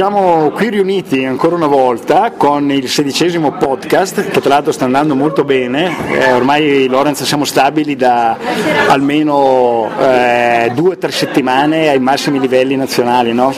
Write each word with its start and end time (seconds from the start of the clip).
siamo 0.00 0.50
qui 0.54 0.70
riuniti 0.70 1.26
ancora 1.26 1.56
una 1.56 1.66
volta 1.66 2.32
con 2.34 2.70
il 2.70 2.88
sedicesimo 2.88 3.52
podcast 3.52 4.30
che 4.30 4.40
tra 4.40 4.48
l'altro 4.48 4.72
sta 4.72 4.86
andando 4.86 5.14
molto 5.14 5.44
bene, 5.44 5.94
eh, 6.18 6.32
ormai 6.32 6.86
Lorenz 6.88 7.22
siamo 7.24 7.44
stabili 7.44 7.96
da 7.96 8.34
almeno 8.88 9.90
eh, 10.00 10.72
due 10.74 10.94
o 10.94 10.96
tre 10.96 11.10
settimane 11.10 11.90
ai 11.90 11.98
massimi 11.98 12.40
livelli 12.40 12.76
nazionali, 12.76 13.34
no? 13.34 13.52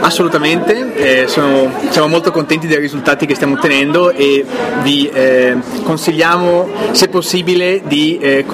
Assolutamente, 0.00 0.94
eh, 0.94 1.28
sono, 1.28 1.70
siamo 1.90 2.08
molto 2.08 2.32
contenti 2.32 2.66
dei 2.66 2.80
risultati 2.80 3.24
che 3.24 3.36
stiamo 3.36 3.54
ottenendo 3.54 4.10
e 4.10 4.44
vi 4.82 5.08
eh, 5.08 5.58
consigliamo 5.84 6.66
se 6.90 7.06
possibile 7.06 7.82
di 7.84 8.18
eh, 8.18 8.44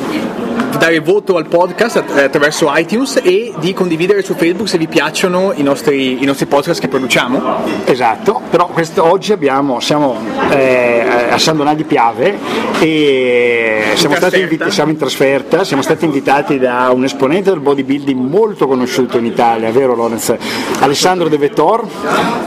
dare 0.79 1.01
voto 1.01 1.37
al 1.37 1.47
podcast 1.47 1.97
attraverso 1.97 2.71
iTunes 2.75 3.21
e 3.23 3.53
di 3.59 3.73
condividere 3.73 4.23
su 4.23 4.35
Facebook 4.35 4.69
se 4.69 4.77
vi 4.79 4.87
piacciono 4.87 5.53
i 5.55 5.63
nostri, 5.63 6.23
i 6.23 6.27
nostri 6.27 6.47
podcast 6.47 6.81
che 6.81 6.89
produciamo. 6.89 7.85
Esatto, 7.85 8.43
però 8.51 8.67
questo, 8.67 9.05
oggi 9.05 9.33
abbiamo, 9.33 9.81
siamo 9.81 10.19
eh, 10.51 11.29
a 11.31 11.39
San 11.39 11.57
Donà 11.57 11.75
di 11.75 11.85
Piave 11.85 12.39
e 12.81 13.93
siamo, 13.95 14.15
stati 14.17 14.41
invitati, 14.41 14.71
siamo 14.71 14.91
in 14.91 14.99
trasferta, 14.99 15.65
siamo 15.65 15.83
stati 15.83 16.05
invitati 16.05 16.59
da 16.59 16.91
un 16.93 17.05
esponente 17.05 17.51
del 17.51 17.61
bodybuilding 17.61 18.21
molto 18.21 18.67
conosciuto 18.67 19.19
in 19.19 19.25
Italia, 19.27 19.71
vero 19.71 19.95
Lorenz? 19.95 20.35
Alessandro 20.81 21.29
De 21.29 21.39
Vettor 21.39 21.87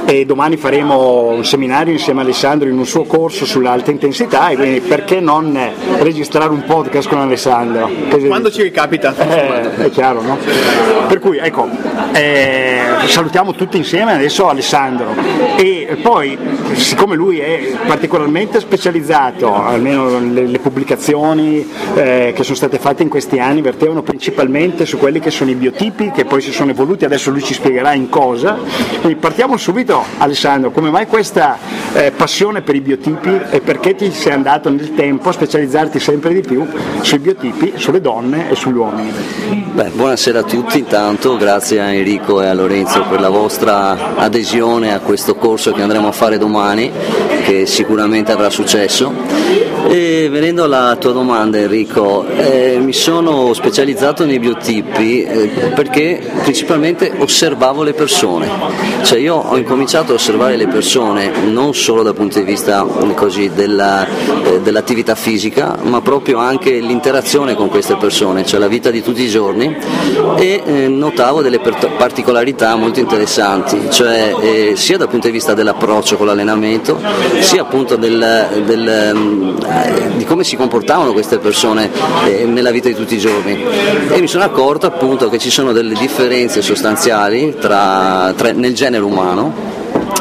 e 0.06 0.26
domani 0.26 0.58
faremo 0.58 1.30
un 1.30 1.44
seminario 1.44 1.94
insieme 1.94 2.22
a 2.22 2.24
Alessandro 2.24 2.70
in 2.70 2.78
un 2.78 2.86
suo 2.86 3.04
corso 3.04 3.46
sull'alta 3.46 3.92
intensità 3.92 4.50
e 4.50 4.56
quindi 4.56 4.80
perché 4.82 5.20
non 5.20 5.58
registrare 6.00 6.52
un 6.52 6.64
podcast 6.64 7.10
con 7.10 7.20
Alessandro? 7.20 7.90
Quando 8.28 8.52
ci 8.52 8.64
ricapita. 8.64 9.14
Eh, 9.18 9.86
è 9.86 9.90
chiaro, 9.90 10.22
no? 10.22 10.38
Per 11.08 11.20
cui 11.20 11.38
ecco, 11.38 11.68
eh, 12.14 12.80
salutiamo 13.06 13.54
tutti 13.54 13.78
insieme 13.78 14.14
adesso 14.14 14.48
Alessandro 14.48 15.14
e 15.56 15.98
poi 16.02 16.38
siccome 16.74 17.16
lui 17.16 17.40
è 17.40 17.74
particolarmente 17.86 18.60
specializzato, 18.60 19.54
almeno 19.54 20.20
le, 20.20 20.48
le 20.48 20.60
pubblicazioni 20.60 21.66
eh, 21.96 22.34
che 22.36 22.44
sono 22.44 22.56
state 22.56 22.78
fatte 22.80 23.04
in 23.04 23.10
questi 23.10 23.40
anni 23.40 23.62
vertevano 23.62 24.02
principalmente 24.02 24.86
su 24.86 24.98
quelli 24.98 25.20
che 25.20 25.32
sono 25.32 25.50
i 25.50 25.56
biotipi 25.56 26.12
che 26.12 26.26
poi 26.26 26.42
si 26.42 26.52
sono 26.52 26.72
evoluti, 26.72 27.06
adesso 27.06 27.32
lui 27.32 27.44
ci 27.44 27.54
spiegherà 27.54 27.94
in 27.94 28.10
cosa. 28.10 28.58
Quindi 29.02 29.16
partiamo 29.16 29.58
subito 29.58 30.04
Alessandro, 30.18 30.72
come 30.72 30.90
mai 30.90 31.08
questa 31.08 31.58
eh, 31.94 32.12
passione 32.12 32.62
per 32.62 32.76
i 32.76 32.82
biotipi 32.82 33.40
e 33.50 33.62
perché 33.62 33.96
ti 33.96 34.12
sei 34.12 34.34
andato 34.34 34.70
nel 34.70 34.94
tempo 34.94 35.30
a 35.30 35.32
specializzarti 35.32 36.00
sempre 36.00 36.34
di 36.34 36.42
più 36.42 36.66
sui 37.02 37.20
biotipi, 37.20 37.74
sulle 37.88 38.02
donne 38.02 38.50
e 38.50 38.56
sugli 38.56 38.76
uomini? 38.76 39.14
Beh, 39.72 39.92
buonasera 39.92 40.40
a 40.40 40.44
tutti 40.44 40.78
intanto, 40.78 41.38
grazie 41.38 41.80
a 41.80 41.94
Enrico 41.94 42.42
e 42.42 42.48
a 42.48 42.54
Lorenzo 42.54 43.06
per 43.10 43.22
la 43.22 43.30
vostra 43.30 44.18
adesione 44.18 44.94
a 44.94 45.00
questo 45.00 45.36
corso 45.36 45.72
che 45.72 45.82
andremo 45.82 46.10
a 46.10 46.12
fare 46.12 46.38
domani, 46.38 46.92
che 47.46 47.66
sicuramente 47.66 48.34
avrà 48.34 48.50
successo. 48.50 49.14
E 49.90 50.28
venendo 50.30 50.66
alla 50.66 50.98
tua 51.00 51.14
domanda 51.14 51.58
Enrico, 51.58 52.28
eh, 52.28 52.78
mi 52.82 52.92
sono 52.92 53.54
specializzato 53.54 54.26
nei 54.26 54.38
biotipi 54.38 55.24
eh, 55.24 55.72
perché 55.74 56.22
principalmente 56.44 57.10
osservavo 57.18 57.84
le 57.84 57.94
persone, 57.94 58.50
cioè 59.04 59.18
io 59.18 59.36
ho 59.36 59.56
incominciato 59.56 60.12
a 60.12 60.16
osservare 60.16 60.58
le 60.58 60.68
persone 60.68 61.32
non 61.46 61.74
solo 61.74 62.04
dal 62.04 62.16
punto 62.16 62.38
di 62.38 62.44
vista 62.44 62.86
così, 63.16 63.50
della, 63.54 64.06
eh, 64.06 64.60
dell'attività 64.60 65.16
fisica, 65.16 65.78
ma 65.84 66.02
proprio 66.02 66.40
anche 66.40 66.72
l'interazione 66.80 67.56
con 67.56 67.70
queste 67.70 67.96
persone, 67.96 68.46
cioè 68.46 68.60
la 68.60 68.68
vita 68.68 68.92
di 68.92 69.02
tutti 69.02 69.22
i 69.22 69.30
giorni. 69.30 69.74
E 70.36 70.64
eh, 70.66 70.88
notavo 70.90 71.42
delle 71.42 71.60
per- 71.60 71.94
particolarità 71.98 72.76
molto 72.76 73.00
interessanti, 73.00 73.90
cioè 73.90 74.36
eh, 74.42 74.74
sia 74.76 74.98
dal 74.98 75.08
punto 75.08 75.28
di 75.28 75.34
vista 75.34 75.54
dell'approccio 75.54 76.18
con 76.18 76.28
l'allenamento, 76.28 77.00
sia 77.40 77.62
appunto 77.62 77.96
del, 77.96 78.48
del 78.66 79.56
di 80.16 80.26
come 80.26 80.44
si 80.44 80.56
comportavano 80.56 81.14
queste 81.14 81.38
persone 81.38 81.90
eh, 82.26 82.46
nella 82.46 82.72
vita 82.72 82.88
di 82.88 82.96
tutti 82.96 83.16
i 83.16 83.20
giorni. 83.20 83.64
E 84.10 84.20
mi 84.20 84.28
sono 84.28 84.44
accorto 84.44 84.86
appunto 84.86 85.30
che 85.30 85.38
ci 85.38 85.50
sono 85.50 85.72
delle 85.72 85.94
differenze 85.94 86.62
sostanziali 86.62 87.56
tra, 87.60 88.34
tra, 88.36 88.52
nel 88.52 88.74
genere 88.74 89.04
umano 89.04 89.77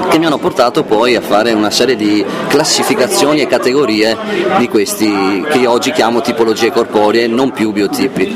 che 0.09 0.19
mi 0.19 0.27
hanno 0.27 0.39
portato 0.39 0.83
poi 0.85 1.15
a 1.15 1.21
fare 1.21 1.53
una 1.53 1.71
serie 1.71 1.97
di 1.97 2.25
classificazioni 2.49 3.41
e 3.41 3.47
categorie 3.47 4.17
di 4.59 4.69
questi 4.69 5.45
che 5.49 5.59
io 5.59 5.71
oggi 5.71 5.93
chiamo 5.93 6.21
tipologie 6.21 6.73
corporee, 6.73 7.27
non 7.27 7.53
più 7.53 7.73
biotipi. 7.73 8.35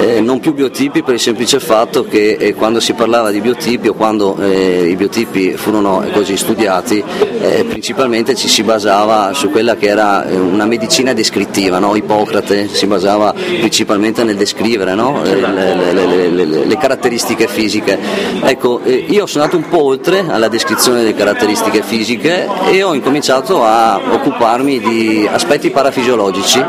Eh, 0.00 0.20
non 0.20 0.40
più 0.40 0.52
biotipi 0.52 1.02
per 1.02 1.14
il 1.14 1.20
semplice 1.20 1.58
fatto 1.58 2.04
che 2.04 2.36
eh, 2.38 2.54
quando 2.54 2.80
si 2.80 2.92
parlava 2.92 3.30
di 3.30 3.40
biotipi 3.40 3.88
o 3.88 3.94
quando 3.94 4.36
eh, 4.38 4.88
i 4.88 4.96
biotipi 4.96 5.56
furono 5.56 6.04
così 6.12 6.36
studiati, 6.36 7.02
eh, 7.40 7.64
principalmente 7.64 8.34
ci 8.34 8.48
si 8.48 8.62
basava 8.62 9.32
su 9.32 9.50
quella 9.50 9.76
che 9.76 9.86
era 9.86 10.26
eh, 10.26 10.36
una 10.36 10.66
medicina 10.66 11.12
descrittiva, 11.12 11.78
no? 11.78 11.96
Ippocrate 11.96 12.68
si 12.68 12.86
basava 12.86 13.32
principalmente 13.32 14.22
nel 14.22 14.36
descrivere 14.36 14.94
no? 14.94 15.22
Eh, 15.24 15.34
le, 15.34 15.92
le, 15.92 16.30
le, 16.30 16.44
le, 16.44 16.76
caratteristiche 16.76 17.48
fisiche. 17.48 17.98
Ecco, 18.42 18.80
io 18.84 19.26
sono 19.26 19.44
andato 19.44 19.62
un 19.62 19.68
po' 19.68 19.84
oltre 19.84 20.26
alla 20.28 20.48
descrizione 20.48 20.75
delle 20.76 21.14
caratteristiche 21.14 21.82
fisiche 21.82 22.46
e 22.70 22.82
ho 22.82 22.92
incominciato 22.92 23.64
a 23.64 23.98
occuparmi 24.12 24.78
di 24.78 25.28
aspetti 25.30 25.70
parafisiologici 25.70 26.62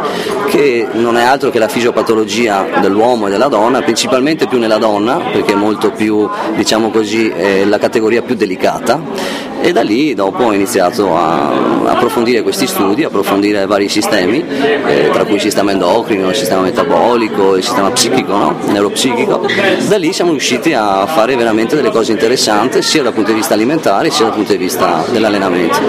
che 0.50 0.88
non 0.94 1.18
è 1.18 1.24
altro 1.24 1.50
che 1.50 1.60
la 1.60 1.68
fisiopatologia 1.68 2.80
dell'uomo 2.80 3.28
e 3.28 3.30
della 3.30 3.50
donna, 3.50 3.82
principalmente 3.82 4.48
più 4.48 4.60
nella 4.60 4.78
donna 4.78 5.18
perché 5.18 5.52
è 5.52 5.56
molto 5.56 5.92
più, 5.92 6.28
diciamo 6.56 6.90
così, 6.90 7.32
la 7.66 7.78
categoria 7.78 8.22
più 8.22 8.36
delicata 8.36 9.00
e 9.62 9.72
da 9.72 9.82
lì 9.82 10.14
dopo 10.14 10.44
ho 10.44 10.54
iniziato 10.54 11.16
a 11.16 11.86
approfondire 11.86 12.42
questi 12.42 12.68
studi, 12.68 13.04
approfondire 13.04 13.66
vari 13.66 13.90
sistemi, 13.90 14.44
eh, 14.48 15.10
tra 15.12 15.24
cui 15.24 15.36
il 15.36 15.42
sistema 15.42 15.72
endocrino, 15.72 16.30
il 16.30 16.36
sistema 16.36 16.62
metabolico, 16.62 17.56
il 17.56 17.64
sistema 17.64 17.90
psichico, 17.92 18.36
no? 18.36 18.56
neuropsichico. 18.68 19.46
Da 19.88 19.98
lì 19.98 20.14
siamo 20.14 20.32
riusciti 20.32 20.74
a 20.74 21.06
fare 21.06 21.36
veramente 21.36 21.76
delle 21.76 21.92
cose 21.92 22.12
interessanti 22.12 22.82
sia 22.82 23.04
dal 23.04 23.14
punto 23.14 23.32
di 23.32 23.38
vista 23.38 23.54
alimentare 23.54 24.10
sia 24.10 24.26
dal 24.26 24.34
punto 24.34 24.52
di 24.52 24.58
vista 24.58 25.04
dell'allenamento. 25.10 25.80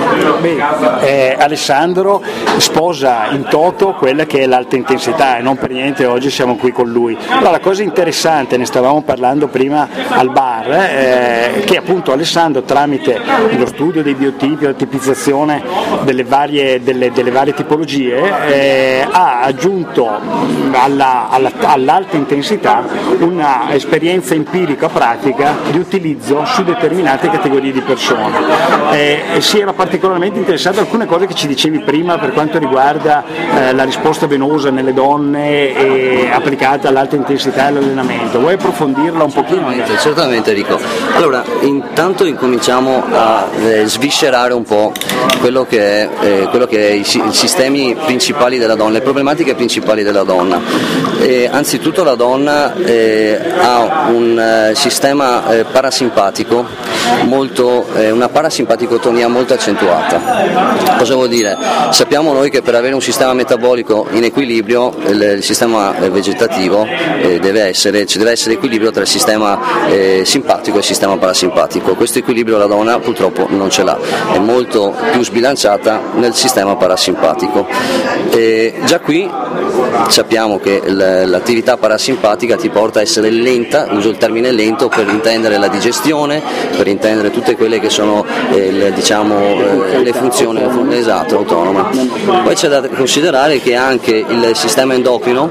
Bene, 0.41 0.65
eh, 1.01 1.37
Alessandro 1.39 2.23
sposa 2.59 3.29
in 3.31 3.45
toto 3.49 3.95
quella 3.95 4.27
che 4.27 4.41
è 4.41 4.47
l'alta 4.47 4.77
intensità 4.77 5.39
e 5.39 5.43
non 5.43 5.57
per 5.57 5.71
niente 5.71 6.07
oggi 6.07 6.31
siamo 6.31 6.57
qui 6.57 6.73
con 6.73 6.89
lui. 6.89 7.17
Allora, 7.29 7.51
la 7.51 7.61
cosa 7.61 7.83
interessante, 7.83 8.57
ne 8.57 8.65
stavamo 8.65 9.03
parlando 9.03 9.49
prima 9.49 9.89
al 10.09 10.31
bar, 10.31 10.71
eh, 10.71 11.63
che 11.65 11.77
appunto 11.77 12.13
Alessandro 12.13 12.63
tramite 12.63 13.21
lo 13.59 13.67
studio 13.67 14.03
dei 14.03 14.15
biotipi, 14.15 14.65
la 14.65 14.73
tipizzazione 14.73 15.63
delle 16.03 16.25
varie, 16.25 16.83
delle, 16.83 17.11
delle 17.11 17.31
varie 17.31 17.55
tipologie, 17.55 18.23
eh, 18.47 19.07
ha 19.11 19.41
aggiunto 19.43 20.09
alla, 20.73 21.29
alla, 21.29 21.51
all'alta 21.61 22.17
intensità 22.17 22.85
un'esperienza 23.19 24.35
empirica 24.35 24.89
pratica 24.89 25.57
di 25.71 25.79
utilizzo 25.79 26.45
su 26.45 26.63
determinate 26.65 27.29
categorie 27.31 27.73
di 27.73 27.81
persone. 27.81 28.37
Eh, 28.93 29.23
si 29.41 29.59
era 29.59 29.73
particolarmente 29.73 30.39
interessato 30.39 30.79
a 30.79 30.83
alcune 30.83 31.07
cose 31.07 31.27
che 31.27 31.35
ci 31.35 31.47
dicevi 31.47 31.81
prima 31.81 32.19
per 32.19 32.33
quanto 32.33 32.59
riguarda 32.59 33.25
eh, 33.55 33.75
la 33.75 33.85
risposta 33.85 34.27
venosa 34.27 34.71
nelle 34.71 34.93
donne 34.93 36.31
applicata 36.33 36.89
all'alta 36.89 37.17
intensità 37.17 37.65
e 37.65 37.67
all'allenamento. 37.69 38.41
Vuoi 38.41 38.55
approfondirla 38.55 39.25
un 39.25 39.33
pochino? 39.33 39.57
Certamente, 39.69 39.99
certamente 39.99 40.51
Enrico. 40.51 40.79
Allora, 41.15 41.43
intanto 41.61 42.25
incominciamo 42.25 43.05
a 43.13 43.48
eh, 43.57 43.87
sviscerare 43.87 44.55
un 44.55 44.65
po' 44.65 44.93
quello 45.39 45.65
che 45.65 45.81
è, 45.81 46.09
eh, 46.21 46.49
quello 46.51 46.67
che 46.67 46.89
è 46.89 46.93
i, 46.93 47.01
i, 47.01 47.33
sistemi 47.33 47.97
principali 48.05 48.59
della 48.59 48.75
donna, 48.75 48.93
le 48.93 49.01
problematiche 49.01 49.55
principali 49.55 50.03
della 50.03 50.23
donna. 50.23 50.61
E, 51.21 51.49
anzitutto 51.51 52.05
la 52.05 52.15
donna 52.15 52.75
eh, 52.75 53.39
ha 53.59 54.09
un 54.11 54.39
eh, 54.39 54.75
sistema 54.75 55.49
eh, 55.51 55.65
parasimpatico, 55.65 56.67
molto, 57.25 57.87
una 58.11 58.29
parasimpaticotonia 58.29 59.29
molto 59.29 59.55
accentuata. 59.55 60.97
Cosa 60.99 61.15
vuol 61.15 61.29
dire? 61.29 61.57
Sappiamo 61.91 62.33
noi 62.33 62.51
che 62.51 62.61
per 62.61 62.75
avere 62.75 62.95
un 62.95 63.01
sistema 63.01 63.33
metabolico 63.33 64.09
in 64.11 64.25
equilibrio 64.25 64.95
il, 65.07 65.35
il 65.39 65.43
sistema 65.43 65.93
vegetativo 65.93 66.87
deve 67.41 67.63
essere, 67.63 68.05
ci 68.05 68.19
deve 68.19 68.33
essere 68.33 68.55
equilibrio 68.55 68.91
tra 68.91 69.03
il 69.03 69.09
sistema 69.09 69.59
simpatico 70.23 70.77
e 70.77 70.81
il 70.81 70.85
sistema 70.85 71.17
parasimpatico. 71.17 71.95
Questo 71.95 72.19
equilibrio 72.19 72.59
la 72.59 72.67
donna 72.67 72.99
purtroppo 72.99 73.38
purtroppo 73.39 73.47
non 73.55 73.71
ce 73.71 73.85
l'ha, 73.85 73.97
è 74.33 74.39
molto 74.39 74.95
più 75.13 75.23
sbilanciata 75.23 76.01
nel 76.15 76.35
sistema 76.35 76.75
parasimpatico. 76.77 77.67
E 78.31 78.75
già 78.85 78.99
qui 79.01 79.31
sappiamo 80.09 80.59
che 80.59 80.83
l'attività 80.87 81.77
parasimpatica 81.77 82.57
ti 82.57 82.69
porta 82.69 82.99
a 82.99 83.03
essere 83.03 83.31
lenta, 83.31 83.89
uso 83.91 84.09
il 84.09 84.17
termine 84.17 84.51
lento 84.51 84.89
per 84.89 85.09
intendere 85.09 85.59
la 85.59 85.69
digestione, 85.69 86.43
per 86.77 86.89
intendere 86.89 87.31
tutte 87.31 87.57
quelle 87.57 87.79
che 87.79 87.91
sono 87.91 88.25
eh, 88.53 88.71
le, 88.71 88.93
diciamo, 88.93 89.37
eh, 89.39 90.03
le 90.03 90.13
funzioni 90.13 90.61
esatto, 90.91 91.37
autonome. 91.37 91.85
Poi 92.43 92.55
c'è 92.55 92.69
da 92.69 92.87
considerare 92.89 93.61
che 93.61 93.75
anche 93.75 94.25
il 94.27 94.51
sistema 94.55 94.95
endocrino 94.95 95.51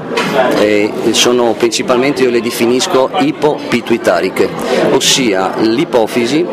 eh, 0.58 0.92
sono 1.10 1.54
principalmente, 1.56 2.22
io 2.22 2.30
le 2.30 2.40
definisco 2.40 3.10
ipopituitariche, 3.18 4.48
ossia 4.92 5.54
l'ipofisi 5.58 6.46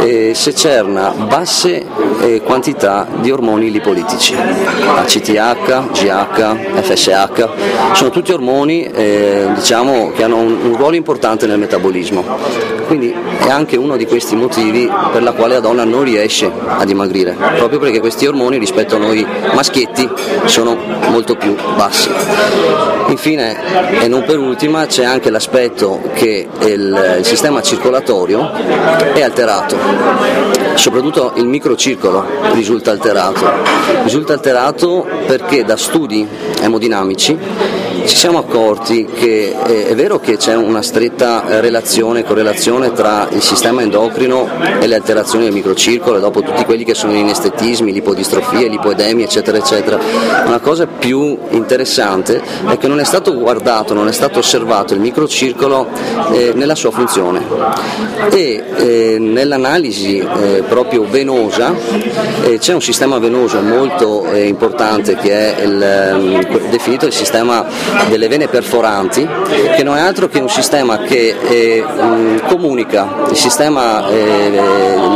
eh, 0.00 0.32
secerna 0.78 1.10
basse 1.10 1.84
eh, 2.20 2.40
quantità 2.42 3.06
di 3.20 3.32
ormoni 3.32 3.70
lipolitici, 3.70 4.34
ACTH, 4.34 5.90
GH, 5.90 6.80
FSH, 6.82 7.48
sono 7.94 8.10
tutti 8.10 8.30
ormoni 8.30 8.84
eh, 8.84 9.48
diciamo, 9.54 10.12
che 10.12 10.22
hanno 10.22 10.36
un, 10.36 10.56
un 10.62 10.76
ruolo 10.76 10.94
importante 10.94 11.46
nel 11.46 11.58
metabolismo. 11.58 12.24
Quindi 12.86 13.12
è 13.12 13.50
anche 13.50 13.76
uno 13.76 13.96
di 13.96 14.06
questi 14.06 14.34
motivi 14.34 14.90
per 15.12 15.22
la 15.22 15.32
quale 15.32 15.54
la 15.54 15.60
donna 15.60 15.84
non 15.84 16.04
riesce 16.04 16.50
a 16.66 16.84
dimagrire, 16.84 17.36
proprio 17.56 17.78
perché 17.78 18.00
questi 18.00 18.26
ormoni 18.26 18.56
rispetto 18.56 18.96
a 18.96 18.98
noi 18.98 19.26
maschietti 19.52 20.08
sono 20.44 20.76
molto 21.10 21.34
più 21.36 21.54
bassi. 21.76 22.10
Infine, 23.08 24.00
e 24.00 24.08
non 24.08 24.24
per 24.24 24.38
ultima, 24.38 24.86
c'è 24.86 25.04
anche 25.04 25.30
l'aspetto 25.30 26.00
che 26.14 26.46
il, 26.60 27.16
il 27.18 27.24
sistema 27.24 27.60
circolatorio 27.60 28.50
è 29.12 29.22
alterato, 29.22 29.76
soprattutto 30.74 31.32
il 31.36 31.46
microcircolo 31.46 32.24
risulta 32.52 32.90
alterato. 32.90 33.50
Risulta 34.02 34.32
alterato 34.32 35.06
perché 35.26 35.64
da 35.64 35.76
studi 35.76 36.26
emodinamici 36.60 37.36
ci 38.08 38.16
siamo 38.16 38.38
accorti 38.38 39.04
che 39.04 39.54
eh, 39.66 39.88
è 39.88 39.94
vero 39.94 40.18
che 40.18 40.38
c'è 40.38 40.56
una 40.56 40.80
stretta 40.80 41.60
relazione, 41.60 42.24
correlazione 42.24 42.90
tra 42.94 43.28
il 43.30 43.42
sistema 43.42 43.82
endocrino 43.82 44.48
e 44.80 44.86
le 44.86 44.94
alterazioni 44.94 45.44
del 45.44 45.52
microcircolo 45.52 46.16
e 46.16 46.20
dopo 46.20 46.40
tutti 46.40 46.64
quelli 46.64 46.84
che 46.84 46.94
sono 46.94 47.12
gli 47.12 47.18
inestetismi, 47.18 47.92
lipodistrofie, 47.92 48.68
lipoedemi 48.68 49.22
eccetera 49.22 49.58
eccetera. 49.58 49.98
Una 50.46 50.58
cosa 50.58 50.86
più 50.86 51.36
interessante 51.50 52.40
è 52.66 52.78
che 52.78 52.88
non 52.88 52.98
è 52.98 53.04
stato 53.04 53.34
guardato, 53.34 53.92
non 53.92 54.08
è 54.08 54.12
stato 54.12 54.38
osservato 54.38 54.94
il 54.94 55.00
microcircolo 55.00 55.88
eh, 56.32 56.52
nella 56.54 56.74
sua 56.74 56.90
funzione 56.90 57.44
e 58.30 58.64
eh, 58.74 59.16
nell'analisi 59.18 60.18
eh, 60.18 60.62
proprio 60.66 61.04
venosa 61.04 61.74
eh, 62.42 62.58
c'è 62.58 62.72
un 62.72 62.82
sistema 62.82 63.18
venoso 63.18 63.60
molto 63.60 64.24
eh, 64.30 64.46
importante 64.46 65.14
che 65.16 65.56
è 65.56 65.62
il, 65.62 65.82
ehm, 65.82 66.70
definito 66.70 67.04
il 67.04 67.12
sistema 67.12 67.66
delle 68.08 68.28
vene 68.28 68.48
perforanti, 68.48 69.26
che 69.76 69.82
non 69.82 69.96
è 69.96 70.00
altro 70.00 70.28
che 70.28 70.38
un 70.38 70.48
sistema 70.48 70.98
che 70.98 71.34
eh, 71.40 71.84
comunica 72.46 73.26
il 73.30 73.36
sistema, 73.36 74.08
eh, 74.08 74.60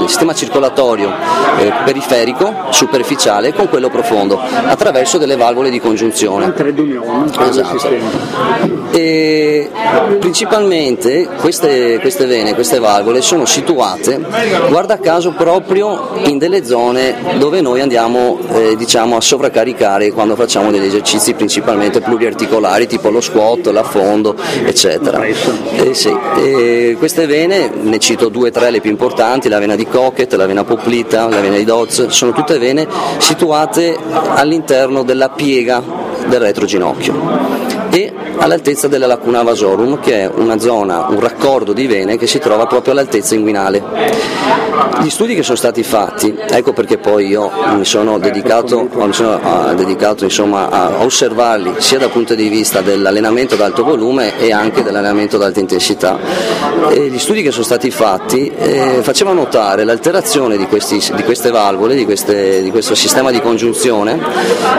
il 0.02 0.08
sistema 0.08 0.34
circolatorio 0.34 1.10
eh, 1.58 1.72
periferico, 1.84 2.52
superficiale, 2.70 3.52
con 3.52 3.68
quello 3.68 3.88
profondo, 3.88 4.40
attraverso 4.66 5.18
delle 5.18 5.36
valvole 5.36 5.70
di 5.70 5.80
congiunzione. 5.80 6.52
Esatto. 7.48 7.88
E 8.90 9.70
principalmente 10.18 11.28
queste, 11.40 11.98
queste 12.00 12.26
vene, 12.26 12.54
queste 12.54 12.78
valvole 12.78 13.22
sono 13.22 13.46
situate, 13.46 14.20
guarda 14.68 14.98
caso, 14.98 15.32
proprio 15.32 16.10
in 16.24 16.38
delle 16.38 16.64
zone 16.64 17.14
dove 17.38 17.60
noi 17.60 17.80
andiamo 17.80 18.38
eh, 18.48 18.76
diciamo, 18.76 19.16
a 19.16 19.20
sovraccaricare 19.20 20.10
quando 20.12 20.36
facciamo 20.36 20.70
degli 20.70 20.84
esercizi 20.84 21.34
principalmente 21.34 22.00
pluriarticolari 22.00 22.71
particolari 22.72 22.86
tipo 22.86 23.10
lo 23.10 23.20
squat, 23.20 23.66
l'affondo, 23.66 24.34
eccetera. 24.64 25.22
Eh, 25.24 25.94
sì, 25.94 26.14
eh, 26.36 26.96
queste 26.98 27.26
vene, 27.26 27.70
ne 27.70 27.98
cito 27.98 28.28
due 28.28 28.48
o 28.48 28.50
tre 28.52 28.70
le 28.70 28.80
più 28.80 28.90
importanti, 28.90 29.48
la 29.48 29.58
vena 29.58 29.76
di 29.76 29.86
Cocket, 29.86 30.32
la 30.34 30.46
vena 30.46 30.64
poplita, 30.64 31.28
la 31.28 31.40
vena 31.40 31.56
di 31.56 31.64
Dodds, 31.64 32.06
sono 32.06 32.32
tutte 32.32 32.58
vene 32.58 32.86
situate 33.18 33.96
all'interno 34.34 35.02
della 35.02 35.28
piega 35.30 35.82
del 36.26 36.40
retroginocchio 36.40 37.62
e 37.90 38.10
all'altezza 38.38 38.88
della 38.88 39.06
lacuna 39.06 39.42
vasorum 39.42 40.00
che 40.00 40.22
è 40.22 40.30
una 40.34 40.58
zona, 40.58 41.08
un 41.08 41.20
raccordo 41.20 41.74
di 41.74 41.86
vene 41.86 42.16
che 42.16 42.26
si 42.26 42.38
trova 42.38 42.66
proprio 42.66 42.92
all'altezza 42.92 43.34
inguinale. 43.34 43.82
Gli 45.02 45.10
studi 45.10 45.34
che 45.34 45.42
sono 45.42 45.56
stati 45.56 45.82
fatti, 45.82 46.34
ecco 46.48 46.72
perché 46.72 46.96
poi 46.96 47.26
io 47.26 47.50
mi 47.76 47.84
sono 47.84 48.18
dedicato, 48.18 48.88
mi 48.90 49.12
sono, 49.12 49.38
uh, 49.42 49.74
dedicato 49.74 50.24
insomma, 50.24 50.70
a 50.70 51.04
osservarli 51.04 51.74
sia 51.78 51.98
dal 51.98 52.10
punto 52.10 52.34
di 52.34 52.48
vista 52.52 52.80
dell'allenamento 52.80 53.54
ad 53.54 53.60
alto 53.60 53.82
volume 53.82 54.38
e 54.38 54.52
anche 54.52 54.82
dell'allenamento 54.82 55.36
ad 55.36 55.42
alta 55.42 55.60
intensità. 55.60 56.18
E 56.90 57.08
gli 57.08 57.18
studi 57.18 57.42
che 57.42 57.50
sono 57.50 57.64
stati 57.64 57.90
fatti 57.90 58.52
eh, 58.56 59.00
facevano 59.02 59.40
notare 59.42 59.84
l'alterazione 59.84 60.56
di, 60.56 60.66
questi, 60.66 61.02
di 61.14 61.22
queste 61.24 61.50
valvole, 61.50 61.94
di, 61.94 62.04
queste, 62.04 62.62
di, 62.62 62.70
questo 62.70 62.94
sistema 62.94 63.30
di 63.30 63.40
congiunzione, 63.40 64.18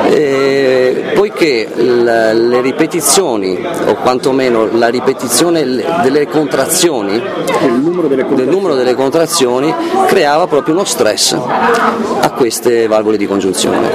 eh, 0.09 1.11
poiché 1.15 1.67
l- 1.75 2.47
le 2.49 2.61
ripetizioni 2.61 3.59
o 3.87 3.95
quantomeno 3.95 4.69
la 4.71 4.87
ripetizione 4.87 5.63
delle 6.01 6.27
contrazioni, 6.27 7.21
del 7.59 7.71
numero 7.71 8.07
delle 8.07 8.23
contrazioni, 8.23 8.51
numero 8.53 8.75
delle 8.75 8.93
contrazioni 8.93 9.73
creava 10.07 10.47
proprio 10.47 10.75
uno 10.75 10.85
stress 10.85 11.33
a 11.33 12.31
queste 12.31 12.87
valvole 12.87 13.17
di 13.17 13.25
congiunzione. 13.25 13.89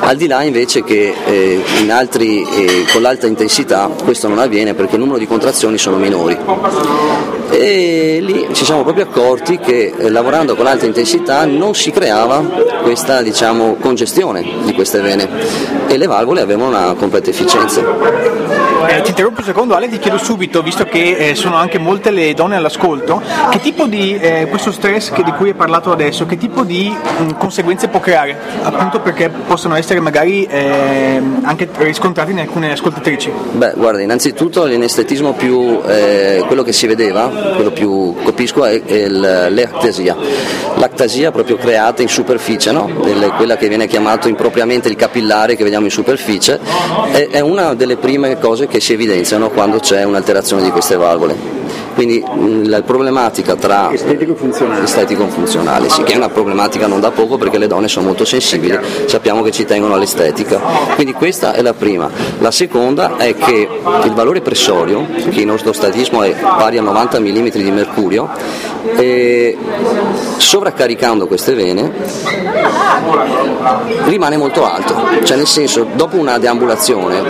Al 0.00 0.16
di 0.16 0.26
là 0.26 0.42
invece 0.42 0.82
che 0.82 1.14
eh, 1.24 1.62
altri, 1.88 2.44
con 2.92 3.02
l'alta 3.02 3.26
intensità 3.26 3.90
questo 4.02 4.28
non 4.28 4.38
avviene 4.38 4.74
perché 4.74 4.94
il 4.94 5.00
numero 5.00 5.18
di 5.18 5.26
contrazioni 5.26 5.78
sono 5.78 5.96
minori. 5.96 6.36
E 7.50 8.18
lì 8.20 8.48
ci 8.52 8.64
siamo 8.64 8.82
proprio 8.82 9.04
accorti 9.04 9.58
che 9.58 9.92
eh, 9.96 10.10
lavorando 10.10 10.54
con 10.56 10.66
alta 10.66 10.86
intensità 10.86 11.44
non 11.44 11.74
si 11.74 11.90
creava 11.90 12.40
questa 12.82 13.22
diciamo, 13.22 13.76
congestione 13.80 14.44
di 14.64 14.72
queste 14.72 15.00
vene 15.00 15.28
e 15.86 15.96
le 15.96 16.06
valvole 16.06 16.40
avevano 16.40 16.68
una 16.68 16.94
completa 16.94 17.30
efficienza. 17.30 18.63
Eh, 18.86 19.00
ti 19.02 19.10
interrompo 19.10 19.40
un 19.40 19.46
secondo 19.46 19.74
Ale, 19.74 19.88
ti 19.88 19.98
chiedo 19.98 20.18
subito, 20.18 20.62
visto 20.62 20.84
che 20.84 21.16
eh, 21.30 21.34
sono 21.34 21.56
anche 21.56 21.78
molte 21.78 22.10
le 22.10 22.34
donne 22.34 22.56
all'ascolto, 22.56 23.22
che 23.50 23.60
tipo 23.60 23.86
di 23.86 24.16
eh, 24.16 24.46
questo 24.48 24.72
stress 24.72 25.10
che, 25.10 25.22
di 25.22 25.32
cui 25.32 25.48
hai 25.48 25.54
parlato 25.54 25.90
adesso, 25.90 26.26
che 26.26 26.36
tipo 26.36 26.62
di 26.62 26.88
mh, 26.88 27.22
mm, 27.22 27.30
conseguenze 27.38 27.88
può 27.88 28.00
creare? 28.00 28.36
Appunto 28.62 29.00
perché 29.00 29.28
possono 29.28 29.74
essere 29.74 30.00
magari 30.00 30.44
ehm, 30.44 31.40
anche 31.44 31.68
riscontrati 31.78 32.32
in 32.32 32.40
alcune 32.40 32.72
ascoltatrici. 32.72 33.30
Beh, 33.52 33.72
guarda, 33.76 34.00
innanzitutto 34.00 34.64
l'inestetismo 34.64 35.32
più, 35.32 35.80
eh, 35.86 36.42
quello 36.46 36.62
che 36.62 36.72
si 36.72 36.86
vedeva, 36.86 37.28
quello 37.54 37.70
più 37.70 38.14
capisco 38.24 38.64
è, 38.64 38.82
è 38.82 39.08
l'ectasia. 39.08 40.16
L'actasia 40.76 41.30
proprio 41.30 41.56
creata 41.56 42.02
in 42.02 42.08
superficie, 42.08 42.72
no? 42.72 42.86
quella 43.36 43.56
che 43.56 43.68
viene 43.68 43.86
chiamata 43.86 44.28
impropriamente 44.28 44.88
il 44.88 44.96
capillare 44.96 45.56
che 45.56 45.62
vediamo 45.62 45.86
in 45.86 45.90
superficie, 45.90 46.58
è, 47.12 47.28
è 47.30 47.40
una 47.40 47.74
delle 47.74 47.96
prime 47.96 48.38
cose 48.38 48.66
che 48.66 48.73
si 48.80 48.92
evidenziano 48.92 49.50
quando 49.50 49.78
c'è 49.78 50.04
un'alterazione 50.04 50.62
di 50.62 50.70
queste 50.70 50.96
valvole. 50.96 51.53
Quindi 51.94 52.22
la 52.66 52.82
problematica 52.82 53.54
tra 53.54 53.90
estetico-funzionale, 53.92 54.82
estetico-funzionale 54.84 55.88
sì, 55.88 56.02
che 56.02 56.12
è 56.14 56.16
una 56.16 56.28
problematica 56.28 56.86
non 56.86 57.00
da 57.00 57.10
poco 57.10 57.38
perché 57.38 57.58
le 57.58 57.66
donne 57.66 57.88
sono 57.88 58.06
molto 58.06 58.24
sensibili, 58.24 58.78
sappiamo 59.06 59.42
che 59.42 59.50
ci 59.50 59.64
tengono 59.64 59.94
all'estetica. 59.94 60.58
Quindi 60.94 61.12
questa 61.12 61.52
è 61.52 61.62
la 61.62 61.74
prima. 61.74 62.10
La 62.38 62.50
seconda 62.50 63.16
è 63.16 63.34
che 63.34 63.68
il 64.04 64.12
valore 64.12 64.40
pressorio, 64.40 65.06
che 65.30 65.40
in 65.40 65.50
ortostatismo 65.50 66.22
è 66.22 66.34
pari 66.34 66.78
a 66.78 66.82
90 66.82 67.20
mm 67.20 67.48
di 67.48 67.70
mercurio, 67.70 68.28
sovraccaricando 70.36 71.26
queste 71.26 71.54
vene 71.54 71.92
rimane 74.04 74.36
molto 74.36 74.70
alto, 74.70 74.94
cioè 75.22 75.36
nel 75.36 75.46
senso 75.46 75.86
dopo 75.94 76.16
una 76.16 76.38
deambulazione 76.38 77.22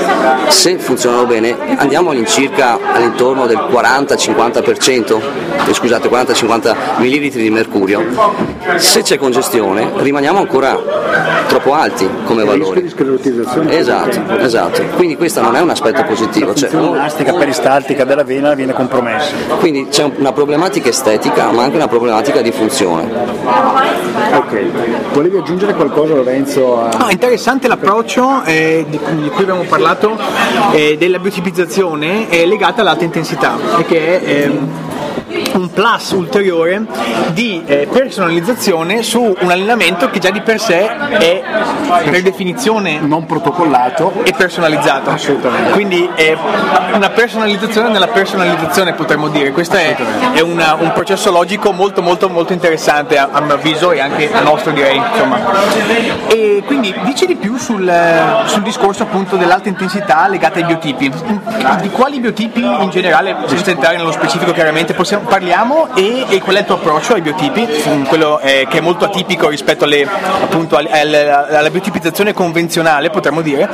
se 0.48 0.78
funzionano 0.78 1.24
bene 1.26 1.56
andiamo 1.76 2.10
all'incirca 2.10 2.78
all'intorno 2.92 3.46
del 3.46 3.56
40-50%, 3.70 4.53
eh, 4.62 5.74
scusate 5.74 6.08
40-50 6.08 6.76
ml 6.98 7.30
di 7.30 7.50
mercurio, 7.50 8.04
se 8.76 9.02
c'è 9.02 9.18
congestione 9.18 9.92
rimaniamo 9.96 10.38
ancora 10.38 10.78
troppo 11.46 11.74
alti 11.74 12.08
come 12.24 12.44
valori. 12.44 12.92
Esatto, 13.68 14.38
esatto, 14.38 14.82
quindi 14.96 15.16
questo 15.16 15.40
non 15.40 15.56
è 15.56 15.60
un 15.60 15.70
aspetto 15.70 16.04
positivo. 16.04 16.48
La 16.48 16.54
cioè, 16.54 16.74
elastica 16.74 17.32
peristaltica 17.32 18.04
della 18.04 18.24
vena 18.24 18.54
viene 18.54 18.72
compromessa. 18.72 19.32
Quindi 19.58 19.88
c'è 19.88 20.10
una 20.16 20.32
problematica 20.32 20.88
estetica 20.88 21.50
ma 21.50 21.64
anche 21.64 21.76
una 21.76 21.88
problematica 21.88 22.40
di 22.40 22.52
funzione. 22.52 23.10
Ok, 24.34 25.12
volevi 25.12 25.36
aggiungere 25.36 25.74
qualcosa 25.74 26.14
Lorenzo? 26.14 26.80
A... 26.80 26.96
No, 26.96 27.08
interessante 27.10 27.68
l'approccio 27.68 28.42
eh, 28.44 28.84
di, 28.88 28.98
di, 28.98 29.28
cui 29.28 29.42
abbiamo 29.42 29.62
parlato 29.62 30.16
eh, 30.72 30.96
della 30.98 31.18
biotipizzazione 31.18 32.28
eh, 32.30 32.46
legata 32.46 32.80
all'alta 32.80 33.04
intensità 33.04 33.56
e 33.78 33.84
che 33.84 34.22
è 34.22 34.43
ehm, 34.44 35.43
un 35.54 35.70
plus 35.70 36.10
ulteriore 36.10 36.82
di 37.32 37.62
eh, 37.64 37.88
personalizzazione 37.90 39.02
su 39.02 39.34
un 39.40 39.50
allenamento 39.50 40.10
che 40.10 40.18
già 40.18 40.30
di 40.30 40.40
per 40.40 40.60
sé 40.60 40.86
è 40.86 41.42
per 42.10 42.22
definizione 42.22 42.98
non 42.98 43.24
protocollato 43.26 44.12
e 44.24 44.32
personalizzato. 44.32 45.10
Assolutamente. 45.10 45.70
Quindi 45.70 46.08
è 46.14 46.36
una 46.92 47.10
personalizzazione 47.10 47.88
nella 47.88 48.08
personalizzazione 48.08 48.94
potremmo 48.94 49.28
dire. 49.28 49.52
Questo 49.52 49.76
è, 49.76 49.96
è 50.32 50.40
una, 50.40 50.74
un 50.74 50.92
processo 50.92 51.30
logico 51.30 51.72
molto 51.72 52.02
molto 52.02 52.28
molto 52.28 52.52
interessante 52.52 53.16
a, 53.16 53.28
a 53.30 53.40
mio 53.40 53.54
avviso 53.54 53.92
e 53.92 54.00
anche 54.00 54.32
a 54.32 54.40
nostro 54.40 54.72
direi. 54.72 54.96
Insomma. 54.96 55.38
E 56.28 56.62
quindi 56.66 56.94
dici 57.04 57.26
di 57.26 57.36
più 57.36 57.56
sul, 57.56 57.90
sul 58.46 58.62
discorso 58.62 59.04
appunto 59.04 59.36
dell'alta 59.36 59.68
intensità 59.68 60.26
legata 60.28 60.58
ai 60.58 60.64
biotipi. 60.64 61.12
Di 61.80 61.90
quali 61.90 62.20
biotipi 62.20 62.60
in 62.60 62.88
generale, 62.90 63.36
senza 63.46 63.70
entrare 63.70 63.96
nello 63.96 64.12
specifico 64.12 64.52
chiaramente, 64.52 64.94
possiamo, 64.94 65.24
parliamo 65.24 65.43
e, 65.94 66.24
e, 66.28 66.40
qual 66.40 66.56
è 66.56 66.60
il 66.60 66.64
tuo 66.64 66.76
approccio 66.76 67.14
ai 67.14 67.20
biotipi, 67.20 67.66
quello 68.08 68.40
eh, 68.40 68.66
che 68.68 68.78
è 68.78 68.80
molto 68.80 69.04
atipico 69.04 69.48
rispetto 69.48 69.84
alle, 69.84 70.02
appunto, 70.42 70.76
alla, 70.76 71.46
alla 71.48 71.70
biotipizzazione 71.70 72.32
convenzionale 72.32 73.10
potremmo 73.10 73.40
dire, 73.42 73.68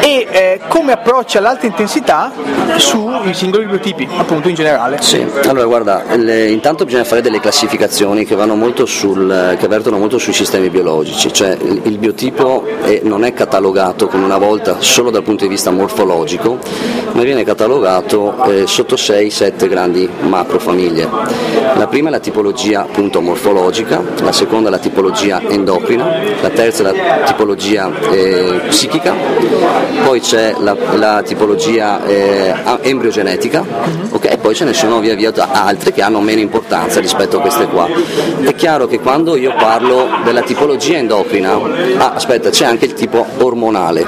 e 0.00 0.26
eh, 0.30 0.60
come 0.68 0.92
approccia 0.92 1.40
l'alta 1.40 1.66
intensità 1.66 2.32
sui 2.76 3.34
singoli 3.34 3.66
biotipi, 3.66 4.08
appunto 4.16 4.48
in 4.48 4.54
generale. 4.54 4.98
Sì, 5.00 5.24
allora 5.46 5.66
guarda, 5.66 6.04
le, 6.16 6.48
intanto 6.50 6.84
bisogna 6.84 7.04
fare 7.04 7.20
delle 7.20 7.40
classificazioni 7.40 8.24
che, 8.24 8.36
sul, 8.84 9.56
che 9.58 9.68
vertono 9.68 9.98
molto 9.98 10.18
sui 10.18 10.32
sistemi 10.32 10.70
biologici, 10.70 11.32
cioè 11.32 11.56
il, 11.60 11.82
il 11.84 11.98
biotipo 11.98 12.64
è, 12.82 13.00
non 13.02 13.24
è 13.24 13.32
catalogato 13.32 14.06
come 14.06 14.24
una 14.24 14.38
volta 14.38 14.76
solo 14.80 15.10
dal 15.10 15.22
punto 15.22 15.44
di 15.44 15.50
vista 15.50 15.70
morfologico, 15.70 16.58
ma 17.12 17.22
viene 17.22 17.44
catalogato 17.44 18.44
eh, 18.44 18.66
sotto 18.66 18.94
6-7 18.94 19.68
grandi 19.68 20.08
macrofamiglie. 20.20 21.07
La 21.74 21.86
prima 21.86 22.08
è 22.08 22.10
la 22.10 22.18
tipologia 22.18 22.82
appunto 22.82 23.20
morfologica, 23.20 24.02
la 24.22 24.32
seconda 24.32 24.68
è 24.68 24.70
la 24.70 24.78
tipologia 24.78 25.40
endocrina, 25.40 26.20
la 26.40 26.50
terza 26.50 26.82
è 26.82 26.92
la 26.92 27.24
tipologia 27.24 27.90
eh, 28.10 28.60
psichica, 28.68 29.14
poi 30.04 30.20
c'è 30.20 30.54
la, 30.58 30.76
la 30.94 31.22
tipologia 31.22 32.04
eh, 32.04 32.54
embriogenetica 32.82 33.64
okay? 34.10 34.32
e 34.32 34.38
poi 34.38 34.54
ce 34.54 34.64
ne 34.64 34.72
sono 34.72 35.00
via 35.00 35.14
via 35.14 35.32
altre 35.50 35.92
che 35.92 36.02
hanno 36.02 36.20
meno 36.20 36.40
importanza 36.40 37.00
rispetto 37.00 37.38
a 37.38 37.40
queste 37.40 37.66
qua. 37.66 37.88
È 38.40 38.54
chiaro 38.54 38.86
che 38.86 39.00
quando 39.00 39.36
io 39.36 39.54
parlo 39.56 40.08
della 40.24 40.42
tipologia 40.42 40.96
endocrina, 40.96 41.52
ah 41.98 42.12
aspetta 42.12 42.50
c'è 42.50 42.66
anche 42.66 42.86
il 42.86 42.94
tipo 42.94 43.24
ormonale. 43.38 44.06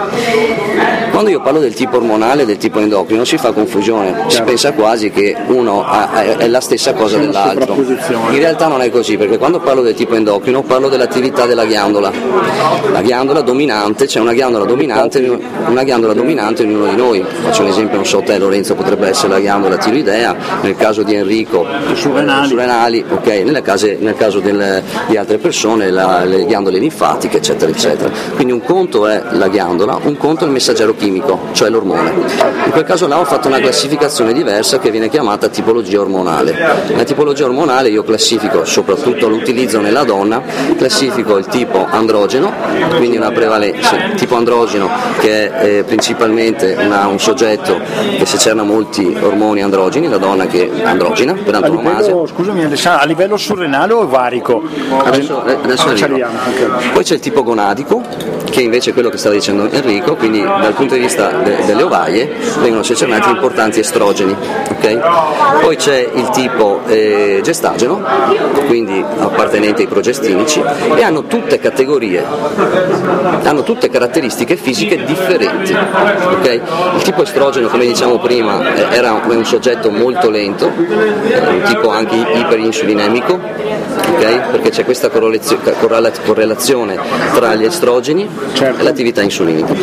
Quando 1.21 1.37
io 1.37 1.45
parlo 1.45 1.61
del 1.61 1.75
tipo 1.75 1.99
ormonale 1.99 2.45
e 2.45 2.47
del 2.47 2.57
tipo 2.57 2.79
endocrino 2.79 3.27
si 3.27 3.37
fa 3.37 3.53
confusione, 3.53 4.25
si 4.29 4.41
pensa 4.41 4.73
quasi 4.73 5.11
che 5.11 5.37
uno 5.49 5.85
è 5.87 6.49
la 6.49 6.63
stessa 6.63 6.95
cosa 6.95 7.19
dell'altro. 7.19 7.75
In 7.75 8.39
realtà 8.39 8.69
non 8.69 8.81
è 8.81 8.89
così, 8.89 9.19
perché 9.19 9.37
quando 9.37 9.61
parlo 9.61 9.83
del 9.83 9.93
tipo 9.93 10.15
endocrino 10.15 10.63
parlo 10.63 10.89
dell'attività 10.89 11.45
della 11.45 11.67
ghiandola. 11.67 12.11
La 12.91 13.03
ghiandola 13.03 13.43
dominante, 13.43 14.07
c'è 14.07 14.19
una 14.19 14.33
ghiandola 14.33 14.65
dominante, 14.65 15.39
una 15.67 15.83
ghiandola 15.83 16.15
dominante 16.15 16.63
in 16.63 16.71
ognuno 16.71 16.87
di 16.87 16.97
noi. 16.97 17.23
Faccio 17.43 17.65
un 17.65 17.69
esempio, 17.69 17.97
non 17.97 18.07
so 18.07 18.23
te 18.23 18.39
Lorenzo, 18.39 18.75
potrebbe 18.75 19.09
essere 19.09 19.29
la 19.29 19.41
ghiandola 19.41 19.77
tiroidea, 19.77 20.35
nel 20.63 20.77
caso 20.77 21.03
di 21.03 21.13
Enrico 21.13 21.67
surrenali, 21.97 22.49
surrenali 22.49 23.05
ok, 23.07 23.27
nel 23.45 23.61
caso, 23.61 23.95
nel 23.99 24.17
caso 24.17 24.41
del, 24.41 24.83
di 25.07 25.19
altre 25.19 25.37
persone 25.37 25.91
la, 25.91 26.25
le 26.25 26.47
ghiandole 26.47 26.79
linfatiche, 26.79 27.37
eccetera, 27.37 27.71
eccetera. 27.71 28.11
Quindi 28.37 28.55
un 28.55 28.63
conto 28.63 29.07
è 29.07 29.23
la 29.33 29.49
ghiandola, 29.49 29.99
un 30.05 30.17
conto 30.17 30.45
è 30.45 30.47
il 30.47 30.53
messaggero 30.55 30.95
chimico, 30.95 31.09
cioè 31.53 31.69
l'ormone. 31.69 32.11
In 32.65 32.71
quel 32.71 32.85
caso 32.85 33.07
là 33.07 33.19
ho 33.19 33.25
fatto 33.25 33.49
una 33.49 33.59
classificazione 33.59 34.33
diversa 34.33 34.79
che 34.79 34.91
viene 34.91 35.09
chiamata 35.09 35.49
tipologia 35.49 36.01
ormonale. 36.01 36.57
La 36.95 37.05
tipologia 37.05 37.45
ormonale 37.45 37.89
io 37.89 38.03
classifico 38.03 38.65
soprattutto 38.65 39.29
l'utilizzo 39.29 39.81
nella 39.81 40.05
donna, 40.05 40.43
classifico 40.77 41.37
il 41.37 41.47
tipo 41.47 41.87
androgeno, 41.89 42.53
quindi 42.97 43.17
una 43.17 43.31
prevalenza, 43.31 43.97
tipo 44.17 44.37
androgeno 44.37 44.89
che 45.19 45.51
è 45.51 45.79
eh, 45.79 45.85
principalmente 45.85 46.77
una, 46.79 47.07
un 47.07 47.19
soggetto 47.19 47.81
che 48.17 48.27
secerna 48.27 48.63
molti 48.63 49.17
ormoni 49.21 49.63
androgeni, 49.63 50.09
la 50.09 50.19
donna 50.19 50.47
che 50.47 50.71
è 50.71 50.85
androgena 50.85 51.35
per 51.35 51.55
antonomasia. 51.55 52.15
Scusami 52.27 52.65
a 52.65 53.05
livello 53.05 53.37
surrenale 53.37 53.93
o 53.93 54.01
ovarico? 54.01 54.63
Adesso, 55.05 55.45
eh, 55.45 55.59
adesso 55.63 55.89
ah, 55.89 56.31
Poi 56.93 57.05
c'è 57.05 57.15
il 57.15 57.21
tipo 57.21 57.43
gonadico, 57.43 58.03
che 58.51 58.61
invece 58.61 58.91
è 58.91 58.93
quello 58.93 59.09
che 59.09 59.17
stava 59.17 59.35
dicendo 59.35 59.69
Enrico, 59.71 60.17
quindi 60.17 60.41
dal 60.43 60.73
punto 60.75 60.90
di 60.95 61.01
vista 61.01 61.31
de- 61.31 61.65
delle 61.65 61.83
ovaie 61.83 62.29
vengono 62.61 62.83
secernati 62.83 63.29
importanti 63.29 63.81
estrogeni. 63.81 64.35
Okay? 64.71 65.01
Poi 65.61 65.77
c'è 65.77 66.09
il 66.13 66.29
tipo 66.31 66.81
eh, 66.87 67.41
gestageno, 67.43 68.03
quindi 68.67 69.05
appartenente 69.19 69.83
ai 69.83 69.89
progestinici, 69.89 70.63
e 70.95 71.03
hanno 71.03 71.25
tutte 71.25 71.59
categorie, 71.59 72.25
hanno 73.45 73.63
tutte 73.63 73.89
caratteristiche 73.91 74.57
fisiche 74.57 75.05
differenti. 75.05 75.77
Okay? 76.39 76.61
Il 76.97 77.03
tipo 77.03 77.23
estrogeno, 77.23 77.69
come 77.69 77.87
diciamo 77.87 78.19
prima, 78.19 78.75
eh, 78.75 78.97
era 78.97 79.13
un 79.13 79.45
soggetto 79.45 79.91
molto 79.91 80.31
lento, 80.31 80.67
un 80.67 81.63
tipo 81.65 81.91
anche 81.91 82.17
iperinsulinemico, 82.17 83.39
okay? 84.15 84.41
perché 84.51 84.71
c'è 84.71 84.85
questa 84.85 85.11
correlazione 85.11 86.99
tra 87.35 87.55
gli 87.55 87.65
estrogeni 87.65 88.29
certo. 88.53 88.81
e 88.81 88.83
l'attività 88.83 89.23
insulinica. 89.23 89.75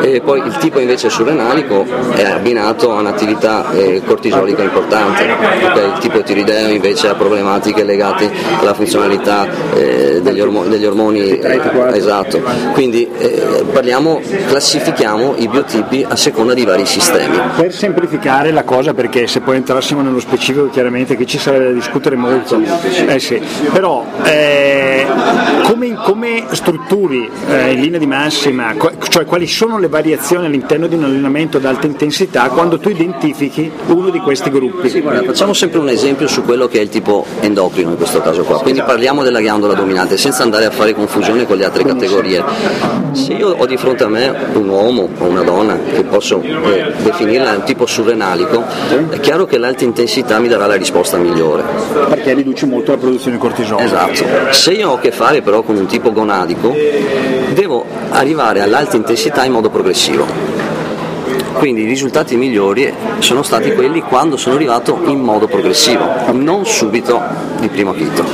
E 0.00 0.20
poi 0.32 0.46
il 0.46 0.56
tipo 0.56 0.78
invece 0.78 1.10
surrenalico 1.10 1.84
è 2.14 2.24
abbinato 2.24 2.90
a 2.90 3.00
un'attività 3.00 3.70
eh, 3.72 4.00
cortisolica 4.02 4.62
importante, 4.62 5.24
okay? 5.30 5.92
il 5.92 5.98
tipo 5.98 6.22
tiroideo 6.22 6.70
invece 6.70 7.08
ha 7.08 7.14
problematiche 7.14 7.84
legate 7.84 8.30
alla 8.58 8.72
funzionalità 8.72 9.46
eh, 9.74 10.20
degli, 10.22 10.40
ormo- 10.40 10.64
degli, 10.64 10.86
ormoni. 10.86 11.38
Eh, 11.38 11.60
esatto. 11.92 12.40
Quindi 12.72 13.06
eh, 13.18 13.62
parliamo, 13.70 14.22
classifichiamo 14.46 15.34
i 15.36 15.48
biotipi 15.48 16.06
a 16.08 16.16
seconda 16.16 16.54
di 16.54 16.64
vari 16.64 16.86
sistemi. 16.86 17.38
Per 17.56 17.70
semplificare 17.70 18.52
la 18.52 18.64
cosa, 18.64 18.94
perché 18.94 19.26
se 19.26 19.40
poi 19.40 19.56
entrassimo 19.56 20.00
nello 20.00 20.20
specifico 20.20 20.70
chiaramente 20.70 21.14
che 21.14 21.26
ci 21.26 21.36
sarebbe 21.36 21.64
da 21.64 21.72
discutere 21.72 22.16
molto, 22.16 22.58
eh 23.06 23.18
sì. 23.18 23.38
però 23.70 24.02
eh, 24.22 25.06
come, 25.64 25.94
come, 25.94 26.44
strutturi 26.52 27.30
in 27.48 27.80
linea 27.80 27.98
di 27.98 28.06
massima, 28.06 28.74
cioè 29.08 29.26
quali 29.26 29.46
sono 29.46 29.78
le 29.78 29.88
variazioni 29.88 30.20
all'interno 30.46 30.86
di 30.86 30.94
un 30.94 31.04
allenamento 31.04 31.56
ad 31.56 31.64
alta 31.64 31.86
intensità 31.86 32.48
quando 32.48 32.78
tu 32.78 32.88
identifichi 32.88 33.70
uno 33.86 34.10
di 34.10 34.18
questi 34.20 34.50
gruppi? 34.50 34.88
Sì, 34.88 35.00
guarda, 35.00 35.22
facciamo 35.24 35.52
sempre 35.52 35.78
un 35.80 35.88
esempio 35.88 36.28
su 36.28 36.42
quello 36.42 36.68
che 36.68 36.78
è 36.78 36.82
il 36.82 36.88
tipo 36.88 37.24
endocrino 37.40 37.90
in 37.90 37.96
questo 37.96 38.20
caso 38.20 38.42
qua, 38.42 38.60
quindi 38.60 38.82
parliamo 38.82 39.22
della 39.22 39.40
ghiandola 39.40 39.74
dominante 39.74 40.16
senza 40.16 40.42
andare 40.42 40.64
a 40.64 40.70
fare 40.70 40.94
confusione 40.94 41.46
con 41.46 41.56
le 41.56 41.64
altre 41.64 41.84
categorie. 41.84 42.42
Se 43.12 43.32
io 43.32 43.54
ho 43.56 43.66
di 43.66 43.76
fronte 43.76 44.04
a 44.04 44.08
me 44.08 44.34
un 44.54 44.68
uomo 44.68 45.08
o 45.18 45.24
una 45.24 45.42
donna 45.42 45.78
che 45.92 46.04
posso 46.04 46.40
eh, 46.40 46.92
definirla 47.02 47.52
un 47.52 47.62
tipo 47.64 47.84
surrenalico, 47.86 48.64
è 49.10 49.20
chiaro 49.20 49.44
che 49.44 49.58
l'alta 49.58 49.84
intensità 49.84 50.38
mi 50.38 50.48
darà 50.48 50.66
la 50.66 50.76
risposta 50.76 51.18
migliore. 51.18 51.62
Perché 52.08 52.32
riduce 52.32 52.66
molto 52.66 52.92
la 52.92 52.98
produzione 52.98 53.36
di 53.36 53.42
cortisone. 53.42 53.84
Esatto. 53.84 54.24
Se 54.50 54.72
io 54.72 54.90
ho 54.90 54.94
a 54.94 54.98
che 54.98 55.10
fare 55.10 55.42
però 55.42 55.62
con 55.62 55.76
un 55.76 55.86
tipo 55.86 56.12
gonadico, 56.12 56.74
devo 57.52 57.84
arrivare 58.10 58.60
all'alta 58.60 58.96
intensità 58.96 59.44
in 59.44 59.52
modo 59.52 59.70
progressivo. 59.70 60.26
Quindi 61.54 61.82
i 61.82 61.86
risultati 61.86 62.36
migliori 62.36 62.92
sono 63.18 63.42
stati 63.42 63.72
quelli 63.72 64.00
quando 64.00 64.36
sono 64.36 64.56
arrivato 64.56 64.98
in 65.04 65.20
modo 65.20 65.46
progressivo, 65.46 66.08
non 66.32 66.66
subito 66.66 67.20
di 67.60 67.68
primo 67.68 67.90
acchito. 67.90 68.24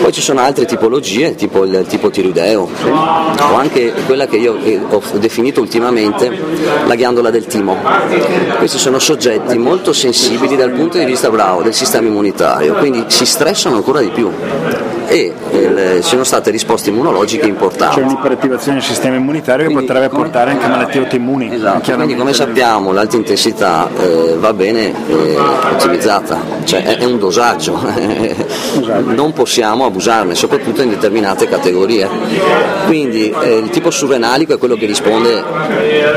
Poi 0.00 0.12
ci 0.12 0.20
sono 0.20 0.40
altre 0.40 0.64
tipologie, 0.64 1.34
tipo 1.34 1.64
il 1.64 1.84
tipo 1.88 2.10
tiroideo, 2.10 2.68
o 2.88 3.54
anche 3.54 3.92
quella 4.06 4.26
che 4.26 4.36
io 4.36 4.56
ho 4.88 5.02
definito 5.18 5.60
ultimamente 5.60 6.30
la 6.86 6.94
ghiandola 6.94 7.30
del 7.30 7.46
timo. 7.46 7.76
Questi 8.56 8.78
sono 8.78 8.98
soggetti 8.98 9.58
molto 9.58 9.92
sensibili 9.92 10.56
dal 10.56 10.70
punto 10.70 10.98
di 10.98 11.04
vista 11.04 11.30
bravo 11.30 11.62
del 11.62 11.74
sistema 11.74 12.08
immunitario, 12.08 12.74
quindi 12.74 13.04
si 13.08 13.26
stressano 13.26 13.76
ancora 13.76 14.00
di 14.00 14.08
più 14.08 14.30
e 15.12 15.30
eh, 15.50 16.00
sono 16.00 16.24
state 16.24 16.50
risposte 16.50 16.88
immunologiche 16.88 17.46
importanti. 17.46 17.96
C'è 17.96 18.02
un'iperattivazione 18.02 18.78
del 18.78 18.86
sistema 18.86 19.16
immunitario 19.16 19.66
quindi, 19.66 19.84
che 19.84 19.92
potrebbe 19.92 20.14
portare 20.14 20.52
anche 20.52 20.64
a 20.64 20.68
malattie 20.68 21.00
autoimmuni. 21.00 21.52
Esatto, 21.52 21.92
quindi 21.92 22.16
come 22.16 22.32
sappiamo 22.32 22.92
l'alta 22.92 23.16
intensità 23.16 23.90
eh, 23.94 24.36
va 24.38 24.54
bene 24.54 24.94
eh, 25.08 25.36
ottimizzata, 25.70 26.38
cioè 26.64 26.82
è, 26.82 26.96
è 26.96 27.04
un 27.04 27.18
dosaggio, 27.18 27.78
non 29.04 29.34
possiamo 29.34 29.84
abusarne, 29.84 30.34
soprattutto 30.34 30.80
in 30.80 30.88
determinate 30.88 31.46
categorie. 31.46 32.08
Quindi 32.86 33.34
eh, 33.42 33.58
il 33.58 33.68
tipo 33.68 33.90
surrenalico 33.90 34.54
è 34.54 34.58
quello 34.58 34.76
che 34.76 34.86
risponde 34.86 35.44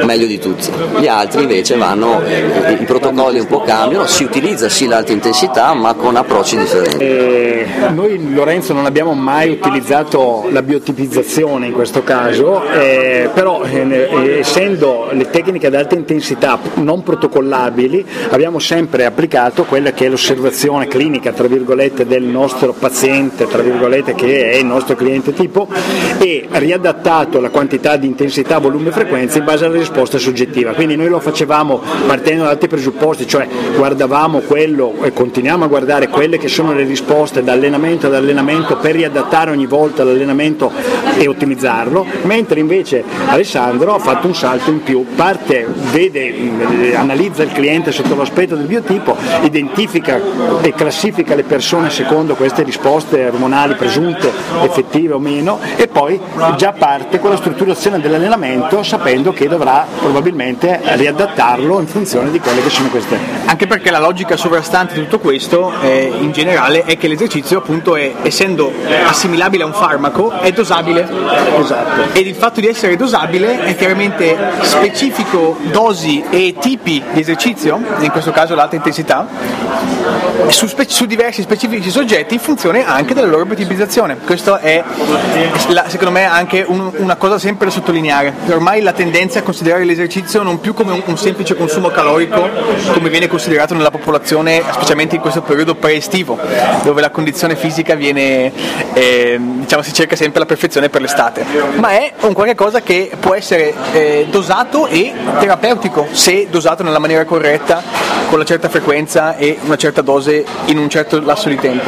meglio 0.06 0.25
di 0.25 0.40
tutti, 0.40 0.70
gli 1.00 1.08
altri 1.08 1.42
invece 1.42 1.75
vanno, 1.75 2.22
eh, 2.24 2.78
i 2.80 2.86
protocolli 2.86 3.40
un 3.40 3.48
po' 3.48 3.62
cambiano, 3.62 4.06
si 4.06 4.24
utilizza 4.24 4.70
sì 4.70 4.88
l'alta 4.88 5.12
intensità 5.12 5.74
ma 5.74 5.94
con 5.96 6.16
approcci 6.16 6.56
differenti. 6.56 7.94
noi 7.94 8.34
Lorenzo 8.34 8.72
non 8.72 8.85
non 8.86 8.94
abbiamo 8.94 9.13
mai 9.13 9.50
utilizzato 9.50 10.48
la 10.51 10.62
biotipizzazione 10.62 11.65
in 11.65 11.74
questo 11.74 12.04
caso, 12.04 12.63
eh, 12.70 13.32
però 13.34 13.63
eh, 13.63 14.38
essendo 14.38 15.08
le 15.12 15.27
tecniche 15.32 15.65
ad 15.65 15.74
alta 15.74 15.96
intensità 15.96 16.60
non 16.75 17.01
protocollabili 17.01 18.06
abbiamo 18.30 18.60
sempre 18.60 19.06
applicato 19.06 19.63
quella 19.63 19.92
che 19.92 20.06
è 20.06 20.10
l'osservazione 20.10 20.88
clinica 20.88 21.32
tra 21.32 21.48
virgolette 21.48 22.06
del 22.06 22.22
nostro 22.25 22.74
paziente, 22.74 23.48
tra 23.48 23.63
virgolette 23.63 24.13
che 24.13 24.51
è 24.51 24.58
il 24.58 24.68
nostro 24.68 24.96
cliente 24.96 25.34
tipo 25.34 25.68
e 26.20 26.48
riadattato 26.48 27.42
la 27.42 27.50
quantità 27.50 27.98
di 27.98 28.06
intensità, 28.06 28.60
volume 28.60 28.89
e 28.89 28.92
frequenza 28.92 29.39
in 29.39 29.46
base 29.46 29.65
alla 29.65 29.77
risposta 29.77 30.20
soggettiva. 30.20 30.74
Quindi 30.74 30.96
noi 30.96 31.08
lo 31.08 31.20
facevamo 31.20 31.82
partendo 32.06 32.44
da 32.44 32.51
altri 32.51 32.68
presupposti, 32.68 33.27
cioè 33.27 33.48
guardavamo 33.75 34.42
quello 34.42 34.94
e 35.01 35.12
continuiamo 35.12 35.63
a 35.63 35.68
guardare 35.68 36.08
quelle 36.08 36.38
che 36.38 36.50
sono 36.50 36.72
le 36.72 36.84
risposte 36.84 37.44
da 37.44 37.54
allenamento 37.54 38.06
ad 38.06 38.13
allenamento 38.13 38.64
per 38.74 38.95
riadattare 38.95 39.51
ogni 39.51 39.67
volta 39.67 40.03
l'allenamento 40.03 40.72
e 41.17 41.27
ottimizzarlo, 41.27 42.05
mentre 42.24 42.60
invece 42.60 43.03
Alessandro 43.27 43.93
ha 43.93 44.00
fatto 44.00 44.27
un 44.27 44.36
salto 44.36 44.72
in 44.72 44.81
più, 44.81 45.05
parte, 45.15 45.65
vede, 45.91 46.34
eh, 46.89 46.95
analizza 46.95 47.43
il 47.43 47.51
cliente 47.51 47.91
sotto 47.91 48.15
l'aspetto 48.15 48.55
del 48.55 48.65
biotipo, 48.65 49.15
identifica 49.43 50.19
e 50.62 50.74
classifica 50.74 51.36
le 51.36 51.43
persone 51.43 51.89
secondo 51.89 52.36
queste 52.36 52.63
risposte 52.63 53.25
ormonali 53.25 53.75
presunte, 53.75 54.31
effettive 54.63 55.13
o 55.13 55.19
meno 55.19 55.60
e 55.75 55.88
poi 55.88 56.19
già 56.57 56.74
parte 56.74 57.19
con 57.19 57.29
la 57.29 57.38
strutturazione 57.38 58.00
dell'allenamento 58.00 58.84
sapendo 58.84 59.31
che 59.31 59.48
dovrà 59.48 59.86
probabilmente 60.00 60.79
riadattarlo 60.84 61.79
in 61.79 61.88
funzione 61.88 62.31
di 62.31 62.39
quelle 62.39 62.62
che 62.62 62.69
sono 62.69 62.89
queste. 62.89 63.17
Anche 63.45 63.67
perché 63.67 63.91
la 63.91 64.00
logica 64.00 64.36
sovrastante 64.36 64.95
di 64.95 65.01
tutto 65.01 65.19
questo 65.19 65.72
eh, 65.81 66.12
in 66.19 66.31
generale 66.31 66.84
è 66.84 66.98
che 66.98 67.07
l'esercizio 67.07 67.60
appunto 67.60 67.95
è, 67.95 68.13
essendo 68.22 68.55
assimilabile 69.06 69.64
a 69.64 69.66
un 69.66 69.74
farmaco 69.74 70.32
è 70.40 70.52
dosabile. 70.52 71.08
Esatto. 71.60 72.14
Ed 72.14 72.28
il 72.28 72.36
fatto 72.36 72.60
di 72.60 72.68
essere 72.68 72.96
dosabile 72.96 73.64
è 73.64 73.76
chiaramente 73.76 74.38
specifico 74.62 75.58
dosi 75.72 76.24
e 76.30 76.56
tipi 76.60 77.04
di 77.12 77.20
esercizio, 77.20 77.80
in 78.00 78.12
questo 78.12 78.32
caso 78.32 78.56
l'alta 78.56 78.76
intensità, 78.76 79.28
su, 80.48 80.68
spe- 80.68 80.88
su 80.88 81.06
diversi 81.06 81.42
specifici 81.42 81.90
soggetti 81.90 82.36
in 82.36 82.40
funzione 82.40 82.86
anche 82.86 83.14
della 83.14 83.28
loro 83.28 83.46
biotipizzazione. 83.46 84.18
Questo 84.26 84.58
è 84.58 84.84
la, 85.70 85.86
secondo 85.88 86.12
me 86.12 86.26
anche 86.26 86.64
un, 86.68 86.92
una 86.98 87.16
cosa 87.16 87.40
sempre 87.40 87.68
da 87.68 87.72
sottolineare. 87.72 88.34
Ormai 88.48 88.82
la 88.82 88.94
tendenza 88.94 89.40
è 89.40 89.42
a 89.42 89.44
considerare 89.44 89.84
l'esercizio 89.84 90.44
non 90.44 90.60
più 90.60 90.74
come 90.74 90.94
un, 90.94 91.02
un 91.06 91.18
semplice 91.18 91.56
consumo 91.56 91.90
calorico 91.90 92.48
come 92.94 93.10
viene 93.10 93.28
considerato 93.28 93.74
nella 93.74 93.92
popolazione, 93.92 94.62
specialmente 94.72 95.16
in 95.16 95.22
questo 95.22 95.42
periodo 95.42 95.76
pre-estivo, 95.76 96.38
dove 96.84 97.02
la 97.02 97.10
condizione 97.10 97.56
fisica 97.56 97.96
viene, 97.96 98.45
eh, 98.94 99.40
diciamo, 99.40 99.82
si 99.82 99.94
cerca 99.94 100.16
sempre 100.16 100.40
la 100.40 100.46
perfezione 100.46 100.90
per 100.90 101.02
l'estate, 101.02 101.46
ma 101.75 101.90
è 101.92 102.14
un 102.22 102.34
qualche 102.34 102.56
cosa 102.56 102.82
che 102.82 103.12
può 103.20 103.34
essere 103.34 103.74
eh, 103.94 104.28
dosato 104.30 104.88
e 104.88 105.14
terapeutico 105.40 106.08
se 106.12 106.48
dosato 106.50 106.84
nella 106.84 107.00
maniera 107.00 107.25
corretta, 107.25 107.82
con 108.25 108.36
una 108.36 108.46
certa 108.46 108.70
frequenza 108.70 109.38
e 109.38 109.58
una 109.64 109.78
certa 109.78 110.02
dose 110.02 110.44
in 110.66 110.78
un 110.78 110.90
certo 110.90 111.20
lasso 111.22 111.50
di 111.50 111.58
tempo. 111.58 111.84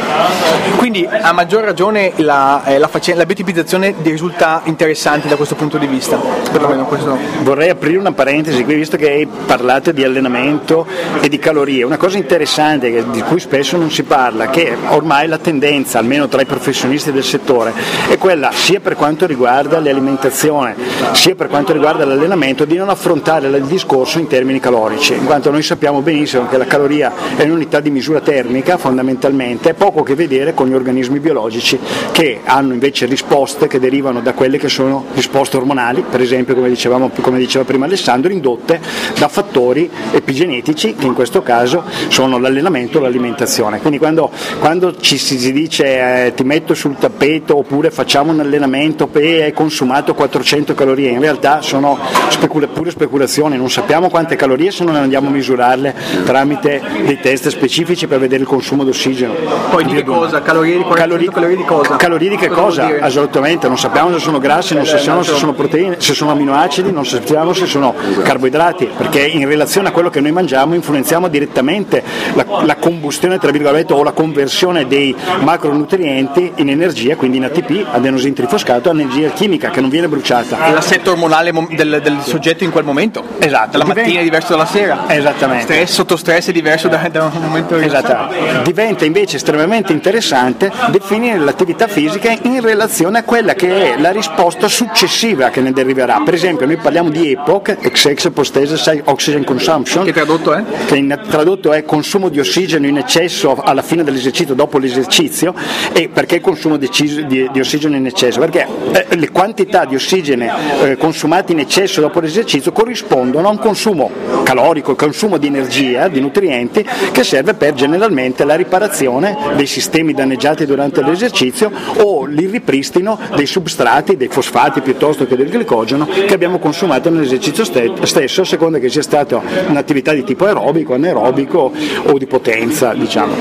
Quindi 0.76 1.06
a 1.06 1.32
maggior 1.32 1.64
ragione 1.64 2.12
la, 2.16 2.62
eh, 2.64 2.78
la, 2.78 2.88
la 2.90 3.26
biotipizzazione 3.26 3.94
risulta 4.02 4.62
interessante 4.64 5.28
da 5.28 5.36
questo 5.36 5.54
punto 5.54 5.78
di 5.78 5.86
vista. 5.86 6.16
Questo... 6.16 7.16
Vorrei 7.42 7.70
aprire 7.70 7.98
una 7.98 8.12
parentesi 8.12 8.64
qui, 8.64 8.74
visto 8.74 8.96
che 8.96 9.10
hai 9.10 9.26
parlato 9.26 9.92
di 9.92 10.04
allenamento 10.04 10.86
e 11.20 11.28
di 11.28 11.38
calorie. 11.38 11.82
Una 11.84 11.96
cosa 11.96 12.16
interessante 12.16 13.10
di 13.10 13.22
cui 13.22 13.40
spesso 13.40 13.76
non 13.76 13.90
si 13.90 14.02
parla, 14.02 14.48
che 14.48 14.76
ormai 14.88 15.26
la 15.26 15.38
tendenza, 15.38 15.98
almeno 15.98 16.28
tra 16.28 16.40
i 16.40 16.46
professionisti 16.48 17.12
del 17.12 17.22
settore, 17.22 17.72
è 18.08 18.18
quella 18.18 18.50
sia 18.50 18.80
per 18.80 18.96
quanto 18.96 19.26
riguarda 19.26 19.78
l'alimentazione, 19.78 20.74
sia 21.12 21.34
per 21.34 21.46
quanto 21.46 21.72
riguarda 21.72 22.04
l'allenamento, 22.04 22.64
di 22.64 22.76
non 22.76 22.88
affrontare 22.88 23.46
il 23.46 23.64
discorso 23.64 24.18
in 24.18 24.26
termini 24.26 24.58
calorici, 24.58 25.14
in 25.14 25.24
quanto 25.24 25.50
noi 25.50 25.62
sappiamo 25.62 26.00
benissimo 26.00 26.48
che 26.48 26.56
la 26.56 26.64
caloria 26.64 27.12
è 27.36 27.44
un'unità 27.44 27.80
di 27.80 27.90
misura 27.90 28.20
termica 28.20 28.78
fondamentalmente, 28.78 29.70
ha 29.70 29.74
poco 29.74 30.02
che 30.02 30.14
vedere 30.14 30.54
con 30.54 30.66
gli 30.66 30.74
organismi 30.74 31.20
biologici 31.20 31.78
che 32.10 32.40
hanno 32.44 32.72
invece 32.72 33.06
risposte 33.06 33.66
che 33.68 33.78
derivano 33.78 34.20
da 34.20 34.32
quelle 34.32 34.58
che 34.58 34.68
sono 34.68 35.06
risposte 35.14 35.56
ormonali, 35.56 36.04
per 36.08 36.20
esempio 36.20 36.54
come, 36.54 36.68
dicevamo, 36.68 37.10
come 37.20 37.38
diceva 37.38 37.64
prima 37.64 37.84
Alessandro, 37.84 38.32
indotte 38.32 38.80
da 39.18 39.28
fattori 39.28 39.90
epigenetici 40.12 40.94
che 40.94 41.06
in 41.06 41.14
questo 41.14 41.42
caso 41.42 41.84
sono 42.08 42.38
l'allenamento 42.38 42.98
e 42.98 43.02
l'alimentazione. 43.02 43.78
Quindi 43.78 43.98
quando, 43.98 44.30
quando 44.58 44.96
ci 44.96 45.18
si 45.18 45.52
dice 45.52 46.26
eh, 46.26 46.32
ti 46.38 46.44
metto 46.44 46.72
sul 46.72 46.94
tappeto 46.94 47.56
oppure 47.56 47.90
facciamo 47.90 48.30
un 48.30 48.38
allenamento 48.38 49.08
e 49.14 49.42
hai 49.42 49.52
consumato 49.52 50.14
400 50.14 50.72
calorie, 50.72 51.10
in 51.10 51.18
realtà 51.18 51.62
sono 51.62 51.98
specula- 52.28 52.68
pure 52.68 52.92
speculazioni, 52.92 53.56
non 53.56 53.68
sappiamo 53.68 54.08
quante 54.08 54.36
calorie 54.36 54.70
se 54.70 54.84
non 54.84 54.94
andiamo 54.94 55.30
a 55.30 55.32
misurarle 55.32 55.92
tramite 56.24 56.80
dei 57.04 57.18
test 57.18 57.48
specifici 57.48 58.06
per 58.06 58.20
vedere 58.20 58.42
il 58.42 58.46
consumo 58.46 58.84
d'ossigeno. 58.84 59.34
Poi 59.68 59.84
di 59.84 59.94
che 59.94 60.04
cosa? 60.04 60.40
Calorie 60.40 60.76
di, 60.76 60.84
calorie, 60.88 61.28
calorie 61.28 61.56
di 61.56 61.64
cosa? 61.64 61.96
Calorie 61.96 62.28
di 62.28 62.36
che 62.36 62.48
cosa? 62.50 62.88
Assolutamente, 63.00 63.66
non 63.66 63.76
sappiamo 63.76 64.12
se 64.12 64.20
sono 64.20 64.38
grassi, 64.38 64.74
non 64.74 64.86
sappiamo 64.86 65.24
se 65.24 65.34
sono 65.34 65.54
proteine, 65.54 65.96
se 65.98 66.14
sono 66.14 66.30
aminoacidi, 66.30 66.92
non 66.92 67.04
sappiamo 67.04 67.52
se 67.52 67.66
sono 67.66 67.92
carboidrati, 68.22 68.88
perché 68.96 69.26
in 69.26 69.48
relazione 69.48 69.88
a 69.88 69.90
quello 69.90 70.08
che 70.08 70.20
noi 70.20 70.30
mangiamo 70.30 70.74
influenziamo 70.74 71.26
direttamente 71.26 72.04
la, 72.34 72.62
la 72.62 72.76
combustione 72.76 73.38
tra 73.38 73.50
virgolette 73.50 73.92
o 73.92 74.04
la 74.04 74.12
conversione 74.12 74.86
dei 74.86 75.12
macronutrienti 75.40 76.26
in 76.56 76.68
energia, 76.68 77.16
quindi 77.16 77.38
in 77.38 77.44
ATP, 77.44 77.86
adenosine 77.90 78.34
trifosfato, 78.34 78.90
energia 78.90 79.30
chimica 79.30 79.70
che 79.70 79.80
non 79.80 79.90
viene 79.90 80.08
bruciata. 80.08 80.70
L'assetto 80.70 81.12
ormonale 81.12 81.52
del, 81.70 82.00
del 82.02 82.20
soggetto 82.22 82.64
in 82.64 82.70
quel 82.70 82.84
momento. 82.84 83.24
Esatto. 83.38 83.78
La 83.78 83.84
mattina 83.84 84.20
è 84.20 84.22
diverso 84.22 84.50
dalla 84.50 84.66
sera. 84.66 85.04
Esattamente. 85.08 85.64
Stress 85.64 85.92
sotto 85.92 86.16
stress 86.16 86.48
è 86.48 86.52
diverso 86.52 86.88
da, 86.88 87.08
da 87.10 87.24
un 87.24 87.42
momento. 87.42 87.76
Esatto. 87.76 88.62
Diventa 88.62 89.04
invece 89.04 89.36
estremamente 89.36 89.92
interessante 89.92 90.70
definire 90.90 91.38
l'attività 91.38 91.86
fisica 91.86 92.36
in 92.42 92.60
relazione 92.60 93.18
a 93.18 93.22
quella 93.22 93.54
che 93.54 93.94
è 93.94 93.98
la 93.98 94.10
risposta 94.10 94.68
successiva 94.68 95.50
che 95.50 95.60
ne 95.60 95.72
deriverà. 95.72 96.20
Per 96.24 96.34
esempio 96.34 96.66
noi 96.66 96.76
parliamo 96.76 97.10
di 97.10 97.32
EPOC, 97.32 97.78
Excess 97.80 98.30
Post 98.30 98.56
Oxygen 99.04 99.44
Consumption, 99.44 100.04
che 100.04 100.12
tradotto 100.12 100.52
è? 100.54 100.62
Che 100.86 100.96
in, 100.96 101.18
tradotto 101.28 101.72
è 101.72 101.84
consumo 101.84 102.28
di 102.28 102.38
ossigeno 102.40 102.86
in 102.86 102.98
eccesso 102.98 103.54
alla 103.60 103.82
fine 103.82 104.04
dell'esercizio, 104.04 104.54
dopo 104.54 104.78
l'esercizio, 104.78 105.54
e 105.92 106.08
perché 106.18 106.40
consumo 106.40 106.76
di, 106.78 106.90
di, 107.28 107.48
di 107.52 107.60
ossigeno 107.60 107.94
in 107.94 108.04
eccesso? 108.04 108.40
Perché 108.40 108.66
eh, 108.90 109.14
le 109.14 109.30
quantità 109.30 109.84
di 109.84 109.94
ossigeno 109.94 110.50
eh, 110.82 110.96
consumate 110.96 111.52
in 111.52 111.60
eccesso 111.60 112.00
dopo 112.00 112.18
l'esercizio 112.18 112.72
corrispondono 112.72 113.46
a 113.46 113.52
un 113.52 113.58
consumo 113.58 114.10
calorico, 114.42 114.96
consumo 114.96 115.36
di 115.36 115.46
energia, 115.46 116.08
di 116.08 116.18
nutrienti, 116.20 116.84
che 117.12 117.22
serve 117.22 117.54
per 117.54 117.74
generalmente 117.74 118.44
la 118.44 118.56
riparazione 118.56 119.36
dei 119.54 119.66
sistemi 119.66 120.12
danneggiati 120.12 120.66
durante 120.66 121.04
l'esercizio 121.04 121.70
o 121.98 122.26
il 122.26 122.50
ripristino 122.50 123.16
dei 123.36 123.46
substrati, 123.46 124.16
dei 124.16 124.26
fosfati 124.26 124.80
piuttosto 124.80 125.24
che 125.24 125.36
del 125.36 125.48
glicogeno 125.48 126.08
che 126.08 126.34
abbiamo 126.34 126.58
consumato 126.58 127.10
nell'esercizio 127.10 127.62
stesso, 127.62 128.40
a 128.40 128.44
seconda 128.44 128.80
che 128.80 128.88
sia 128.88 129.02
stata 129.02 129.40
un'attività 129.68 130.12
di 130.12 130.24
tipo 130.24 130.46
aerobico, 130.46 130.94
anaerobico 130.94 131.72
o 132.06 132.18
di 132.18 132.26
potenza, 132.26 132.92
diciamo. 132.92 133.34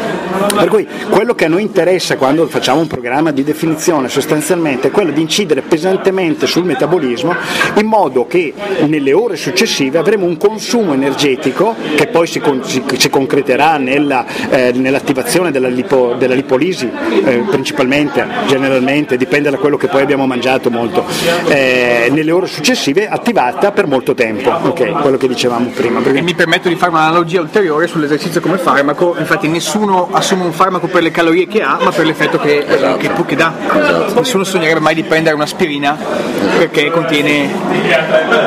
Per 0.56 0.68
cui 0.68 0.88
quello 1.10 1.34
che 1.34 1.46
a 1.46 1.48
noi 1.48 1.64
interessa 1.64 2.18
quando 2.18 2.46
facciamo 2.46 2.66
un 2.74 2.88
programma 2.88 3.32
di 3.32 3.44
definizione 3.44 4.10
sostanzialmente 4.10 4.92
quello 4.92 5.12
di 5.12 5.22
incidere 5.22 5.62
pesantemente 5.62 6.48
sul 6.48 6.64
metabolismo 6.64 7.36
in 7.76 7.86
modo 7.86 8.28
che 8.28 8.54
nelle 8.86 9.14
ore 9.14 9.36
successive 9.36 9.98
avremo 9.98 10.26
un 10.26 10.38
consumo 10.38 10.94
energetico 10.94 11.76
che 11.96 12.08
poi 12.08 12.28
si, 12.28 12.42
si, 12.62 12.84
si 12.98 13.10
concreterà 13.10 13.78
nella, 13.78 14.26
eh, 14.50 14.72
nell'attivazione 14.74 15.52
della, 15.52 15.68
lipo, 15.68 16.16
della 16.18 16.36
lipolisi 16.36 16.90
eh, 17.24 17.44
principalmente, 17.50 18.26
generalmente, 18.48 19.18
dipende 19.18 19.50
da 19.50 19.58
quello 19.58 19.78
che 19.78 19.88
poi 19.88 20.02
abbiamo 20.02 20.26
mangiato 20.26 20.70
molto, 20.70 21.06
eh, 21.48 22.10
nelle 22.12 22.32
ore 22.32 22.48
successive 22.48 23.08
attivata 23.08 23.72
per 23.72 23.88
molto 23.88 24.14
tempo, 24.14 24.50
ok, 24.50 25.02
quello 25.02 25.18
che 25.18 25.28
dicevamo 25.28 25.70
prima. 25.70 26.02
Perché... 26.02 26.20
E 26.20 26.22
mi 26.22 26.36
permetto 26.36 26.70
di 26.70 26.76
fare 26.76 26.92
un'analogia 26.92 27.42
ulteriore 27.42 27.88
sull'esercizio 27.88 28.42
come 28.42 28.58
farmaco, 28.58 29.16
infatti 29.18 29.48
nessuno 29.48 30.10
assume 30.12 30.44
un 30.44 30.54
farmaco 30.54 30.88
per 30.88 31.04
le 31.04 31.12
calorie 31.12 31.48
che 31.48 31.62
ha, 31.62 31.78
ma 31.82 31.92
per 31.92 32.06
l'effetto 32.06 32.38
che, 32.38 32.47
esatto. 32.50 32.98
che, 32.98 33.12
che 33.26 33.36
dà. 33.36 33.54
Esatto. 33.68 34.20
Nessuno 34.20 34.44
sognerebbe 34.44 34.80
mai 34.80 34.96
di 34.96 35.04
prendere 35.04 35.36
un'aspirina 35.36 35.98
perché 36.58 36.90
contiene 36.92 37.50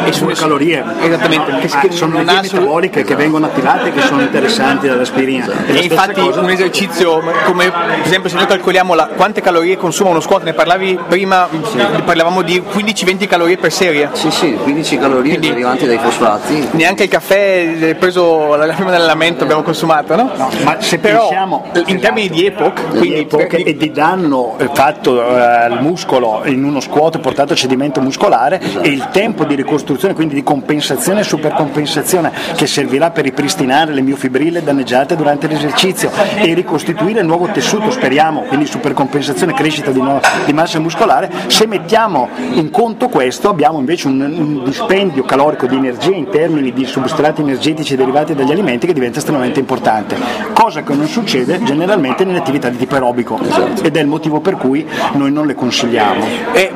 nessune 0.05 0.35
calorie. 0.35 0.85
Esattamente, 1.01 1.59
che, 1.59 1.69
ah, 1.77 1.91
sono 1.91 2.19
le 2.19 2.25
metaboliche 2.25 3.05
che 3.05 3.15
vengono 3.15 3.47
attivate 3.47 3.93
che 3.93 4.01
sono 4.03 4.23
interessanti 4.23 4.89
dall'aspirina. 4.89 5.47
E, 5.67 5.77
e 5.77 5.81
infatti 5.83 6.21
cosa... 6.21 6.41
un 6.41 6.51
esercizio 6.51 7.23
come 7.45 7.71
per 7.71 8.01
esempio 8.05 8.29
se 8.29 8.37
noi 8.37 8.47
calcoliamo 8.47 8.95
la, 8.95 9.09
quante 9.15 9.41
calorie 9.41 9.77
consuma 9.77 10.11
uno 10.11 10.21
squat, 10.21 10.43
ne 10.43 10.53
parlavi 10.53 10.99
prima, 11.09 11.49
sì. 11.51 11.79
parlavamo 12.05 12.43
di 12.43 12.61
15-20 12.61 13.27
calorie 13.27 13.57
per 13.57 13.73
serie. 13.73 14.11
Sì, 14.13 14.31
sì, 14.31 14.55
15 14.55 14.99
calorie 14.99 15.31
Quindi, 15.31 15.49
derivanti 15.49 15.87
dai 15.87 15.99
fosfati. 15.99 16.69
Neanche 16.73 17.05
il 17.05 17.09
caffè 17.09 17.97
preso 17.99 18.57
prima 18.75 18.91
dell'allenamento 18.91 19.45
abbiamo 19.45 19.63
consumato, 19.63 20.17
no? 20.17 20.31
no 20.37 20.51
ma 20.65 20.81
se 20.81 20.99
Però 20.99 21.21
pensiamo 21.21 21.65
in 21.73 21.81
esatto. 21.81 21.99
termini 22.01 22.29
di 22.29 22.47
epoch, 22.47 22.89
quindi 22.89 23.21
epoch 23.21 23.53
e 23.53 23.77
di 23.77 23.90
danno 23.91 24.57
fatto 24.73 25.23
eh, 25.23 25.41
al 25.41 25.83
muscolo 25.83 26.43
in 26.45 26.65
uno 26.65 26.81
squat 26.81 27.19
portato 27.19 27.53
a 27.53 27.57
cedimento 27.57 28.01
muscolare 28.01 28.61
e 28.81 28.89
il 28.89 29.09
tempo 29.11 29.45
di 29.45 29.55
ricostruzione, 29.55 30.15
quindi 30.15 30.35
di 30.35 30.43
compensazione 30.43 31.21
e 31.21 31.25
supercompensazione 31.25 32.33
che 32.55 32.67
servirà 32.67 33.11
per 33.11 33.25
ripristinare 33.25 33.93
le 33.93 34.01
miofibrille 34.01 34.63
danneggiate 34.63 35.17
durante 35.17 35.47
l'esercizio 35.47 36.11
e 36.37 36.55
ricostituire 36.55 37.21
il 37.21 37.27
nuovo 37.27 37.47
tessuto, 37.47 37.91
speriamo, 37.91 38.43
quindi 38.43 38.67
supercompensazione, 38.67 39.53
crescita 39.55 39.91
di, 39.91 40.01
no, 40.01 40.21
di 40.45 40.53
massa 40.53 40.79
muscolare, 40.79 41.31
se 41.49 41.67
mettiamo 41.67 42.29
in 42.53 42.71
conto 42.71 43.09
questo 43.09 43.49
abbiamo 43.49 43.79
invece 43.79 44.09
un, 44.09 44.21
un 44.21 44.65
dispendio 44.65 45.25
calorico 45.25 45.67
di 45.67 45.77
energia 45.77 46.15
in 46.15 46.29
termini 46.29 46.73
di 46.73 46.85
substrati 46.85 47.41
energetici 47.41 47.97
derivati 47.97 48.35
dagli 48.35 48.51
alimenti 48.51 48.87
che 48.87 48.93
diventa 48.93 49.19
estremamente 49.19 49.61
importante, 49.61 50.17
cosa 50.53 50.83
che 50.83 50.95
non 50.95 51.07
succede 51.07 51.63
generalmente 51.63 52.25
nelle 52.25 52.39
attività 52.39 52.69
di 52.69 52.77
tipo 52.77 52.95
aerobico 52.95 53.39
esatto. 53.43 53.80
Ed 53.83 53.97
è 53.97 54.01
il 54.01 54.07
motivo 54.07 54.41
per 54.41 54.57
cui 54.57 54.87
noi 55.13 55.33
non 55.33 55.47
le 55.47 55.55
consigliamo. 55.55 56.25
E 56.53 56.73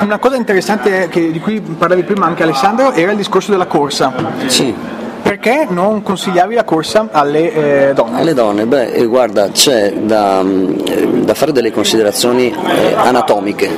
una 0.00 0.18
cosa 0.18 0.36
interessante 0.36 1.08
che, 1.08 1.30
di 1.30 1.40
cui 1.40 1.60
parlavi 1.60 2.02
prima 2.02 2.26
anche 2.26 2.42
Alessandro 2.42 2.92
era 2.92 3.10
il 3.10 3.16
discorso 3.16 3.50
della 3.50 3.66
corsa. 3.66 4.12
Sì 4.46 5.04
perché 5.22 5.66
non 5.68 6.02
consigliavi 6.02 6.54
la 6.54 6.64
corsa 6.64 7.08
alle 7.10 7.90
eh, 7.90 7.92
donne? 7.94 8.20
Alle 8.20 8.34
donne, 8.34 8.66
beh, 8.66 8.92
eh, 8.92 9.04
guarda, 9.06 9.50
c'è 9.50 9.92
da, 9.92 10.42
mm, 10.42 11.22
da, 11.24 11.34
fare 11.34 11.52
delle 11.52 11.72
considerazioni 11.72 12.48
eh, 12.52 12.94
anatomiche, 12.94 13.68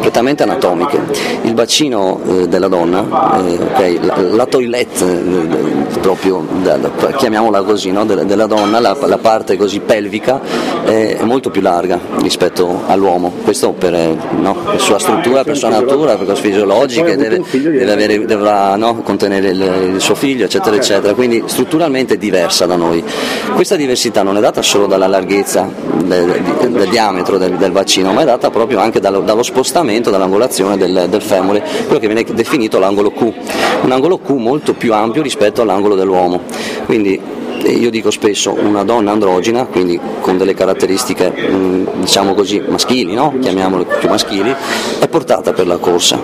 prettamente 0.00 0.44
anatomiche. 0.44 1.00
Il 1.42 1.54
bacino 1.54 2.20
eh, 2.24 2.48
della 2.48 2.68
donna, 2.68 3.04
eh, 3.44 3.58
okay, 3.60 3.98
la, 4.00 4.16
la, 4.20 4.46
toilette, 4.46 5.04
eh, 5.04 5.98
proprio, 6.00 6.46
da, 6.62 6.78
chiamiamola 7.16 7.62
così, 7.62 7.90
no, 7.90 8.04
della, 8.04 8.22
della, 8.22 8.46
donna, 8.46 8.78
la, 8.78 8.96
la, 9.04 9.18
parte 9.18 9.56
così 9.56 9.80
pelvica, 9.80 10.40
è 10.84 11.18
molto 11.22 11.50
più 11.50 11.60
larga 11.60 11.98
rispetto 12.20 12.82
all'uomo. 12.86 13.32
Questo 13.42 13.72
per 13.72 13.92
no, 13.92 14.56
la 14.72 14.78
sua 14.78 14.98
struttura, 14.98 15.42
per 15.42 15.56
sua 15.56 15.68
natura, 15.68 16.16
per 16.16 16.26
cose 16.26 16.42
fisiologiche, 16.42 17.16
deve, 17.16 17.42
deve, 17.50 17.92
avere, 17.92 18.24
deve 18.24 18.76
no, 18.76 19.02
contenere 19.02 19.48
il, 19.48 19.92
il 19.94 20.00
suo 20.00 20.14
figlio, 20.14 20.44
eccetera, 20.44 20.76
eccetera 20.76 20.91
eccetera, 20.92 21.14
quindi 21.14 21.42
strutturalmente 21.46 22.18
diversa 22.18 22.66
da 22.66 22.76
noi. 22.76 23.02
Questa 23.54 23.76
diversità 23.76 24.22
non 24.22 24.36
è 24.36 24.40
data 24.40 24.62
solo 24.62 24.86
dalla 24.86 25.06
larghezza 25.06 25.68
del, 26.04 26.42
del 26.68 26.88
diametro 26.88 27.38
del, 27.38 27.56
del, 27.56 27.70
bacino, 27.70 28.12
ma 28.12 28.22
è 28.22 28.24
data 28.24 28.50
proprio 28.50 28.78
anche 28.78 29.00
dallo, 29.00 29.20
dallo 29.20 29.42
spostamento, 29.42 30.10
dall'angolazione 30.10 30.76
del, 30.76 31.06
del, 31.08 31.22
femore, 31.22 31.62
quello 31.86 31.98
che 31.98 32.06
viene 32.06 32.24
definito 32.24 32.78
l'angolo 32.78 33.10
Q, 33.10 33.32
un 33.82 33.90
angolo 33.90 34.18
Q 34.18 34.30
molto 34.30 34.74
più 34.74 34.92
ampio 34.92 35.22
rispetto 35.22 35.62
all'angolo 35.62 35.94
dell'uomo. 35.94 36.40
Quindi 36.84 37.20
io 37.70 37.90
dico 37.90 38.10
spesso 38.10 38.52
una 38.52 38.84
donna 38.84 39.12
androgina, 39.12 39.66
quindi 39.66 39.98
con 40.20 40.38
delle 40.38 40.54
caratteristiche 40.54 41.32
mm, 41.32 41.86
diciamo 42.00 42.34
così 42.34 42.62
maschili, 42.66 43.14
no? 43.14 43.34
chiamiamole 43.40 43.84
più 43.98 44.08
maschili, 44.08 44.54
è 44.98 45.08
portata 45.08 45.52
per 45.52 45.66
la 45.66 45.76
corsa. 45.76 46.20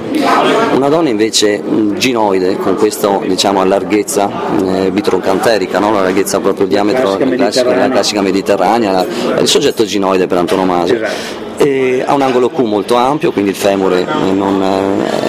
Una 0.74 0.88
donna 0.88 1.09
invece 1.09 1.61
mm, 1.62 1.96
ginoide 1.96 2.57
con 2.57 2.77
questa 2.77 3.18
diciamo, 3.24 3.64
larghezza 3.64 4.31
eh, 4.64 4.90
bitroncanterica, 4.90 5.79
no? 5.79 5.92
la 5.92 6.03
larghezza 6.03 6.40
proprio 6.40 6.64
il 6.64 6.70
diametro 6.70 7.16
classica, 7.16 7.37
classica, 7.37 7.74
la 7.74 7.88
classica 7.88 8.22
mediterranea, 8.22 9.07
il 9.38 9.48
soggetto 9.48 9.85
ginoide 9.85 10.27
per 10.27 10.38
antonomasia. 10.38 10.94
Esatto 10.96 11.47
e 11.59 12.05
ha 12.07 12.14
un 12.14 12.23
angolo 12.23 12.51
Q 12.51 12.61
molto 12.61 12.94
ampio, 12.94 13.33
quindi 13.33 13.51
il 13.51 13.57
femore 13.57 14.07
non, 14.33 14.62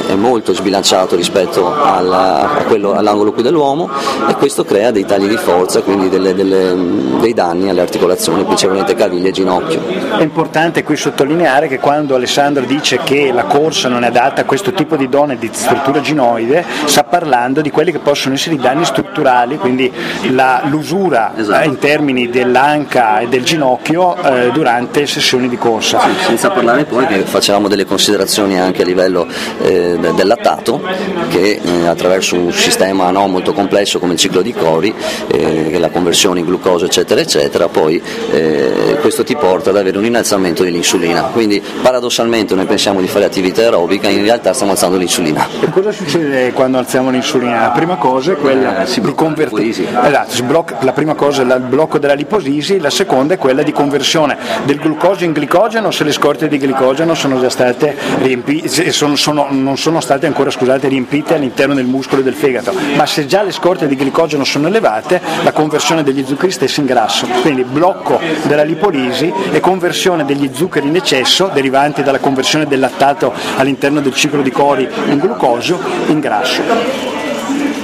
è 0.07 0.13
molto 0.13 0.53
sbilanciato 0.53 1.15
rispetto 1.15 1.73
alla, 1.81 2.63
quello, 2.67 2.93
all'angolo 2.93 3.31
Q 3.31 3.41
dell'uomo 3.41 3.89
e 4.27 4.35
questo 4.35 4.63
crea 4.63 4.91
dei 4.91 5.05
tagli 5.05 5.27
di 5.27 5.37
forza, 5.37 5.81
quindi 5.81 6.07
delle, 6.07 6.35
delle, 6.35 6.75
dei 7.19 7.33
danni 7.33 7.69
alle 7.69 7.81
articolazioni, 7.81 8.43
principalmente 8.43 8.93
caviglie 8.93 9.29
e 9.29 9.31
ginocchio. 9.31 9.81
È 10.17 10.21
importante 10.21 10.83
qui 10.83 10.95
sottolineare 10.95 11.67
che 11.67 11.79
quando 11.79 12.13
Alessandro 12.13 12.63
dice 12.63 12.99
che 13.03 13.31
la 13.31 13.45
corsa 13.45 13.89
non 13.89 14.03
è 14.03 14.07
adatta 14.07 14.41
a 14.41 14.45
questo 14.45 14.71
tipo 14.71 14.95
di 14.95 15.09
donne 15.09 15.37
di 15.37 15.49
struttura 15.51 15.99
ginoide, 15.99 16.63
sta 16.85 17.03
parlando 17.03 17.61
di 17.61 17.71
quelli 17.71 17.91
che 17.91 17.99
possono 17.99 18.35
essere 18.35 18.55
i 18.55 18.59
danni 18.59 18.85
strutturali, 18.85 19.57
quindi 19.57 19.91
la, 20.29 20.61
l'usura 20.65 21.33
esatto. 21.35 21.67
in 21.67 21.79
termini 21.79 22.29
dell'anca 22.29 23.19
e 23.19 23.27
del 23.27 23.43
ginocchio 23.43 24.15
eh, 24.21 24.51
durante 24.51 25.07
sessioni 25.07 25.49
di 25.49 25.57
corsa 25.57 26.18
senza 26.25 26.49
parlare 26.49 26.85
poi 26.85 27.05
che 27.07 27.19
facevamo 27.21 27.67
delle 27.67 27.85
considerazioni 27.85 28.59
anche 28.59 28.81
a 28.81 28.85
livello 28.85 29.27
eh, 29.61 29.97
del 29.97 30.27
lattato 30.27 30.81
che 31.29 31.59
eh, 31.63 31.87
attraverso 31.87 32.35
un 32.35 32.51
sistema 32.51 33.09
no, 33.11 33.27
molto 33.27 33.53
complesso 33.53 33.99
come 33.99 34.13
il 34.13 34.19
ciclo 34.19 34.41
di 34.41 34.53
Cori, 34.53 34.93
eh, 35.27 35.77
la 35.79 35.89
conversione 35.89 36.39
in 36.39 36.45
glucosio 36.45 36.85
eccetera 36.87 37.21
eccetera, 37.21 37.67
poi 37.67 38.01
eh, 38.31 38.97
questo 39.01 39.23
ti 39.23 39.35
porta 39.35 39.69
ad 39.69 39.77
avere 39.77 39.97
un 39.97 40.05
innalzamento 40.05 40.63
dell'insulina, 40.63 41.23
quindi 41.23 41.61
paradossalmente 41.81 42.55
noi 42.55 42.65
pensiamo 42.65 42.99
di 43.01 43.07
fare 43.07 43.25
attività 43.25 43.61
aerobica, 43.61 44.07
in 44.09 44.23
realtà 44.23 44.53
stiamo 44.53 44.71
alzando 44.73 44.97
l'insulina. 44.97 45.47
E 45.61 45.69
cosa 45.69 45.91
succede 45.91 46.51
quando 46.53 46.77
alziamo 46.77 47.09
l'insulina? 47.09 47.61
La 47.61 47.69
prima 47.69 47.95
cosa 47.95 48.33
è 48.33 48.35
quella 48.35 48.85
eh, 48.85 48.99
di 48.99 49.13
convertire, 49.13 49.87
esatto, 50.03 50.65
la 50.81 50.93
prima 50.93 51.15
cosa 51.15 51.41
è 51.41 51.45
il 51.45 51.61
blocco 51.61 51.97
della 51.97 52.13
liposisi, 52.13 52.79
la 52.79 52.89
seconda 52.89 53.35
è 53.35 53.37
quella 53.37 53.63
di 53.63 53.71
conversione 53.71 54.37
del 54.65 54.77
glucosio 54.77 55.25
in 55.25 55.33
glicogeno 55.33 55.91
se 55.91 56.03
le 56.09 56.13
scorte 56.13 56.47
di 56.47 56.57
glicogeno 56.57 57.13
sono 57.13 57.39
già 57.39 57.49
state 57.49 57.95
riempite, 58.21 58.91
sono, 58.91 59.15
sono, 59.15 59.47
non 59.51 59.77
sono 59.77 60.01
state 60.01 60.25
ancora 60.25 60.49
scusate, 60.49 60.87
riempite 60.87 61.35
all'interno 61.35 61.75
del 61.75 61.85
muscolo 61.85 62.21
e 62.21 62.23
del 62.23 62.33
fegato, 62.33 62.73
ma 62.95 63.05
se 63.05 63.27
già 63.27 63.43
le 63.43 63.51
scorte 63.51 63.87
di 63.87 63.95
glicogeno 63.95 64.43
sono 64.43 64.67
elevate, 64.67 65.21
la 65.43 65.51
conversione 65.51 66.01
degli 66.01 66.25
zuccheri 66.25 66.51
stessi 66.51 66.79
in 66.79 66.87
grasso, 66.87 67.27
quindi 67.41 67.63
blocco 67.63 68.19
della 68.43 68.63
lipolisi 68.63 69.31
e 69.51 69.59
conversione 69.59 70.25
degli 70.25 70.49
zuccheri 70.51 70.87
in 70.87 70.95
eccesso, 70.95 71.51
derivanti 71.53 72.01
dalla 72.01 72.19
conversione 72.19 72.65
del 72.65 72.79
lattato 72.79 73.31
all'interno 73.57 74.01
del 74.01 74.15
ciclo 74.15 74.41
di 74.41 74.49
Cori 74.49 74.89
in 75.09 75.19
glucosio, 75.19 75.79
in 76.07 76.19
grasso 76.19 77.18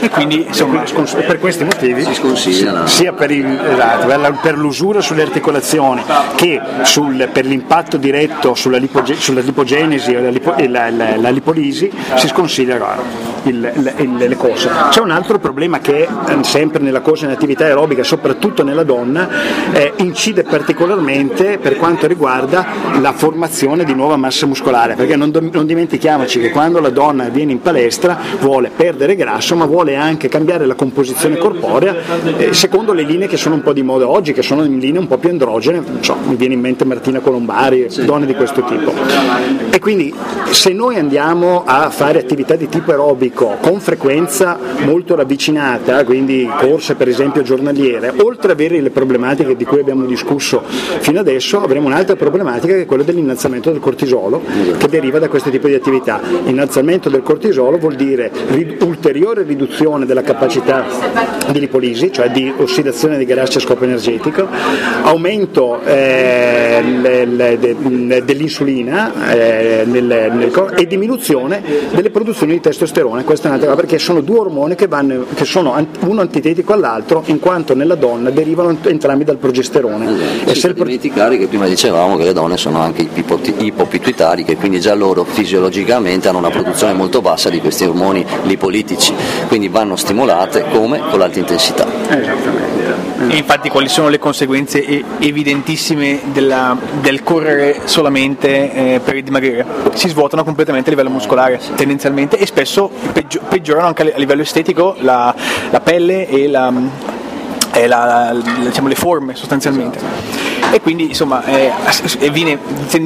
e 0.05 0.09
quindi 0.09 0.45
insomma, 0.45 0.83
per 1.25 1.39
questi 1.39 1.63
motivi 1.63 2.05
sia 2.85 3.13
per, 3.13 3.31
il, 3.31 3.45
esatto, 3.45 4.37
per, 4.39 4.55
l'usura 4.55 5.01
sulle 5.01 5.23
articolazioni 5.23 6.03
che 6.35 6.61
sul, 6.83 7.27
per 7.33 7.45
l'impatto 7.45 7.97
diretto 7.97 8.53
sulla, 8.53 8.77
lipoge, 8.77 9.15
sulla 9.15 9.41
lipogenesi 9.41 10.13
e 10.13 10.21
la, 10.21 10.29
lipo, 10.29 10.53
la, 10.67 10.91
la, 10.91 11.17
la, 11.17 11.29
lipolisi 11.31 11.91
si 12.13 12.27
sconsiglia 12.27 12.77
il, 13.43 13.93
il, 13.97 14.15
le 14.15 14.35
corse. 14.35 14.69
C'è 14.89 15.01
un 15.01 15.09
altro 15.09 15.39
problema 15.39 15.79
che 15.79 16.03
eh, 16.03 16.43
sempre 16.43 16.83
nella 16.83 17.01
corsa 17.01 17.25
in 17.25 17.31
attività 17.31 17.65
aerobica, 17.65 18.03
soprattutto 18.03 18.63
nella 18.63 18.83
donna, 18.83 19.27
eh, 19.71 19.93
incide 19.97 20.43
particolarmente 20.43 21.57
per 21.57 21.77
quanto 21.77 22.05
riguarda 22.05 22.65
la 22.99 23.13
formazione 23.13 23.83
di 23.83 23.95
nuova 23.95 24.17
massa 24.17 24.45
muscolare, 24.45 24.93
perché 24.93 25.15
non, 25.15 25.31
non 25.51 25.65
dimentichiamoci 25.65 26.39
che 26.39 26.51
quando 26.51 26.79
la 26.79 26.89
donna 26.89 27.29
viene 27.29 27.53
in 27.53 27.61
palestra 27.61 28.17
vuole 28.39 28.69
perdere 28.75 29.15
grasso 29.15 29.55
ma 29.55 29.65
vuole 29.65 29.94
anche 29.95 30.27
cambiare 30.27 30.65
la 30.65 30.75
composizione 30.75 31.37
corporea 31.37 31.95
eh, 32.37 32.53
secondo 32.53 32.93
le 32.93 33.03
linee 33.03 33.27
che 33.27 33.37
sono 33.37 33.55
un 33.55 33.61
po' 33.61 33.73
di 33.73 33.83
moda 33.83 34.07
oggi, 34.07 34.33
che 34.33 34.41
sono 34.41 34.63
in 34.63 34.79
linee 34.79 34.99
un 34.99 35.07
po' 35.07 35.17
più 35.17 35.29
androgene, 35.29 35.81
so, 36.01 36.15
mi 36.25 36.35
viene 36.35 36.53
in 36.53 36.59
mente 36.59 36.85
Martina 36.85 37.19
Colombari, 37.19 37.85
sì. 37.89 38.05
donne 38.05 38.25
di 38.25 38.33
questo 38.33 38.63
tipo. 38.63 38.93
E 39.69 39.79
quindi 39.79 40.13
se 40.49 40.71
noi 40.71 40.97
andiamo 40.97 41.63
a 41.65 41.89
fare 41.89 42.19
attività 42.19 42.55
di 42.55 42.67
tipo 42.67 42.91
aerobico 42.91 43.57
con 43.61 43.79
frequenza 43.79 44.57
molto 44.83 45.15
ravvicinata, 45.15 46.03
quindi 46.03 46.49
corse 46.57 46.95
per 46.95 47.07
esempio 47.07 47.41
giornaliere, 47.41 48.13
oltre 48.21 48.51
ad 48.51 48.59
avere 48.59 48.81
le 48.81 48.89
problematiche 48.89 49.55
di 49.55 49.65
cui 49.65 49.79
abbiamo 49.79 50.05
discusso 50.05 50.63
fino 50.65 51.19
adesso, 51.19 51.61
avremo 51.61 51.87
un'altra 51.87 52.15
problematica 52.15 52.73
che 52.73 52.81
è 52.81 52.85
quella 52.85 53.03
dell'innalzamento 53.03 53.71
del 53.71 53.79
cortisolo 53.79 54.41
che 54.77 54.87
deriva 54.87 55.19
da 55.19 55.29
questo 55.29 55.49
tipo 55.49 55.67
di 55.67 55.73
attività. 55.73 56.21
Innalzamento 56.45 57.09
del 57.09 57.21
cortisolo 57.21 57.77
vuol 57.77 57.95
dire 57.95 58.31
ulteriore 58.81 59.43
riduzione 59.43 59.84
riduzione 59.85 60.05
della 60.05 60.21
capacità 60.21 60.85
di 61.51 61.59
lipolisi, 61.59 62.11
cioè 62.11 62.29
di 62.29 62.51
ossidazione 62.57 63.17
dei 63.17 63.25
grassi 63.25 63.57
a 63.57 63.59
scopo 63.59 63.83
energetico, 63.83 64.47
aumento 65.03 65.79
eh, 65.83 66.81
le, 66.81 67.25
le, 67.25 67.59
de, 67.59 68.23
dell'insulina 68.25 69.31
eh, 69.31 69.83
nel, 69.85 70.31
nel 70.33 70.51
corpo 70.51 70.75
e 70.75 70.87
diminuzione 70.87 71.61
delle 71.91 72.09
produzioni 72.09 72.53
di 72.53 72.61
testosterone. 72.61 73.23
Questa 73.23 73.45
è 73.45 73.47
un'altra 73.47 73.69
cosa 73.69 73.81
perché 73.81 73.99
sono 73.99 74.21
due 74.21 74.39
ormoni 74.39 74.75
che, 74.75 74.87
vanno, 74.87 75.25
che 75.33 75.45
sono 75.45 75.75
uno 75.99 76.21
antitetico 76.21 76.73
all'altro 76.73 77.21
in 77.27 77.39
quanto 77.39 77.75
nella 77.75 77.95
donna 77.95 78.31
derivano 78.31 78.75
entrambi 78.83 79.23
dal 79.23 79.37
progesterone. 79.37 80.05
Esatto. 80.05 80.49
E 80.49 80.55
sì, 80.55 80.61
per 80.73 80.73
dimenticare 80.73 81.37
che 81.37 81.47
prima 81.47 81.67
dicevamo 81.67 82.17
che 82.17 82.23
le 82.23 82.33
donne 82.33 82.57
sono 82.57 82.79
anche 82.79 83.07
ipopituitari 83.57 84.43
che 84.43 84.55
quindi 84.55 84.79
già 84.79 84.95
loro 84.95 85.23
fisiologicamente 85.23 86.27
hanno 86.27 86.39
una 86.39 86.49
produzione 86.49 86.93
molto 86.93 87.21
bassa 87.21 87.49
di 87.49 87.59
questi 87.59 87.85
ormoni 87.85 88.25
lipolitici. 88.43 89.13
Quindi 89.47 89.64
vanno 89.69 89.95
stimolate 89.95 90.65
come 90.71 90.99
con 91.09 91.19
l'alta 91.19 91.39
intensità. 91.39 91.85
Esattamente. 92.09 92.75
E 93.27 93.37
infatti 93.37 93.69
quali 93.69 93.87
sono 93.87 94.09
le 94.09 94.19
conseguenze 94.19 95.03
evidentissime 95.19 96.21
della, 96.31 96.77
del 96.99 97.23
correre 97.23 97.81
solamente 97.85 98.95
eh, 98.95 98.99
per 98.99 99.21
dimagrire? 99.23 99.65
Si 99.93 100.09
svuotano 100.09 100.43
completamente 100.43 100.89
a 100.89 100.91
livello 100.91 101.09
muscolare 101.09 101.59
tendenzialmente 101.75 102.37
e 102.37 102.45
spesso 102.45 102.91
peggiorano 103.47 103.87
anche 103.87 104.13
a 104.13 104.17
livello 104.17 104.41
estetico 104.41 104.95
la, 104.99 105.33
la 105.69 105.79
pelle 105.79 106.27
e 106.27 106.47
la 106.47 106.71
eh, 107.75 107.87
la, 107.87 108.31
la, 108.31 108.41
diciamo, 108.63 108.87
le 108.87 108.95
forme 108.95 109.35
sostanzialmente 109.35 109.99
e 110.71 110.81
quindi 110.81 111.07
insomma 111.07 111.43
eh, 111.45 111.71
viene, 112.31 112.59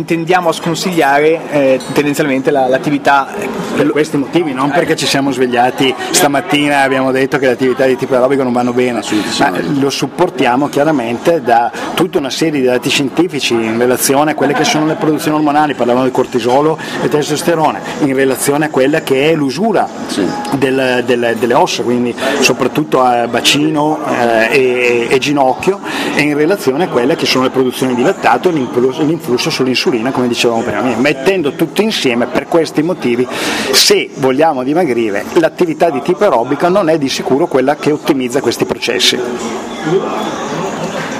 tendiamo 0.05 0.49
a 0.49 0.51
sconsigliare 0.53 1.39
eh, 1.51 1.79
tendenzialmente 1.93 2.51
la, 2.51 2.67
l'attività 2.67 3.27
per 3.75 3.89
questi 3.91 4.17
motivi, 4.17 4.53
non 4.53 4.71
perché 4.71 4.95
ci 4.95 5.05
siamo 5.05 5.31
svegliati 5.31 5.93
stamattina 6.11 6.81
e 6.81 6.83
abbiamo 6.83 7.11
detto 7.11 7.37
che 7.37 7.45
le 7.45 7.51
attività 7.53 7.85
di 7.85 7.95
tipo 7.95 8.13
aerobico 8.13 8.43
non 8.43 8.53
vanno 8.53 8.73
bene, 8.73 9.01
ma 9.39 9.51
lo 9.79 9.89
supportiamo 9.89 10.67
chiaramente 10.69 11.41
da 11.41 11.71
tutta 11.93 12.17
una 12.17 12.29
serie 12.29 12.59
di 12.59 12.65
dati 12.65 12.89
scientifici 12.89 13.53
in 13.53 13.77
relazione 13.77 14.31
a 14.31 14.35
quelle 14.35 14.53
che 14.53 14.63
sono 14.63 14.85
le 14.85 14.95
produzioni 14.95 15.37
ormonali, 15.37 15.73
parlavamo 15.73 16.05
di 16.05 16.11
cortisolo 16.11 16.77
e 17.01 17.07
testosterone, 17.07 17.79
in 18.01 18.15
relazione 18.15 18.65
a 18.65 18.69
quella 18.69 19.01
che 19.01 19.31
è 19.31 19.35
l'usura 19.35 19.87
sì. 20.07 20.25
del, 20.57 21.03
del, 21.05 21.35
delle 21.39 21.53
ossa, 21.53 21.83
quindi 21.83 22.15
soprattutto 22.39 23.01
a 23.01 23.27
bacino 23.27 23.99
eh, 24.07 24.49
e, 24.51 25.07
e 25.09 25.17
ginocchio, 25.19 25.79
e 26.15 26.21
in 26.21 26.35
relazione 26.35 26.85
a 26.85 26.87
quelle 26.87 27.15
che 27.15 27.25
sono 27.25 27.45
le 27.45 27.48
produzione 27.49 27.95
di 27.95 28.01
lattato 28.01 28.49
e 28.49 28.51
l'influsso 28.51 29.49
sull'insulina, 29.49 30.11
come 30.11 30.27
dicevamo 30.27 30.61
prima. 30.61 30.81
Mettendo 30.97 31.53
tutto 31.53 31.81
insieme 31.81 32.27
per 32.27 32.47
questi 32.47 32.81
motivi, 32.81 33.27
se 33.71 34.09
vogliamo 34.15 34.63
dimagrire, 34.63 35.25
l'attività 35.33 35.89
di 35.89 36.01
tipo 36.01 36.23
aerobica 36.23 36.69
non 36.69 36.89
è 36.89 36.97
di 36.97 37.09
sicuro 37.09 37.47
quella 37.47 37.75
che 37.75 37.91
ottimizza 37.91 38.41
questi 38.41 38.65
processi. 38.65 39.19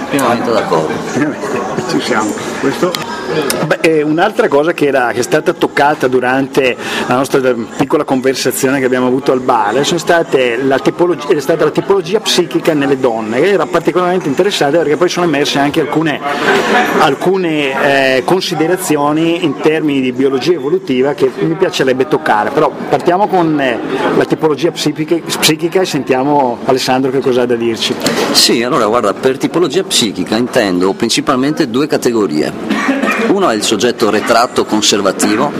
Pienamente 0.09 0.51
d'accordo. 0.51 1.67
Ci 1.89 1.99
siamo. 2.01 2.31
Questo 2.59 3.19
Beh, 3.67 4.01
un'altra 4.01 4.47
cosa 4.47 4.73
che, 4.73 4.87
era, 4.87 5.11
che, 5.11 5.19
è 5.19 5.23
stata 5.23 5.53
toccata 5.53 6.07
durante 6.07 6.75
la 7.07 7.15
nostra 7.15 7.53
piccola 7.77 8.03
conversazione 8.03 8.79
che 8.79 8.85
abbiamo 8.85 9.05
avuto 9.05 9.31
al 9.31 9.39
bar 9.39 9.75
è 9.75 9.83
stata 9.83 10.27
la 10.65 10.79
tipologia 11.69 12.19
psichica 12.19 12.73
nelle 12.73 12.97
donne, 12.97 13.39
che 13.39 13.51
era 13.51 13.67
particolarmente 13.67 14.27
interessante 14.27 14.77
perché 14.79 14.97
poi 14.97 15.09
sono 15.09 15.27
emerse 15.27 15.59
anche 15.59 15.79
alcune, 15.79 16.19
alcune 16.99 18.17
eh, 18.17 18.23
considerazioni 18.23 19.43
in 19.43 19.59
termini 19.59 20.01
di 20.01 20.11
biologia 20.11 20.53
evolutiva 20.53 21.13
che 21.13 21.31
mi 21.39 21.53
piacerebbe 21.53 22.07
toccare. 22.07 22.49
Però 22.49 22.71
partiamo 22.89 23.27
con 23.27 23.59
eh, 23.61 23.79
la 24.17 24.25
tipologia 24.25 24.71
psichica, 24.71 25.15
psichica 25.39 25.81
e 25.81 25.85
sentiamo 25.85 26.57
Alessandro 26.65 27.11
che 27.11 27.19
cosa 27.19 27.43
ha 27.43 27.45
da 27.45 27.55
dirci. 27.55 27.93
Sì, 28.31 28.63
allora 28.63 28.87
guarda, 28.87 29.13
per 29.13 29.37
tipologia 29.37 29.83
psichica 29.83 30.35
intendo 30.35 30.93
principalmente 30.93 31.69
due 31.69 31.78
categorie. 31.87 33.08
Uno 33.27 33.49
è 33.49 33.55
il 33.55 33.63
soggetto 33.63 34.09
retratto 34.09 34.65
conservativo, 34.65 35.51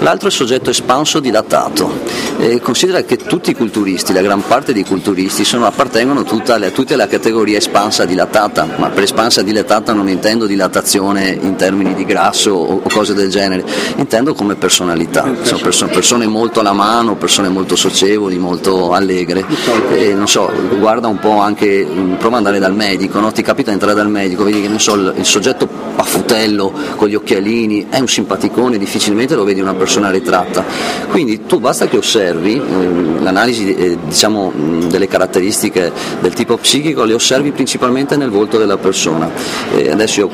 l'altro 0.00 0.28
è 0.28 0.30
il 0.30 0.36
soggetto 0.36 0.70
espanso 0.70 1.20
dilatato. 1.20 2.00
E 2.38 2.60
considera 2.60 3.02
che 3.02 3.16
tutti 3.16 3.50
i 3.50 3.54
culturisti, 3.54 4.12
la 4.12 4.22
gran 4.22 4.42
parte 4.44 4.72
dei 4.72 4.84
culturisti, 4.84 5.44
sono, 5.44 5.66
appartengono 5.66 6.24
alle, 6.48 6.72
tutte 6.72 6.94
alla 6.94 7.06
categoria 7.06 7.58
espansa 7.58 8.04
dilatata, 8.04 8.66
ma 8.76 8.88
per 8.88 9.04
espansa 9.04 9.42
dilatata 9.42 9.92
non 9.92 10.08
intendo 10.08 10.46
dilatazione 10.46 11.38
in 11.40 11.54
termini 11.56 11.94
di 11.94 12.04
grasso 12.04 12.52
o, 12.52 12.80
o 12.82 12.88
cose 12.92 13.14
del 13.14 13.30
genere, 13.30 13.64
intendo 13.96 14.34
come 14.34 14.56
personalità. 14.56 15.24
Sono 15.42 15.60
persone, 15.60 15.92
persone 15.92 16.26
molto 16.26 16.60
alla 16.60 16.72
mano, 16.72 17.16
persone 17.16 17.48
molto 17.48 17.76
socievoli, 17.76 18.38
molto 18.38 18.92
allegre. 18.92 19.44
E, 19.92 20.14
non 20.14 20.26
so, 20.26 20.50
guarda 20.78 21.06
un 21.06 21.18
po' 21.18 21.38
anche, 21.38 21.86
prova 22.18 22.38
ad 22.38 22.46
andare 22.46 22.58
dal 22.58 22.74
medico, 22.74 23.20
no? 23.20 23.30
ti 23.30 23.42
capita 23.42 23.68
di 23.68 23.74
entrare 23.74 23.94
dal 23.94 24.08
medico, 24.08 24.42
vedi 24.42 24.60
che 24.60 24.78
so, 24.78 24.94
il, 24.94 25.14
il 25.16 25.24
soggetto 25.24 25.68
paffutello 25.94 26.72
con 27.02 27.10
gli 27.10 27.16
occhialini, 27.16 27.88
è 27.90 27.98
un 27.98 28.06
simpaticone, 28.06 28.78
difficilmente 28.78 29.34
lo 29.34 29.42
vedi 29.42 29.60
una 29.60 29.74
persona 29.74 30.08
ritratta. 30.08 30.64
Quindi 31.10 31.46
tu 31.46 31.58
basta 31.58 31.88
che 31.88 31.96
osservi 31.96 32.54
eh, 32.54 33.20
l'analisi 33.20 33.74
eh, 33.74 33.98
diciamo, 34.06 34.52
delle 34.86 35.08
caratteristiche 35.08 35.90
del 36.20 36.32
tipo 36.32 36.56
psichico, 36.58 37.02
le 37.02 37.14
osservi 37.14 37.50
principalmente 37.50 38.16
nel 38.16 38.30
volto 38.30 38.56
della 38.56 38.76
persona. 38.76 39.28
Eh, 39.74 39.90
adesso 39.90 40.20
io 40.20 40.30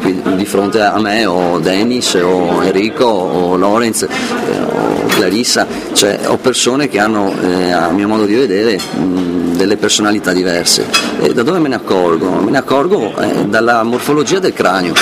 qui 0.00 0.22
di 0.36 0.44
fronte 0.44 0.80
a 0.80 0.96
me 1.00 1.26
ho 1.26 1.58
Dennis, 1.58 2.14
o 2.14 2.62
Enrico, 2.62 3.06
o 3.06 3.56
Lorenz, 3.56 4.02
eh, 4.02 4.06
o 4.06 5.06
Clarissa, 5.08 5.66
cioè 5.92 6.20
ho 6.26 6.36
persone 6.36 6.88
che 6.88 7.00
hanno 7.00 7.34
eh, 7.42 7.72
a 7.72 7.90
mio 7.90 8.06
modo 8.06 8.26
di 8.26 8.34
vedere 8.34 8.78
delle 9.56 9.76
personalità 9.76 10.32
diverse. 10.32 10.86
Da 11.34 11.42
dove 11.42 11.58
me 11.58 11.66
ne 11.66 11.74
accorgo? 11.74 12.30
Me 12.30 12.52
ne 12.52 12.58
accorgo 12.58 13.12
dalla 13.48 13.82
morfologia 13.82 14.38
del 14.38 14.52
cranio 14.52 14.94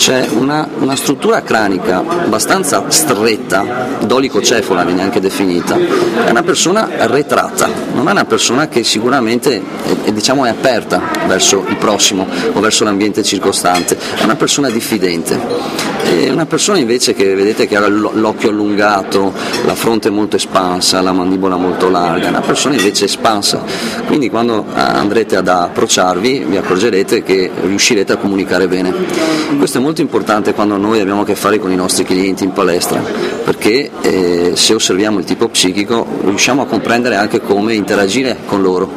c'è 0.00 0.26
una, 0.30 0.66
una, 0.78 0.96
struttura 0.96 1.42
cranica 1.42 1.98
abbastanza 1.98 2.88
stretta, 2.88 3.98
dolicocefola 4.00 4.82
viene 4.82 5.02
anche 5.02 5.20
definita, 5.20 5.76
è 6.24 6.30
una 6.30 6.42
persona 6.42 6.88
retratta, 7.06 7.68
non 7.92 8.08
è 8.08 8.10
una 8.12 8.24
persona 8.24 8.66
che 8.68 8.82
sicuramente 8.82 9.62
è, 10.04 10.10
diciamo, 10.10 10.46
è 10.46 10.48
aperta 10.48 11.02
verso 11.26 11.66
il 11.68 11.76
prossimo 11.76 12.26
o 12.50 12.60
verso 12.60 12.84
l'ambiente 12.84 13.22
circostante, 13.22 13.98
è 14.16 14.24
una 14.24 14.36
persona 14.36 14.70
diffidente. 14.70 15.88
È 16.02 16.30
una 16.30 16.46
persona 16.46 16.78
invece 16.78 17.12
che 17.12 17.34
vedete 17.34 17.68
che 17.68 17.76
ha 17.76 17.86
l'occhio 17.86 18.48
allungato, 18.48 19.32
la 19.64 19.74
fronte 19.74 20.08
molto 20.10 20.36
espansa, 20.36 21.00
la 21.02 21.12
mandibola 21.12 21.56
molto 21.56 21.88
larga, 21.90 22.26
è 22.26 22.30
una 22.30 22.40
persona 22.40 22.74
invece 22.74 23.04
espansa. 23.04 23.62
Quindi 24.06 24.30
quando 24.30 24.64
andrete 24.72 25.36
ad 25.36 25.46
approcciarvi 25.46 26.46
vi 26.48 26.56
accorgerete 26.56 27.22
che 27.22 27.50
riuscirete 27.62 28.12
a 28.12 28.16
comunicare 28.16 28.66
bene. 28.66 28.92
Questo 29.58 29.78
è 29.78 29.80
molto 29.80 29.89
molto 29.90 30.02
importante 30.02 30.54
quando 30.54 30.76
noi 30.76 31.00
abbiamo 31.00 31.22
a 31.22 31.24
che 31.24 31.34
fare 31.34 31.58
con 31.58 31.72
i 31.72 31.74
nostri 31.74 32.04
clienti 32.04 32.44
in 32.44 32.52
palestra, 32.52 33.02
perché 33.44 33.90
eh, 34.02 34.52
se 34.54 34.72
osserviamo 34.72 35.18
il 35.18 35.24
tipo 35.24 35.48
psichico 35.48 36.06
riusciamo 36.22 36.62
a 36.62 36.66
comprendere 36.66 37.16
anche 37.16 37.40
come 37.40 37.74
interagire 37.74 38.36
con 38.46 38.62
loro. 38.62 38.88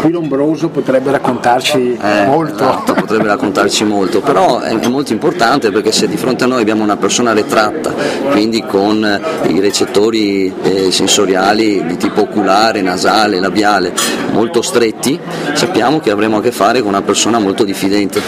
Qui 0.00 0.10
Lombroso 0.10 0.68
potrebbe 0.68 1.10
raccontarci 1.10 1.98
eh, 2.00 2.26
molto. 2.26 2.62
Esatto, 2.62 2.92
potrebbe 2.92 3.26
raccontarci 3.26 3.84
molto, 3.84 4.20
però 4.20 4.60
è, 4.60 4.78
è, 4.78 4.88
molto 4.88 5.12
importante 5.12 5.70
perché 5.70 5.92
se 5.92 6.06
di 6.06 6.16
fronte 6.16 6.44
a 6.44 6.46
noi 6.46 6.60
abbiamo 6.60 6.82
una 6.82 6.96
persona 6.96 7.32
retratta, 7.32 7.92
quindi 8.30 8.62
con 8.64 9.02
eh, 9.04 9.48
i 9.48 9.60
recettori 9.60 10.52
eh, 10.62 10.90
sensoriali 10.90 11.84
di 11.86 11.96
tipo 11.96 12.22
oculare, 12.22 12.82
nasale, 12.82 13.40
labiale 13.40 13.92
molto 14.32 14.62
stretti, 14.62 15.18
sappiamo 15.54 16.00
che 16.00 16.10
avremo 16.10 16.36
a 16.36 16.40
che 16.42 16.52
fare 16.52 16.80
con 16.80 16.88
una 16.90 17.02
persona 17.02 17.38
molto 17.38 17.64
diffidente. 17.64 18.20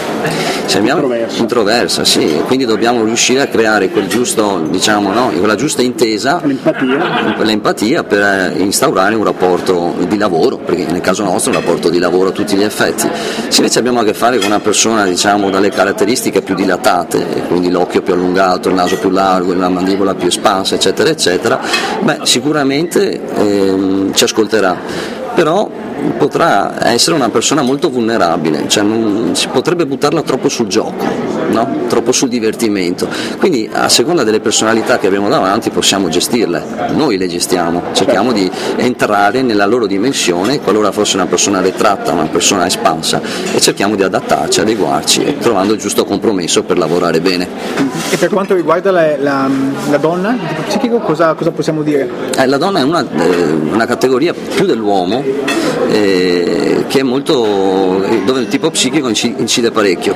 Introversa. 1.39 1.90
Introversa, 1.91 2.05
sì, 2.05 2.41
quindi 2.45 2.65
dobbiamo 2.65 3.03
riuscire 3.03 3.41
a 3.41 3.47
creare 3.47 3.89
quel 3.89 4.07
giusto, 4.07 4.65
diciamo, 4.69 5.11
no, 5.11 5.29
quella 5.37 5.55
giusta 5.55 5.81
intesa, 5.81 6.41
l'empatia. 6.43 7.35
l'empatia 7.43 8.03
per 8.03 8.21
eh, 8.21 8.53
instaurare 8.59 9.15
un 9.15 9.23
rapporto 9.23 9.95
di 10.07 10.17
lavoro, 10.17 10.57
perché 10.57 10.85
nel 10.85 11.01
caso 11.01 11.23
nostro 11.23 11.51
è 11.51 11.55
un 11.55 11.61
rapporto 11.61 11.89
di 11.89 11.99
lavoro 11.99 12.29
a 12.29 12.31
tutti 12.31 12.55
gli 12.55 12.63
effetti. 12.63 13.07
Se 13.49 13.57
invece 13.57 13.79
abbiamo 13.79 13.99
a 13.99 14.03
che 14.03 14.13
fare 14.13 14.37
con 14.37 14.47
una 14.47 14.59
persona 14.59 15.03
diciamo, 15.03 15.49
dalle 15.49 15.69
caratteristiche 15.69 16.41
più 16.41 16.55
dilatate, 16.55 17.43
quindi 17.47 17.69
l'occhio 17.69 18.01
più 18.01 18.13
allungato, 18.13 18.69
il 18.69 18.75
naso 18.75 18.97
più 18.97 19.09
largo, 19.09 19.53
la 19.53 19.69
mandibola 19.69 20.15
più 20.15 20.27
espansa, 20.27 20.75
eccetera, 20.75 21.09
eccetera, 21.09 21.59
beh, 22.01 22.19
sicuramente 22.23 23.19
ehm, 23.35 24.13
ci 24.13 24.23
ascolterà 24.23 25.19
però 25.33 25.69
potrà 26.17 26.91
essere 26.91 27.15
una 27.15 27.29
persona 27.29 27.61
molto 27.61 27.89
vulnerabile, 27.89 28.67
cioè 28.67 28.83
non, 28.83 29.31
si 29.33 29.47
potrebbe 29.47 29.85
buttarla 29.85 30.21
troppo 30.21 30.49
sul 30.49 30.67
gioco, 30.67 31.05
no? 31.49 31.85
troppo 31.87 32.11
sul 32.11 32.29
divertimento. 32.29 33.07
Quindi 33.37 33.69
a 33.71 33.89
seconda 33.89 34.23
delle 34.23 34.39
personalità 34.39 34.97
che 34.97 35.07
abbiamo 35.07 35.29
davanti 35.29 35.69
possiamo 35.69 36.09
gestirle, 36.09 36.89
noi 36.93 37.17
le 37.17 37.27
gestiamo, 37.27 37.83
cerchiamo 37.93 38.31
di 38.31 38.49
entrare 38.77 39.41
nella 39.41 39.65
loro 39.65 39.87
dimensione 39.87 40.59
qualora 40.59 40.91
fosse 40.91 41.15
una 41.15 41.25
persona 41.25 41.61
retratta, 41.61 42.11
una 42.11 42.27
persona 42.27 42.65
espansa 42.65 43.21
e 43.53 43.59
cerchiamo 43.59 43.95
di 43.95 44.03
adattarci, 44.03 44.61
adeguarci, 44.61 45.37
trovando 45.39 45.73
il 45.73 45.79
giusto 45.79 46.05
compromesso 46.05 46.63
per 46.63 46.77
lavorare 46.77 47.19
bene. 47.21 47.47
E 48.09 48.17
per 48.17 48.29
quanto 48.29 48.55
riguarda 48.55 48.91
la, 48.91 49.17
la, 49.17 49.49
la 49.89 49.97
donna, 49.97 50.33
il 50.33 50.47
tipo 50.47 50.61
psichico, 50.67 50.99
cosa, 50.99 51.33
cosa 51.33 51.51
possiamo 51.51 51.81
dire? 51.83 52.09
Eh, 52.37 52.45
la 52.45 52.57
donna 52.57 52.79
è 52.79 52.83
una, 52.83 53.05
eh, 53.17 53.51
una 53.51 53.85
categoria 53.85 54.33
più 54.33 54.65
dell'uomo 54.65 55.23
eh, 55.93 56.40
che 56.91 56.99
è 56.99 57.03
molto, 57.03 58.05
dove 58.25 58.41
il 58.41 58.49
tipo 58.49 58.69
psichico 58.69 59.07
incide 59.07 59.71
parecchio, 59.71 60.13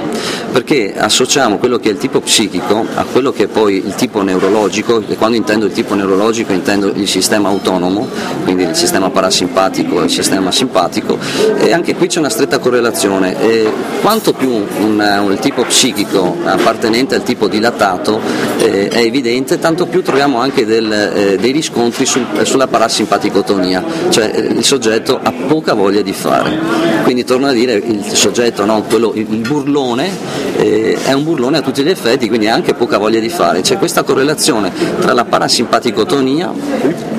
perché 0.51 0.93
associamo 0.93 1.57
quello 1.57 1.79
che 1.79 1.87
è 1.87 1.93
il 1.93 1.97
tipo 1.97 2.19
psichico 2.19 2.85
a 2.95 3.05
quello 3.09 3.31
che 3.31 3.45
è 3.45 3.47
poi 3.47 3.77
il 3.77 3.95
tipo 3.95 4.21
neurologico, 4.21 5.01
e 5.07 5.15
quando 5.15 5.37
intendo 5.37 5.67
il 5.67 5.71
tipo 5.71 5.93
neurologico 5.93 6.51
intendo 6.51 6.87
il 6.93 7.07
sistema 7.07 7.47
autonomo, 7.47 8.09
quindi 8.43 8.63
il 8.63 8.75
sistema 8.75 9.09
parasimpatico 9.09 10.01
e 10.01 10.03
il 10.03 10.09
sistema 10.09 10.51
simpatico, 10.51 11.17
e 11.55 11.71
anche 11.71 11.95
qui 11.95 12.07
c'è 12.07 12.19
una 12.19 12.27
stretta 12.27 12.59
correlazione. 12.59 13.39
E 13.39 13.71
quanto 14.01 14.33
più 14.33 14.49
un, 14.49 14.99
un 14.99 15.37
tipo 15.39 15.63
psichico 15.63 16.35
appartenente 16.43 17.15
al 17.15 17.23
tipo 17.23 17.47
dilatato 17.47 18.19
eh, 18.57 18.89
è 18.89 18.99
evidente, 18.99 19.59
tanto 19.59 19.85
più 19.85 20.01
troviamo 20.01 20.41
anche 20.41 20.65
del, 20.65 20.91
eh, 20.91 21.37
dei 21.39 21.53
riscontri 21.53 22.05
sul, 22.05 22.25
sulla 22.41 22.67
parasimpaticotonia, 22.67 23.81
cioè 24.09 24.29
eh, 24.35 24.39
il 24.57 24.65
soggetto 24.65 25.17
ha 25.23 25.31
poca 25.47 25.73
voglia 25.73 26.01
di 26.01 26.11
fare. 26.11 26.64
Quindi 27.03 27.23
torno 27.23 27.47
a 27.47 27.51
dire 27.51 27.73
il 27.73 28.03
soggetto, 28.03 28.65
no, 28.65 28.81
quello, 28.81 29.11
il 29.13 29.25
burlone, 29.25 30.09
eh, 30.57 30.97
è 31.03 31.13
un 31.13 31.23
burlone 31.23 31.57
a 31.59 31.61
tutti 31.61 31.83
gli 31.83 31.89
effetti, 31.89 32.27
quindi 32.27 32.47
ha 32.47 32.53
anche 32.55 32.73
poca 32.73 32.97
voglia 32.97 33.19
di 33.19 33.29
fare. 33.29 33.61
C'è 33.61 33.77
questa 33.77 34.03
correlazione 34.03 34.71
tra 34.99 35.13
la 35.13 35.23
parasimpaticotonia 35.23 36.51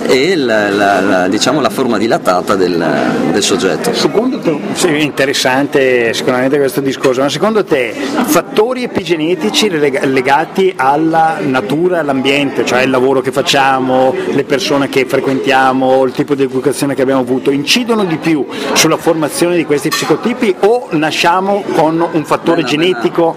e 0.07 0.37
la, 0.37 0.71
la, 0.71 1.01
la, 1.01 1.29
diciamo, 1.29 1.61
la 1.61 1.71
forma 1.71 1.99
dilatata 1.99 2.55
del, 2.55 2.85
del 3.33 3.43
soggetto. 3.43 3.93
Secondo 3.95 4.39
te, 4.39 4.59
sì, 4.75 5.03
interessante 5.03 6.13
sicuramente 6.15 6.59
questo 6.59 6.81
discorso, 6.81 7.21
ma 7.21 7.29
secondo 7.29 7.65
te 7.65 7.93
fattori 7.93 8.83
epigenetici 8.85 9.69
legati 9.69 10.73
alla 10.77 11.39
natura, 11.41 12.01
all'ambiente, 12.01 12.65
cioè 12.65 12.83
il 12.83 12.91
lavoro 12.91 13.21
che 13.21 13.33
facciamo, 13.33 14.15
le 14.33 14.45
persone 14.45 14.89
che 14.89 15.05
frequentiamo, 15.07 16.05
il 16.05 16.13
tipo 16.13 16.35
di 16.35 16.43
educazione 16.43 16.95
che 16.95 17.03
abbiamo 17.03 17.21
avuto, 17.21 17.51
incidono 17.51 18.05
di 18.05 18.17
più 18.17 18.47
sulla 18.75 18.97
formazione 18.97 19.57
di 19.57 19.65
questi 19.65 19.89
psicotipi 19.89 20.55
o 20.61 20.89
nasciamo 20.91 21.63
con 21.75 22.07
un 22.11 22.25
fattore 22.25 22.63
Bella, 22.63 22.69
genetico? 22.69 23.35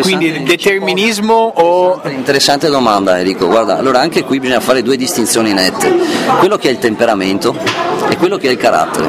Quindi 0.00 0.42
determinismo 0.42 1.52
o... 1.56 2.00
Interessante 2.04 2.68
domanda 2.68 3.18
Enrico, 3.18 3.46
guarda, 3.46 3.78
allora 3.78 4.00
anche 4.00 4.24
qui 4.24 4.40
bisogna 4.40 4.60
fare 4.60 4.82
due 4.82 4.96
distinzioni 4.96 5.52
nette, 5.52 5.92
quello 6.38 6.56
che 6.56 6.68
è 6.68 6.70
il 6.70 6.78
temperamento 6.78 7.56
e 8.08 8.16
quello 8.16 8.36
che 8.36 8.48
è 8.48 8.50
il 8.50 8.56
carattere. 8.56 9.06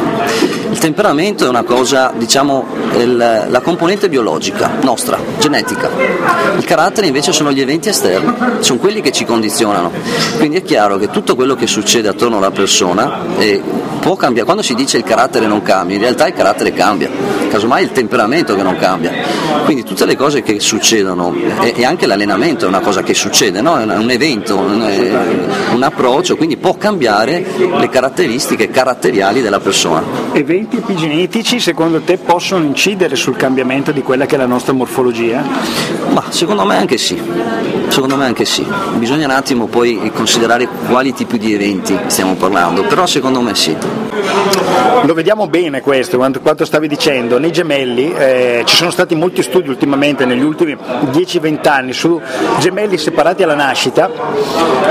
Il 0.71 0.77
temperamento 0.79 1.45
è 1.45 1.47
una 1.47 1.63
cosa, 1.63 2.11
diciamo, 2.15 2.65
il, 2.97 3.45
la 3.47 3.61
componente 3.61 4.09
biologica 4.09 4.71
nostra, 4.81 5.17
genetica. 5.39 5.89
Il 6.57 6.63
carattere 6.65 7.07
invece 7.07 7.31
sono 7.31 7.51
gli 7.51 7.61
eventi 7.61 7.89
esterni, 7.89 8.33
sono 8.59 8.79
quelli 8.79 9.01
che 9.01 9.11
ci 9.11 9.25
condizionano. 9.25 9.91
Quindi 10.37 10.57
è 10.57 10.63
chiaro 10.63 10.97
che 10.97 11.09
tutto 11.09 11.35
quello 11.35 11.55
che 11.55 11.67
succede 11.67 12.07
attorno 12.07 12.37
alla 12.37 12.51
persona 12.51 13.19
eh, 13.37 13.61
può 13.99 14.15
cambiare. 14.15 14.45
Quando 14.45 14.63
si 14.63 14.73
dice 14.73 14.97
il 14.97 15.03
carattere 15.03 15.45
non 15.47 15.61
cambia, 15.61 15.95
in 15.95 16.01
realtà 16.01 16.27
il 16.27 16.33
carattere 16.33 16.73
cambia, 16.73 17.09
casomai 17.49 17.81
è 17.81 17.85
il 17.85 17.91
temperamento 17.91 18.55
che 18.55 18.63
non 18.63 18.77
cambia. 18.77 19.11
Quindi 19.63 19.83
tutte 19.83 20.05
le 20.05 20.15
cose 20.15 20.41
che 20.41 20.59
succedono, 20.59 21.33
e, 21.61 21.73
e 21.75 21.85
anche 21.85 22.05
l'allenamento 22.05 22.65
è 22.65 22.67
una 22.67 22.79
cosa 22.79 23.01
che 23.01 23.13
succede, 23.13 23.61
no? 23.61 23.79
è 23.79 23.83
un 23.83 24.09
evento, 24.09 24.57
un, 24.57 24.87
un 25.73 25.83
approccio, 25.83 26.35
quindi 26.35 26.57
può 26.57 26.75
cambiare 26.75 26.84
le 26.91 27.89
caratteristiche 27.89 28.69
caratteriali 28.69 29.41
della 29.41 29.59
persona. 29.59 30.03
Eventi 30.33 30.77
epigenetici 30.77 31.59
secondo 31.59 32.01
te 32.01 32.17
possono 32.17 32.63
incidere 32.63 33.15
sul 33.15 33.35
cambiamento 33.35 33.91
di 33.91 34.03
quella 34.03 34.25
che 34.27 34.35
è 34.35 34.37
la 34.37 34.45
nostra 34.45 34.73
morfologia? 34.73 35.43
Ma 36.11 36.23
secondo 36.29 36.63
me 36.63 36.77
anche 36.77 36.97
sì, 36.97 37.19
secondo 37.87 38.15
me 38.15 38.25
anche 38.25 38.45
sì. 38.45 38.65
Bisogna 38.97 39.25
un 39.25 39.31
attimo 39.31 39.65
poi 39.65 40.11
considerare 40.13 40.67
quali 40.87 41.13
tipi 41.13 41.39
di 41.39 41.53
eventi 41.53 41.97
stiamo 42.07 42.35
parlando, 42.35 42.83
però 42.83 43.05
secondo 43.07 43.41
me 43.41 43.55
sì. 43.55 43.75
Lo 45.03 45.13
vediamo 45.13 45.47
bene 45.47 45.81
questo, 45.81 46.17
quanto, 46.17 46.39
quanto 46.39 46.65
stavi 46.65 46.87
dicendo, 46.87 47.37
nei 47.37 47.51
gemelli 47.51 48.11
eh, 48.11 48.63
ci 48.65 48.75
sono 48.75 48.89
stati 48.89 49.13
molti 49.13 49.43
studi 49.43 49.69
ultimamente, 49.69 50.25
negli 50.25 50.41
ultimi 50.41 50.73
10-20 50.75 51.67
anni, 51.67 51.93
su 51.93 52.19
gemelli 52.59 52.97
separati 52.97 53.43
alla 53.43 53.55
nascita, 53.55 54.09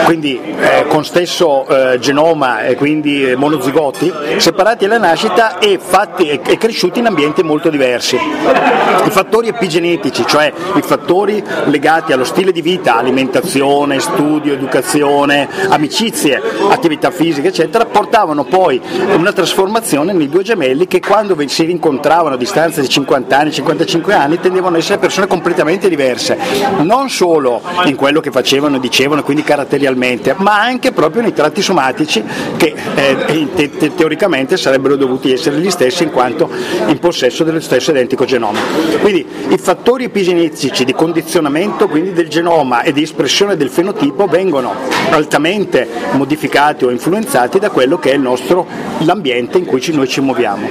quindi 0.04 0.38
eh, 0.38 0.86
con 0.86 1.04
stesso 1.04 1.66
eh, 1.66 1.83
genoma 1.98 2.64
e 2.64 2.74
quindi 2.74 3.34
monozigoti, 3.36 4.12
separati 4.36 4.84
alla 4.84 4.98
nascita 4.98 5.58
e, 5.58 5.78
fatti, 5.78 6.28
e, 6.28 6.40
e 6.44 6.58
cresciuti 6.58 6.98
in 6.98 7.06
ambienti 7.06 7.42
molto 7.42 7.70
diversi. 7.70 8.16
I 8.16 9.10
fattori 9.10 9.48
epigenetici, 9.48 10.24
cioè 10.26 10.52
i 10.76 10.82
fattori 10.82 11.42
legati 11.66 12.12
allo 12.12 12.24
stile 12.24 12.52
di 12.52 12.62
vita, 12.62 12.96
alimentazione, 12.96 14.00
studio, 14.00 14.52
educazione, 14.54 15.48
amicizie, 15.68 16.40
attività 16.70 17.10
fisiche, 17.10 17.48
eccetera, 17.48 17.84
portavano 17.84 18.44
poi 18.44 18.80
una 19.16 19.32
trasformazione 19.32 20.12
nei 20.12 20.28
due 20.28 20.42
gemelli 20.42 20.86
che 20.86 21.00
quando 21.00 21.36
si 21.46 21.64
rincontravano 21.64 22.34
a 22.34 22.38
distanza 22.38 22.80
di 22.80 22.88
50 22.88 23.36
anni, 23.36 23.52
55 23.52 24.14
anni, 24.14 24.40
tendevano 24.40 24.76
ad 24.76 24.82
essere 24.82 24.98
persone 24.98 25.26
completamente 25.26 25.88
diverse, 25.88 26.38
non 26.80 27.08
solo 27.08 27.60
in 27.84 27.96
quello 27.96 28.20
che 28.20 28.30
facevano 28.30 28.76
e 28.76 28.80
dicevano, 28.80 29.22
quindi 29.22 29.42
caratterialmente, 29.42 30.34
ma 30.38 30.60
anche 30.60 30.92
proprio 30.92 31.22
nei 31.22 31.32
tratti 31.32 31.62
somatici 31.74 32.22
che 32.56 32.72
eh, 32.94 33.48
te- 33.52 33.70
te- 33.70 33.94
teoricamente 33.94 34.56
sarebbero 34.56 34.94
dovuti 34.94 35.32
essere 35.32 35.58
gli 35.58 35.70
stessi 35.70 36.04
in 36.04 36.12
quanto 36.12 36.48
in 36.86 36.98
possesso 37.00 37.42
dello 37.42 37.60
stesso 37.60 37.90
identico 37.90 38.24
genoma. 38.24 38.60
Quindi 39.00 39.26
i 39.48 39.58
fattori 39.58 40.04
epigenetici 40.04 40.84
di 40.84 40.92
condizionamento 40.92 41.86
del 41.86 42.28
genoma 42.28 42.82
e 42.82 42.92
di 42.92 43.02
espressione 43.02 43.56
del 43.56 43.70
fenotipo 43.70 44.26
vengono 44.26 44.72
altamente 45.10 45.88
modificati 46.12 46.84
o 46.84 46.90
influenzati 46.90 47.58
da 47.58 47.70
quello 47.70 47.98
che 47.98 48.12
è 48.12 48.16
nostro, 48.16 48.66
l'ambiente 48.98 49.58
in 49.58 49.64
cui 49.64 49.80
ci, 49.80 49.92
noi 49.92 50.06
ci 50.06 50.20
muoviamo. 50.20 50.68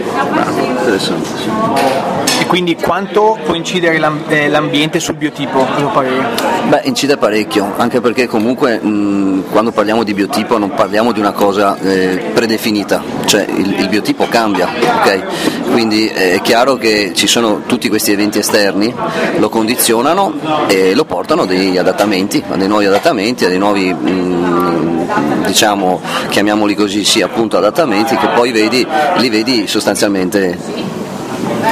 E 2.43 2.45
quindi 2.45 2.75
quanto 2.75 3.39
può 3.45 3.56
incidere 3.56 4.01
eh, 4.27 4.49
l'ambiente 4.49 4.99
sul 4.99 5.15
biotipo, 5.15 5.62
a 5.62 5.75
tuo 5.77 5.88
parere? 5.91 6.25
Beh, 6.67 6.82
incide 6.84 7.15
parecchio, 7.15 7.71
anche 7.77 8.01
perché 8.01 8.27
comunque 8.27 8.82
mh, 8.82 9.45
quando 9.49 9.71
parliamo 9.71 10.03
di 10.03 10.13
biotipo 10.13 10.58
non 10.58 10.73
parliamo 10.73 11.13
di 11.13 11.21
una 11.21 11.32
cosa 11.32 11.77
eh, 11.79 12.32
predefinita, 12.34 13.01
cioè 13.23 13.45
il, 13.47 13.79
il 13.79 13.88
biotipo 13.88 14.27
cambia, 14.27 14.67
okay? 14.67 15.23
quindi 15.71 16.08
è 16.08 16.41
chiaro 16.41 16.75
che 16.75 17.13
ci 17.15 17.27
sono 17.27 17.62
tutti 17.65 17.88
questi 17.88 18.12
eventi 18.12 18.39
esterni, 18.39 18.93
lo 19.38 19.47
condizionano 19.47 20.34
e 20.67 20.93
lo 20.93 21.06
portano 21.06 21.43
a 21.43 21.45
degli 21.45 21.77
adattamenti, 21.77 22.43
a 22.49 22.58
dei 22.58 22.67
nuovi 22.67 22.88
adattamenti, 22.88 23.45
a 23.45 23.47
dei 23.47 23.58
nuovi 23.58 23.93
mh, 23.93 25.45
diciamo, 25.45 26.01
chiamiamoli 26.27 26.75
così, 26.75 27.06
sì, 27.06 27.21
appunto 27.21 27.56
adattamenti 27.56 28.17
che 28.17 28.27
poi 28.36 28.51
vedi, 28.51 28.86
li 29.15 29.29
vedi 29.29 29.65
sostanzialmente 29.65 31.02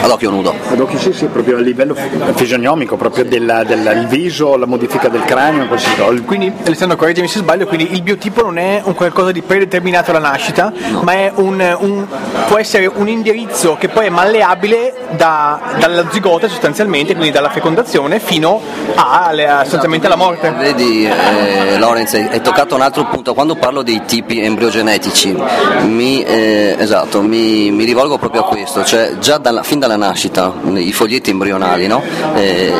ad 0.01 0.09
occhio 0.09 0.29
nudo. 0.29 0.53
Ad 0.69 0.79
occhio 0.79 0.99
sì, 0.99 1.13
sì, 1.13 1.25
proprio 1.25 1.57
a 1.57 1.59
livello 1.59 1.95
fisionomico, 2.35 2.95
proprio 2.97 3.25
del, 3.25 3.63
del 3.67 4.07
viso, 4.07 4.57
la 4.57 4.65
modifica 4.65 5.07
del 5.07 5.23
cranio, 5.23 5.67
così. 5.67 5.89
Quindi 6.25 6.51
Alessandro 6.65 6.97
correggimi 6.97 7.27
se 7.27 7.39
sbaglio, 7.39 7.65
quindi 7.65 7.93
il 7.93 8.01
biotipo 8.01 8.41
non 8.41 8.57
è 8.57 8.81
un 8.83 8.93
qualcosa 8.93 9.31
di 9.31 9.41
predeterminato 9.41 10.11
alla 10.11 10.19
nascita, 10.19 10.71
no. 10.89 11.01
ma 11.03 11.13
è 11.13 11.31
un, 11.35 11.77
un, 11.79 12.05
può 12.47 12.57
essere 12.57 12.85
un 12.93 13.07
indirizzo 13.07 13.75
che 13.79 13.89
poi 13.89 14.07
è 14.07 14.09
malleabile 14.09 14.93
da, 15.11 15.59
dalla 15.79 16.05
zigota 16.11 16.47
sostanzialmente, 16.47 17.13
quindi 17.13 17.31
dalla 17.31 17.49
fecondazione 17.49 18.19
fino 18.19 18.61
a, 18.95 19.27
a, 19.27 19.59
sostanzialmente 19.61 20.07
alla 20.07 20.15
morte. 20.15 20.51
Vedi 20.51 21.05
eh, 21.05 21.77
Lorenz, 21.77 22.13
hai 22.13 22.41
toccato 22.41 22.75
un 22.75 22.81
altro 22.81 23.05
punto, 23.05 23.33
quando 23.33 23.55
parlo 23.55 23.81
dei 23.81 24.01
tipi 24.05 24.41
embriogenetici 24.41 25.35
mi, 25.83 26.23
eh, 26.23 26.75
esatto, 26.77 27.21
mi, 27.21 27.71
mi 27.71 27.83
rivolgo 27.83 28.17
proprio 28.17 28.41
a 28.41 28.45
questo, 28.45 28.83
cioè 28.83 29.17
già 29.19 29.37
dalla, 29.37 29.60
fin 29.63 29.79
dalla 29.79 29.97
nascita 29.97 30.53
i 30.75 30.91
foglietti 30.91 31.29
embrionali 31.29 31.87
no? 31.87 32.01
eh, 32.35 32.73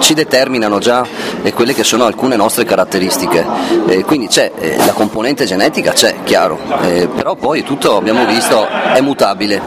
ci 0.00 0.14
determinano 0.14 0.78
già 0.78 1.06
eh, 1.42 1.52
quelle 1.52 1.74
che 1.74 1.84
sono 1.84 2.04
alcune 2.04 2.36
nostre 2.36 2.64
caratteristiche, 2.64 3.44
eh, 3.86 4.04
quindi 4.04 4.28
c'è 4.28 4.52
eh, 4.58 4.76
la 4.84 4.92
componente 4.92 5.44
genetica, 5.44 5.92
c'è, 5.92 6.16
chiaro, 6.24 6.58
eh, 6.82 7.08
però 7.08 7.34
poi 7.34 7.62
tutto 7.62 7.96
abbiamo 7.96 8.24
visto 8.26 8.66
è 8.68 9.00
mutabile, 9.00 9.60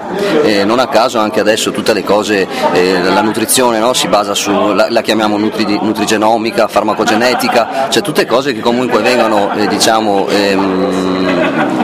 eh, 0.44 0.64
non 0.64 0.80
a 0.80 0.88
caso 0.88 1.20
anche 1.20 1.40
adesso 1.40 1.72
tutte 1.72 1.94
le 1.94 2.04
cose, 2.04 2.48
la 2.72 3.22
nutrizione 3.22 3.80
no? 3.80 3.94
si 3.94 4.08
basa 4.08 4.34
su, 4.34 4.52
la, 4.74 4.88
la 4.90 5.02
chiamiamo 5.02 5.38
nutri, 5.38 5.66
nutrigenomica, 5.82 6.68
farmacogenetica, 6.68 7.88
cioè 7.90 8.02
tutte 8.02 8.26
cose 8.26 8.54
che 8.54 8.60
comunque 8.60 9.02
vengono 9.02 9.50
diciamo 9.68 10.28
ehm, 10.28 11.31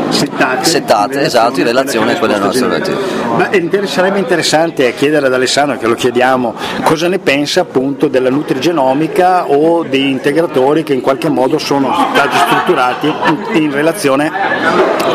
settate, 0.09 0.65
settate 0.65 1.21
esatto, 1.21 1.59
in 1.59 1.65
relazione 1.65 2.13
a 2.13 2.17
quelle 2.17 2.37
nostre 2.37 2.95
Ma 3.35 3.49
sarebbe 3.85 4.19
interessante 4.19 4.93
chiedere 4.93 5.27
ad 5.27 5.33
Alessandro, 5.33 5.77
che 5.77 5.87
lo 5.87 5.95
chiediamo, 5.95 6.53
cosa 6.83 7.07
ne 7.07 7.19
pensa 7.19 7.61
appunto 7.61 8.07
della 8.07 8.29
nutrigenomica 8.29 9.47
o 9.47 9.83
di 9.83 10.09
integratori 10.09 10.83
che 10.83 10.93
in 10.93 11.01
qualche 11.01 11.29
modo 11.29 11.57
sono 11.57 11.93
stati 12.13 12.37
strutturati 12.37 13.07
in, 13.07 13.63
in 13.63 13.71
relazione 13.71 14.31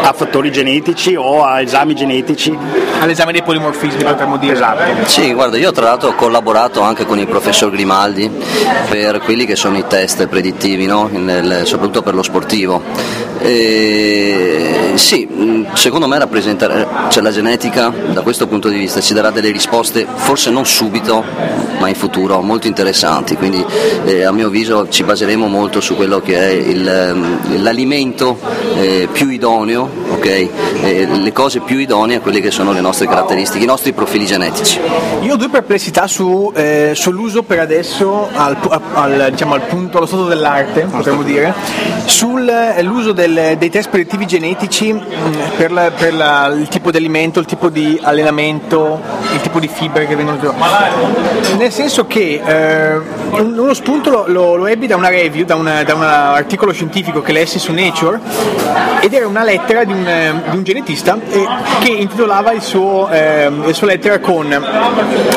a 0.02 0.12
fattori 0.12 0.50
genetici 0.50 1.14
o 1.14 1.44
a 1.44 1.60
esami 1.60 1.94
genetici. 1.94 2.56
All'esame 3.00 3.32
dei 3.32 3.42
polimorfismi 3.42 4.02
potremmo 4.02 4.36
dire. 4.36 4.54
Esatto. 4.54 5.06
Sì, 5.06 5.32
guarda, 5.32 5.56
io 5.56 5.72
tra 5.72 5.86
l'altro 5.86 6.10
ho 6.10 6.14
collaborato 6.14 6.80
anche 6.80 7.04
con 7.04 7.18
il 7.18 7.26
professor 7.26 7.70
Grimaldi 7.70 8.30
per 8.88 9.20
quelli 9.20 9.44
che 9.44 9.56
sono 9.56 9.76
i 9.76 9.84
test 9.86 10.26
predittivi, 10.26 10.86
no? 10.86 11.08
Nel, 11.10 11.62
soprattutto 11.64 12.02
per 12.02 12.14
lo 12.14 12.22
sportivo. 12.22 12.82
E, 13.40 14.81
sì, 14.94 15.28
secondo 15.74 16.06
me 16.06 16.18
rappresenta, 16.18 17.08
cioè 17.08 17.22
la 17.22 17.30
genetica 17.30 17.92
da 18.12 18.22
questo 18.22 18.46
punto 18.46 18.68
di 18.68 18.78
vista 18.78 19.00
ci 19.00 19.14
darà 19.14 19.30
delle 19.30 19.50
risposte 19.50 20.06
forse 20.14 20.50
non 20.50 20.66
subito 20.66 21.24
ma 21.82 21.88
in 21.88 21.94
futuro 21.96 22.40
molto 22.42 22.68
interessanti, 22.68 23.36
quindi 23.36 23.64
eh, 24.04 24.22
a 24.22 24.30
mio 24.30 24.46
avviso 24.46 24.88
ci 24.88 25.02
baseremo 25.02 25.48
molto 25.48 25.80
su 25.80 25.96
quello 25.96 26.20
che 26.20 26.38
è 26.38 26.50
il, 26.50 26.86
ehm, 26.86 27.60
l'alimento 27.60 28.38
eh, 28.76 29.08
più 29.10 29.28
idoneo, 29.28 29.90
okay? 30.10 30.48
eh, 30.82 31.06
le 31.06 31.32
cose 31.32 31.58
più 31.58 31.78
idonee 31.78 32.18
a 32.18 32.20
quelle 32.20 32.40
che 32.40 32.52
sono 32.52 32.70
le 32.70 32.80
nostre 32.80 33.06
caratteristiche, 33.06 33.64
i 33.64 33.66
nostri 33.66 33.92
profili 33.92 34.26
genetici. 34.26 34.78
Io 35.22 35.34
ho 35.34 35.36
due 35.36 35.48
perplessità 35.48 36.06
su, 36.06 36.52
eh, 36.54 36.92
sull'uso 36.94 37.42
per 37.42 37.58
adesso 37.58 38.28
al, 38.32 38.56
al, 38.92 39.28
diciamo, 39.30 39.54
al 39.54 39.62
punto, 39.62 39.96
allo 39.96 40.06
stato 40.06 40.26
dell'arte, 40.26 40.82
potremmo 40.82 41.24
dire, 41.24 41.52
sull'uso 42.04 43.10
del, 43.10 43.56
dei 43.58 43.70
test 43.70 43.88
predittivi 43.88 44.26
genetici 44.26 44.71
dici 44.72 44.98
per, 45.58 45.70
la, 45.70 45.90
per 45.90 46.14
la, 46.14 46.46
il 46.46 46.66
tipo 46.68 46.90
di 46.90 46.96
alimento, 46.96 47.38
il 47.38 47.44
tipo 47.44 47.68
di 47.68 48.00
allenamento, 48.02 49.00
il 49.34 49.40
tipo 49.42 49.60
di 49.60 49.68
fibre 49.68 50.06
che 50.06 50.16
vengono 50.16 50.38
utilizzate. 50.38 51.56
Nel 51.58 51.70
senso 51.70 52.06
che 52.06 52.40
eh, 52.42 52.98
uno 53.38 53.74
spunto 53.74 54.08
lo, 54.08 54.24
lo, 54.28 54.54
lo, 54.56 54.66
ebbi 54.66 54.86
da 54.86 54.96
una 54.96 55.10
review, 55.10 55.44
da, 55.44 55.56
una, 55.56 55.82
da, 55.82 55.94
un 55.94 56.02
articolo 56.02 56.72
scientifico 56.72 57.20
che 57.20 57.32
lessi 57.32 57.58
su 57.58 57.72
Nature 57.72 58.18
ed 59.00 59.12
era 59.12 59.26
una 59.26 59.44
lettera 59.44 59.84
di 59.84 59.92
un, 59.92 60.40
di 60.48 60.56
un 60.56 60.62
genetista 60.62 61.18
eh, 61.28 61.46
che 61.80 61.90
intitolava 61.90 62.52
il 62.52 62.62
suo, 62.62 63.10
eh, 63.10 63.50
la 63.50 63.72
sua 63.74 63.88
lettera 63.88 64.20
con 64.20 64.50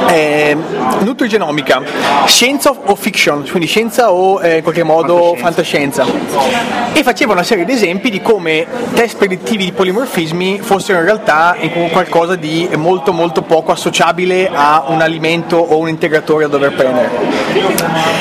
eh, 0.08 0.56
Nutrigenomica, 1.00 1.82
scienza 2.26 2.74
o 2.74 2.96
fiction, 2.96 3.46
quindi 3.50 3.68
scienza 3.68 4.12
o 4.12 4.42
eh, 4.42 4.58
in 4.58 4.64
qualche 4.64 4.84
modo 4.84 5.36
fantascienza. 5.36 6.06
fantascienza. 6.06 6.94
E 6.94 7.04
faceva 7.04 7.34
una 7.34 7.44
serie 7.44 7.66
di 7.66 7.74
esempi 7.74 8.10
di 8.10 8.22
come 8.22 8.66
test 8.94 9.25
predittivi 9.28 9.66
di 9.66 9.72
polimorfismi 9.72 10.60
fossero 10.62 11.00
in 11.00 11.06
realtà 11.06 11.56
qualcosa 11.92 12.36
di 12.36 12.70
molto 12.76 13.12
molto 13.12 13.42
poco 13.42 13.72
associabile 13.72 14.50
a 14.54 14.86
un 14.88 15.02
alimento 15.02 15.58
o 15.58 15.80
un 15.80 15.90
integratore 15.90 16.44
da 16.44 16.52
dover 16.52 16.74
prendere. 16.74 18.16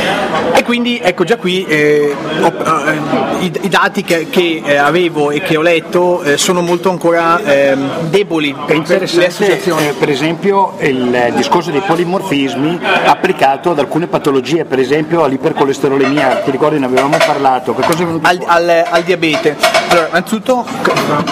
E 0.55 0.63
quindi 0.63 1.01
ecco 1.03 1.25
già 1.25 1.37
qui 1.37 1.65
eh, 1.67 2.15
ho, 2.41 2.47
eh, 2.47 3.45
i, 3.45 3.53
i, 3.63 3.69
dati 3.69 4.03
che, 4.03 4.29
che 4.31 4.63
eh, 4.65 4.77
avevo 4.77 5.31
e 5.31 5.41
che 5.41 5.57
ho 5.57 5.63
letto 5.63 6.23
eh, 6.23 6.39
sono 6.39 6.61
molto 6.61 6.91
ancora 6.91 7.41
ehm, 7.41 8.09
deboli 8.09 8.55
per, 8.67 8.83
per 8.83 9.13
le 9.15 9.27
associazioni. 9.27 9.89
Eh, 9.89 9.93
per 9.93 10.09
esempio 10.09 10.77
il 10.79 11.33
discorso 11.35 11.71
dei 11.71 11.81
polimorfismi 11.81 12.79
applicato 13.05 13.73
ad 13.73 13.79
alcune 13.79 14.07
patologie, 14.07 14.65
per 14.65 14.79
esempio 14.79 15.25
all'ipercolesterolemia, 15.25 16.43
ti 16.45 16.51
ricordi 16.53 16.79
ne 16.79 16.87
avevamo 16.87 17.17
parlato, 17.19 17.75
al, 18.23 18.43
al, 18.47 18.85
al 18.89 19.03
diabete. 19.03 19.57
Allora, 19.89 20.09
innanzitutto 20.09 20.65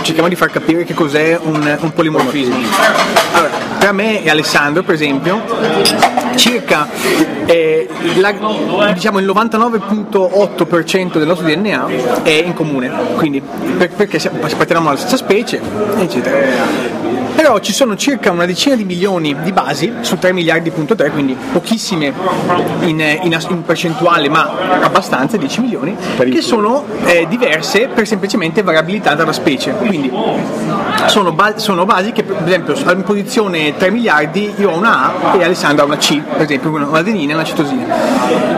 cerchiamo 0.03 0.29
di 0.29 0.37
far 0.37 0.51
capire 0.51 0.85
che 0.85 0.95
cos'è 0.95 1.39
un, 1.41 1.77
un 1.81 1.93
polimorfismo. 1.93 2.57
Allora, 3.33 3.51
per 3.79 3.93
me 3.93 4.23
e 4.23 4.31
Alessandro, 4.31 4.83
per 4.83 4.95
esempio, 4.95 5.43
circa 6.37 6.89
eh, 7.47 7.89
la, 8.17 8.33
diciamo 8.93 9.19
il 9.19 9.27
99.8% 9.27 11.19
del 11.19 11.27
nostro 11.27 11.47
DNA 11.47 12.23
è 12.23 12.31
in 12.31 12.55
comune, 12.55 12.91
quindi 13.17 13.41
per, 13.41 13.91
perché 13.91 14.17
apparteniamo 14.17 14.89
alla 14.89 14.99
stessa 14.99 15.17
specie, 15.17 15.61
eccetera. 15.99 17.21
Però 17.35 17.59
ci 17.61 17.73
sono 17.73 17.97
circa 17.97 18.31
una 18.31 18.45
decina 18.45 18.77
di 18.77 18.85
milioni 18.85 19.35
di 19.43 19.53
basi 19.53 19.93
su 20.03 20.19
3 20.19 20.33
miliardi.3, 20.33 21.11
quindi 21.11 21.37
pochissime 21.53 22.13
in, 22.81 23.01
in, 23.01 23.39
in, 23.49 23.63
percentuale, 23.63 24.29
ma 24.29 24.81
abbastanza, 24.83 25.37
10 25.39 25.61
milioni, 25.61 25.97
che 26.17 26.43
sono 26.43 26.85
eh, 27.05 27.27
diverse 27.29 27.89
per 27.89 28.07
semplicemente 28.07 28.63
variabilità 28.63 29.15
dalla 29.15 29.33
specie. 29.33 29.73
Quindi 29.73 30.13
sono, 31.07 31.33
ba- 31.33 31.59
sono, 31.59 31.85
basi 31.85 32.13
che, 32.13 32.23
per 32.23 32.47
esempio, 32.47 32.75
in 32.93 33.03
posizione 33.03 33.77
3 33.77 33.91
miliardi 33.91 34.53
io 34.59 34.71
ho 34.71 34.77
una 34.77 35.31
A 35.33 35.37
e 35.37 35.43
Alessandro 35.43 35.85
ha 35.85 35.87
una 35.87 35.97
C, 35.97 36.22
per 36.23 36.43
esempio, 36.43 36.71
una 36.71 36.89
adenina 36.91 37.33
e 37.33 37.35
una 37.35 37.45
citosina. 37.45 37.95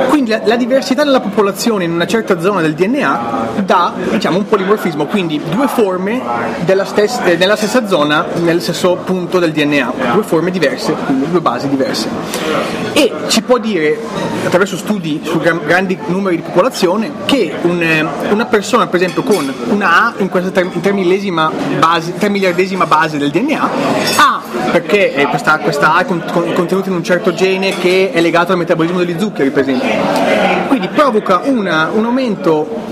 Quindi 0.08 0.30
la, 0.30 0.40
la, 0.44 0.56
diversità 0.56 1.04
della 1.04 1.20
popolazione 1.20 1.84
in 1.84 1.92
una 1.92 2.06
certa 2.06 2.40
zona 2.40 2.60
del 2.60 2.74
DNA 2.74 3.62
dà 3.64 3.92
diciamo, 4.10 4.38
un 4.38 4.46
polimorfismo, 4.46 5.06
quindi 5.06 5.40
due 5.50 5.66
forme 5.66 6.20
della, 6.64 6.84
stes- 6.84 7.20
eh, 7.24 7.36
nella 7.36 7.56
stessa 7.56 7.86
zona, 7.86 8.24
nel 8.42 8.60
stesso 8.60 8.96
punto 9.04 9.38
del 9.38 9.52
DNA, 9.52 9.92
due 10.12 10.22
forme 10.22 10.50
diverse, 10.50 10.94
quindi 11.04 11.30
due 11.30 11.40
basi 11.40 11.68
diverse. 11.68 12.08
E 12.92 13.12
ci 13.28 13.42
può 13.42 13.58
dire, 13.58 13.98
attraverso 14.44 14.76
studi 14.76 15.20
su 15.24 15.38
grandi 15.38 15.98
numeri 16.06 16.36
di 16.36 16.42
popolazione, 16.42 17.10
che 17.24 17.54
un, 17.62 17.82
eh, 17.82 18.06
una 18.30 18.46
persona, 18.46 18.86
per 18.86 19.00
esempio, 19.00 19.22
con 19.22 19.52
una 19.70 20.06
A 20.06 20.12
in 20.18 20.28
questa 20.28 20.50
3 20.50 20.92
millesima 20.92 21.50
base, 21.78 22.14
3 22.16 22.28
miliardesima 22.28 22.86
base 22.86 23.18
del 23.18 23.30
DNA, 23.30 23.70
ha, 24.16 24.40
perché 24.70 25.26
questa, 25.28 25.58
questa 25.58 25.94
A 25.94 26.00
è 26.00 26.04
contenuta 26.04 26.88
in 26.88 26.94
un 26.94 27.04
certo 27.04 27.32
gene 27.32 27.53
che 27.80 28.10
è 28.12 28.20
legato 28.20 28.52
al 28.52 28.58
metabolismo 28.58 28.98
degli 28.98 29.18
zuccheri, 29.18 29.50
per 29.50 29.62
esempio. 29.62 29.88
Quindi 30.68 30.88
provoca 30.88 31.40
una, 31.44 31.90
un 31.92 32.04
aumento 32.04 32.82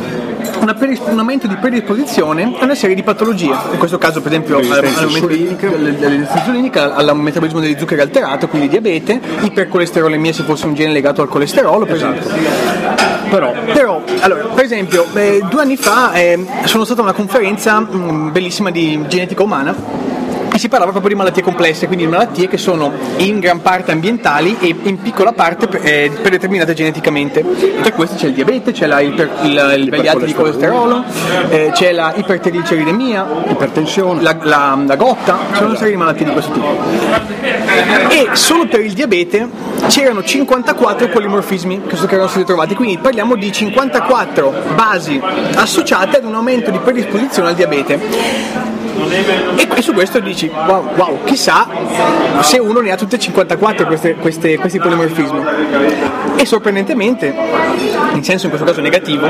un 0.63 1.19
aumento 1.19 1.49
di 1.49 1.57
predisposizione 1.57 2.55
a 2.59 2.65
una 2.65 2.77
serie 2.77 2.95
di 2.95 3.03
patologie, 3.03 3.53
in 3.73 3.79
questo 3.79 3.99
caso 3.99 4.21
per 4.21 4.31
esempio 4.31 4.59
all'insulinica, 4.59 6.95
al 6.95 7.17
metabolismo 7.17 7.59
degli 7.59 7.77
zuccheri 7.77 8.01
alterato, 8.01 8.47
quindi 8.47 8.69
diabete, 8.69 9.21
ipercolesterolemia 9.41 10.33
se 10.33 10.45
fosse 10.45 10.67
un 10.67 10.75
gene 10.75 10.93
legato 10.93 11.21
al 11.21 11.27
colesterolo, 11.29 11.85
per 11.85 11.97
esempio. 11.97 12.31
Però, 13.29 13.53
però 13.73 14.03
allora, 14.21 14.45
per 14.55 14.65
esempio, 14.65 15.05
eh, 15.15 15.43
due 15.49 15.63
anni 15.63 15.77
fa 15.77 16.13
eh, 16.13 16.39
sono 16.65 16.85
stata 16.85 17.01
a 17.01 17.05
una 17.05 17.13
conferenza 17.13 17.81
mh, 17.81 17.97
mm, 17.97 18.31
bellissima 18.31 18.71
di 18.71 19.03
genetica 19.09 19.43
umana 19.43 19.75
e 20.53 20.59
si 20.59 20.68
parlava 20.68 20.90
proprio 20.90 21.14
di 21.14 21.18
malattie 21.18 21.42
complesse, 21.42 21.86
quindi 21.86 22.05
di 22.05 22.11
malattie 22.11 22.46
che 22.46 22.59
sono 22.59 22.92
in 23.16 23.38
gran 23.38 23.62
parte 23.62 23.90
ambientali 23.90 24.57
e 24.61 24.76
in 24.82 25.00
piccola 25.00 25.32
parte 25.32 25.66
eh, 25.80 26.11
predeterminate 26.20 26.74
geneticamente. 26.74 27.42
Tra 27.80 27.92
queste 27.92 28.16
c'è 28.16 28.26
il 28.26 28.34
diabete, 28.34 28.72
c'è 28.72 28.86
la 28.86 29.00
iper, 29.00 29.30
il, 29.42 29.74
il 29.76 29.82
livelli 29.82 30.09
alti 30.09 30.26
di 30.26 30.34
colesterolo, 30.34 31.05
eh, 31.48 31.70
c'è 31.72 31.92
la 31.92 32.12
ipertrigliceridemia, 32.14 33.26
ipertensione, 33.48 34.20
la, 34.20 34.36
la, 34.42 34.78
la 34.86 34.96
gotta, 34.96 35.38
c'è 35.53 35.62
una 35.62 35.76
serie 35.76 35.92
di 35.92 35.98
malattie 35.98 36.26
di 36.26 36.32
questo 36.32 36.53
tipo. 36.53 36.66
E 38.11 38.28
solo 38.32 38.66
per 38.66 38.80
il 38.80 38.92
diabete 38.92 39.48
c'erano 39.88 40.22
54 40.22 41.09
polimorfismi 41.09 41.82
che 41.86 42.14
erano 42.14 42.28
stati 42.28 42.44
trovati, 42.44 42.74
quindi 42.74 42.98
parliamo 42.98 43.36
di 43.36 43.50
54 43.50 44.53
basi 44.74 45.20
associate 45.55 46.18
ad 46.18 46.24
un 46.24 46.34
aumento 46.34 46.70
di 46.70 46.78
predisposizione 46.78 47.48
al 47.48 47.55
diabete. 47.55 48.72
E 49.13 49.83
su 49.83 49.93
questo 49.93 50.21
dici, 50.21 50.49
wow, 50.49 50.95
wow, 50.95 51.25
chissà 51.25 51.69
se 52.41 52.59
uno 52.59 52.81
ne 52.81 52.93
ha 52.93 52.97
tutte 52.97 53.19
54 53.19 53.87
queste, 53.87 54.15
queste, 54.15 54.57
questi 54.57 54.79
polimorfismi. 54.79 55.41
E 56.37 56.47
sorprendentemente, 56.47 57.35
in 58.15 58.25
senso 58.25 58.47
in 58.47 58.51
questo 58.51 58.67
caso 58.67 58.81
negativo, 58.81 59.29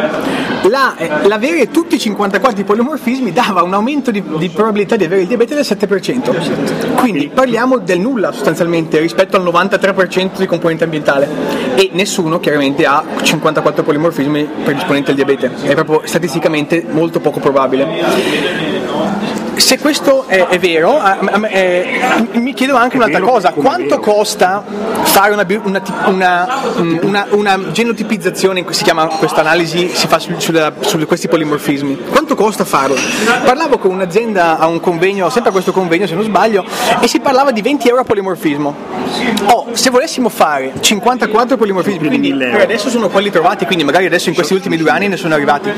la, 0.68 0.94
eh, 0.96 1.26
l'avere 1.26 1.70
tutti 1.70 1.96
i 1.96 1.98
54 1.98 2.64
polimorfismi 2.64 3.32
dava 3.32 3.62
un 3.62 3.74
aumento 3.74 4.10
di, 4.10 4.22
di, 4.36 4.48
probabilità 4.50 4.96
di 4.96 5.04
avere 5.04 5.22
il 5.22 5.26
diabete 5.26 5.54
del 5.54 5.64
7%. 5.64 6.94
Quindi 6.94 7.28
parliamo 7.28 7.78
del 7.78 7.98
nulla 7.98 8.30
sostanzialmente 8.30 9.00
rispetto 9.00 9.36
al 9.36 9.42
93% 9.42 10.38
di 10.38 10.46
componente 10.46 10.84
ambientale. 10.84 11.28
E 11.74 11.90
nessuno 11.92 12.38
chiaramente 12.38 12.86
ha 12.86 13.02
54 13.20 13.82
polimorfismi 13.82 14.48
predisponenti 14.64 15.10
al 15.10 15.16
diabete. 15.16 15.50
È 15.62 15.74
proprio 15.74 16.02
statisticamente 16.04 16.84
molto 16.88 17.20
poco 17.20 17.40
probabile 17.40 19.41
se 19.62 19.78
questo 19.78 20.24
è, 20.26 20.44
è 20.48 20.58
vero, 20.58 21.00
eh, 21.48 22.00
mi 22.32 22.52
chiedo 22.52 22.74
anche 22.74 22.96
un'altra 22.96 23.20
cosa, 23.20 23.52
quanto 23.52 24.00
costa 24.00 24.64
fare 25.02 25.32
una, 25.32 25.46
una, 26.06 26.62
una, 27.00 27.26
una, 27.30 27.70
genotipizzazione, 27.70 28.64
si 28.70 28.82
chiama 28.82 29.06
questa 29.06 29.40
analisi, 29.40 29.88
si 29.92 30.08
fa 30.08 30.18
su, 30.18 30.34
su, 30.38 30.52
su, 30.80 31.06
questi 31.06 31.28
polimorfismi, 31.28 32.06
quanto 32.10 32.34
costa 32.34 32.64
farlo? 32.64 32.96
Parlavo 33.44 33.78
con 33.78 33.92
un'azienda 33.92 34.58
a 34.58 34.66
un 34.66 34.80
convegno, 34.80 35.30
sempre 35.30 35.50
a 35.50 35.52
questo 35.52 35.72
convegno 35.72 36.06
se 36.06 36.14
non 36.14 36.24
sbaglio, 36.24 36.64
e 37.00 37.06
si 37.06 37.20
parlava 37.20 37.52
di 37.52 37.62
20 37.62 37.88
euro 37.88 38.00
a 38.00 38.04
polimorfismo. 38.04 38.74
Oh, 39.46 39.68
se 39.72 39.90
volessimo 39.90 40.28
fare 40.28 40.72
54 40.80 41.56
polimorfismi, 41.56 42.08
quindi 42.08 42.34
per 42.34 42.62
adesso 42.62 42.90
sono 42.90 43.08
quelli 43.08 43.30
trovati, 43.30 43.64
quindi 43.64 43.84
magari 43.84 44.06
adesso 44.06 44.28
in 44.28 44.34
questi 44.34 44.54
ultimi 44.54 44.76
due 44.76 44.90
anni 44.90 45.06
ne 45.06 45.16
sono 45.16 45.34
arrivati, 45.34 45.70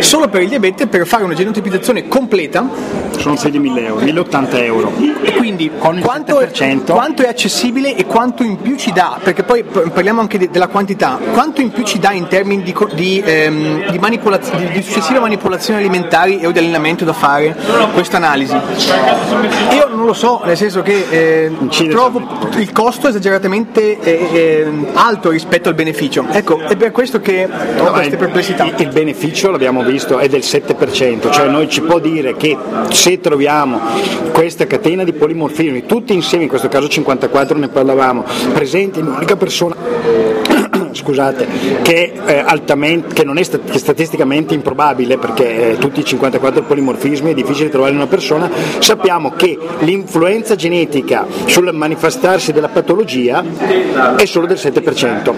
solo 0.00 0.28
per 0.28 0.42
il 0.42 0.48
diabete 0.48 0.88
per 0.88 1.06
fare 1.06 1.22
una 1.22 1.34
genotipizzazione 1.34 2.08
completa 2.08 3.18
sono 3.20 3.36
più 3.36 3.50
di 3.50 3.58
1000 3.58 3.84
euro, 3.84 4.04
1080 4.04 4.64
euro. 4.64 4.92
E 5.22 5.32
quindi 5.32 5.70
quanto 5.78 6.40
è, 6.40 6.50
quanto, 6.86 7.22
è, 7.22 7.28
accessibile 7.28 7.94
e 7.94 8.06
quanto 8.06 8.42
in 8.42 8.56
più 8.60 8.76
ci 8.76 8.92
dà? 8.92 9.18
Perché 9.22 9.42
poi 9.42 9.62
parliamo 9.62 10.20
anche 10.20 10.38
de, 10.38 10.50
della 10.50 10.68
quantità, 10.68 11.18
quanto 11.32 11.60
in 11.60 11.70
più 11.70 11.84
ci 11.84 11.98
dà 11.98 12.12
in 12.12 12.26
termini 12.28 12.62
di, 12.62 12.74
di, 12.94 13.22
ehm, 13.24 13.90
di, 13.90 13.98
manipolaz- 13.98 14.54
di, 14.54 14.82
successive 14.82 15.18
manipolazioni 15.18 15.80
alimentari 15.80 16.44
o 16.44 16.50
di 16.50 16.58
allenamento 16.58 17.04
da 17.04 17.12
fare 17.12 17.56
questa 17.92 18.16
analisi? 18.16 18.54
Io 18.54 19.88
non 19.88 20.06
lo 20.06 20.14
so, 20.14 20.40
nel 20.44 20.56
senso 20.56 20.82
che 20.82 21.06
eh, 21.10 21.52
trovo 21.88 22.22
il 22.56 22.72
costo 22.72 23.08
esageratamente 23.08 23.98
eh, 24.00 24.28
eh, 24.32 24.72
alto 24.94 25.30
rispetto 25.30 25.68
al 25.68 25.74
beneficio. 25.74 26.26
Ecco, 26.30 26.60
è 26.60 26.76
per 26.76 26.90
questo 26.90 27.20
che 27.20 27.46
ho 27.78 27.84
no, 27.84 27.90
queste 27.92 28.16
perplessità. 28.16 28.64
Il, 28.64 28.74
il 28.78 28.88
beneficio, 28.88 29.50
l'abbiamo 29.50 29.82
visto, 29.82 30.18
è 30.18 30.28
del 30.28 30.40
7%, 30.40 31.30
cioè 31.30 31.48
noi 31.48 31.68
ci 31.68 31.82
può 31.82 31.98
dire 31.98 32.36
che 32.36 32.56
se 33.00 33.18
troviamo 33.18 33.80
questa 34.30 34.66
catena 34.66 35.04
di 35.04 35.14
polimorfismi, 35.14 35.86
tutti 35.86 36.12
insieme, 36.12 36.42
in 36.44 36.50
questo 36.50 36.68
caso 36.68 36.86
54 36.86 37.56
ne 37.56 37.68
parlavamo, 37.68 38.24
presenti 38.52 38.98
in 38.98 39.06
un'unica 39.06 39.36
persona, 39.36 39.74
scusate, 40.92 41.48
che, 41.80 42.12
eh, 42.26 43.02
che 43.14 43.24
non 43.24 43.38
è 43.38 43.42
stat- 43.42 43.74
statisticamente 43.74 44.52
improbabile 44.52 45.16
perché 45.16 45.70
eh, 45.70 45.78
tutti 45.78 46.00
i 46.00 46.04
54 46.04 46.64
polimorfismi 46.64 47.30
è 47.30 47.34
difficile 47.34 47.70
trovare 47.70 47.92
in 47.92 47.96
una 47.96 48.06
persona, 48.06 48.50
sappiamo 48.80 49.30
che 49.30 49.58
l'influenza 49.78 50.54
genetica 50.54 51.26
sul 51.46 51.72
manifestarsi 51.72 52.52
della 52.52 52.68
patologia 52.68 53.42
è 54.18 54.26
solo 54.26 54.44
del 54.46 54.58
7%. 54.58 55.32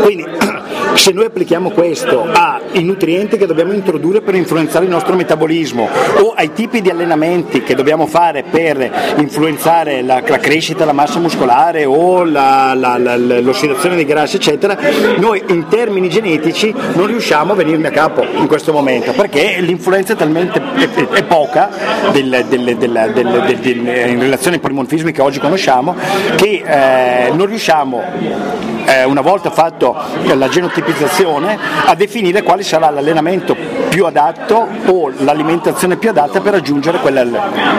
Quindi 0.00 0.24
Se 0.96 1.12
noi 1.12 1.26
applichiamo 1.26 1.70
questo 1.70 2.24
ai 2.32 2.82
nutrienti 2.82 3.36
che 3.36 3.46
dobbiamo 3.46 3.72
introdurre 3.72 4.22
per 4.22 4.34
influenzare 4.34 4.86
il 4.86 4.90
nostro 4.90 5.14
metabolismo 5.14 5.88
o 6.20 6.32
ai 6.34 6.52
tipi 6.52 6.80
di 6.80 6.88
allenamenti 6.88 7.62
che 7.62 7.74
dobbiamo 7.74 8.06
fare 8.06 8.42
per 8.42 9.14
influenzare 9.18 10.02
la, 10.02 10.22
la 10.26 10.38
crescita, 10.38 10.86
la 10.86 10.92
massa 10.92 11.18
muscolare 11.18 11.84
o 11.84 12.24
la, 12.24 12.72
la, 12.74 12.96
l'ossidazione 12.96 13.94
dei 13.94 14.06
grassi, 14.06 14.36
eccetera, 14.36 14.76
noi 15.18 15.42
in 15.48 15.68
termini 15.68 16.08
genetici 16.08 16.74
non 16.94 17.06
riusciamo 17.06 17.52
a 17.52 17.56
venirne 17.56 17.88
a 17.88 17.92
capo 17.92 18.24
in 18.24 18.46
questo 18.46 18.72
momento 18.72 19.12
perché 19.12 19.58
l'influenza 19.60 20.14
è 20.14 20.16
talmente 20.16 20.60
è, 20.60 20.88
è 20.88 21.24
poca 21.24 21.70
del, 22.10 22.46
del, 22.48 22.76
del, 22.76 23.66
in 23.74 24.20
relazione 24.20 24.56
ai 24.56 24.62
polimorfismi 24.62 25.12
che 25.12 25.20
oggi 25.20 25.38
conosciamo 25.38 25.94
che 26.36 26.62
eh, 26.64 27.30
non 27.32 27.46
riusciamo 27.46 28.75
eh, 28.86 29.04
una 29.04 29.20
volta 29.20 29.50
fatto 29.50 29.96
la 30.34 30.48
genotipizzazione 30.48 31.58
a 31.86 31.94
definire 31.94 32.42
quale 32.42 32.62
sarà 32.62 32.90
l'allenamento 32.90 33.56
più 33.96 34.04
adatto 34.04 34.68
o 34.88 35.10
l'alimentazione 35.20 35.96
più 35.96 36.10
adatta 36.10 36.42
per 36.42 36.52
raggiungere 36.52 36.98
quella 36.98 37.24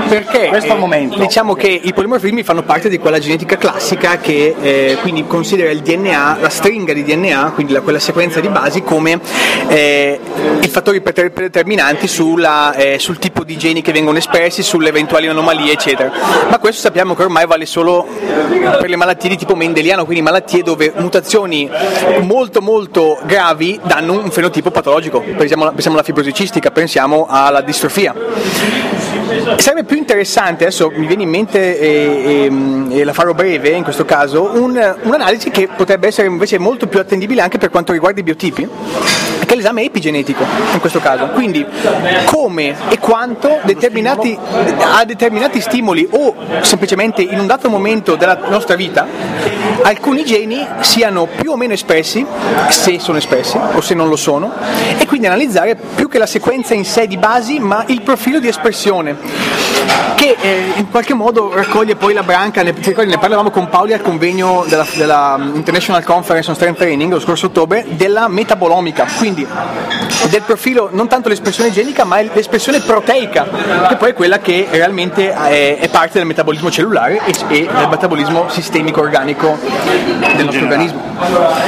perché 0.09 0.47
questo 0.47 0.73
eh, 0.73 0.77
momento. 0.79 1.19
diciamo 1.19 1.53
che 1.53 1.67
i 1.67 1.93
polimorfismi 1.93 2.41
fanno 2.41 2.63
parte 2.63 2.89
di 2.89 2.97
quella 2.97 3.19
genetica 3.19 3.55
classica 3.55 4.17
che 4.17 4.55
eh, 4.59 4.97
quindi 5.01 5.27
considera 5.27 5.69
il 5.69 5.81
DNA 5.81 6.37
la 6.41 6.49
stringa 6.49 6.91
di 6.93 7.03
DNA 7.03 7.51
quindi 7.53 7.73
la, 7.73 7.81
quella 7.81 7.99
sequenza 7.99 8.39
di 8.39 8.47
basi 8.47 8.81
come 8.81 9.19
eh, 9.67 10.19
i 10.59 10.67
fattori 10.67 11.01
predeterminanti 11.01 12.07
sulla, 12.07 12.73
eh, 12.73 12.97
sul 12.97 13.19
tipo 13.19 13.43
di 13.43 13.55
geni 13.57 13.81
che 13.81 13.91
vengono 13.91 14.17
espressi 14.17 14.63
sulle 14.63 14.89
eventuali 14.89 15.27
anomalie 15.27 15.73
eccetera. 15.73 16.11
Ma 16.49 16.57
questo 16.57 16.81
sappiamo 16.81 17.13
che 17.13 17.23
ormai 17.23 17.45
vale 17.45 17.65
solo 17.65 18.07
per 18.07 18.89
le 18.89 18.95
malattie 18.95 19.29
di 19.29 19.37
tipo 19.37 19.55
mendeliano 19.55 20.03
quindi 20.03 20.23
malattie 20.23 20.63
dove 20.63 20.91
mutazioni 20.95 21.69
molto 22.21 22.61
molto 22.61 23.19
gravi 23.23 23.79
danno 23.83 24.13
un 24.13 24.31
fenotipo 24.31 24.71
patologico. 24.71 25.21
Pensiamo, 25.21 25.69
pensiamo 25.69 25.97
alla 25.97 26.05
fibrosi 26.07 26.33
cistica, 26.33 26.71
pensiamo 26.71 27.27
alla 27.29 27.59
distrofia. 27.59 28.96
Sarebbe 29.57 29.83
più 29.83 29.97
interessante, 29.97 30.65
adesso 30.65 30.91
mi 30.95 31.07
viene 31.07 31.23
in 31.23 31.29
mente 31.29 31.79
e, 31.79 32.49
e, 32.49 32.99
e 32.99 33.03
la 33.03 33.13
farò 33.13 33.33
breve 33.33 33.69
in 33.69 33.83
questo 33.83 34.05
caso, 34.05 34.51
un, 34.53 34.95
un'analisi 35.01 35.49
che 35.49 35.69
potrebbe 35.75 36.07
essere 36.07 36.27
invece 36.27 36.57
molto 36.57 36.87
più 36.87 36.99
attendibile 36.99 37.41
anche 37.41 37.57
per 37.57 37.69
quanto 37.69 37.91
riguarda 37.91 38.19
i 38.19 38.23
biotipi, 38.23 38.67
che 39.45 39.53
è 39.53 39.55
l'esame 39.55 39.83
epigenetico 39.83 40.43
in 40.73 40.79
questo 40.79 40.99
caso. 40.99 41.27
Quindi 41.27 41.65
come 42.25 42.75
e 42.89 42.99
quanto 42.99 43.59
determinati, 43.63 44.37
a 44.79 45.03
determinati 45.05 45.61
stimoli 45.61 46.07
o 46.11 46.35
semplicemente 46.61 47.21
in 47.21 47.39
un 47.39 47.47
dato 47.47 47.69
momento 47.69 48.15
della 48.15 48.39
nostra 48.49 48.75
vita 48.75 49.05
alcuni 49.83 50.25
geni 50.25 50.65
siano 50.81 51.27
più 51.27 51.51
o 51.51 51.55
meno 51.55 51.73
espressi, 51.73 52.25
se 52.69 52.99
sono 52.99 53.17
espressi 53.17 53.57
o 53.73 53.81
se 53.81 53.93
non 53.93 54.09
lo 54.09 54.15
sono, 54.15 54.51
e 54.97 55.05
quindi 55.05 55.27
analizzare 55.27 55.77
più 55.95 56.07
che 56.09 56.17
la 56.17 56.25
sequenza 56.25 56.73
in 56.73 56.83
sé 56.83 57.07
di 57.07 57.17
basi, 57.17 57.59
ma 57.59 57.83
il 57.87 58.01
profilo 58.01 58.39
di 58.39 58.47
espressione 58.47 59.06
che 60.15 60.35
eh, 60.39 60.73
in 60.75 60.89
qualche 60.89 61.13
modo 61.13 61.53
raccoglie 61.53 61.95
poi 61.95 62.13
la 62.13 62.23
branca, 62.23 62.63
ne, 62.63 62.73
ricordi, 62.75 63.09
ne 63.09 63.17
parlavamo 63.17 63.51
con 63.51 63.69
Paoli 63.69 63.93
al 63.93 64.01
convegno 64.01 64.65
della, 64.67 64.85
della, 64.95 65.39
International 65.53 66.03
Conference 66.03 66.49
on 66.49 66.55
Strength 66.55 66.79
Training 66.79 67.11
lo 67.11 67.19
scorso 67.19 67.47
ottobre, 67.47 67.85
della 67.89 68.27
metabolomica, 68.27 69.05
quindi 69.17 69.45
del 70.29 70.41
profilo 70.41 70.89
non 70.91 71.07
tanto 71.07 71.29
l'espressione 71.29 71.71
genica 71.71 72.03
ma 72.03 72.21
l'espressione 72.21 72.79
proteica, 72.79 73.47
che 73.87 73.95
poi 73.95 74.11
è 74.11 74.13
quella 74.13 74.39
che 74.39 74.67
realmente 74.71 75.31
è, 75.31 75.77
è 75.77 75.89
parte 75.89 76.17
del 76.17 76.27
metabolismo 76.27 76.71
cellulare 76.71 77.21
e, 77.25 77.33
e, 77.49 77.67
del 77.71 77.87
metabolismo 77.89 78.49
sistemico 78.49 79.01
organico 79.01 79.57
del 80.35 80.45
nostro 80.45 80.63
organismo. 80.63 81.15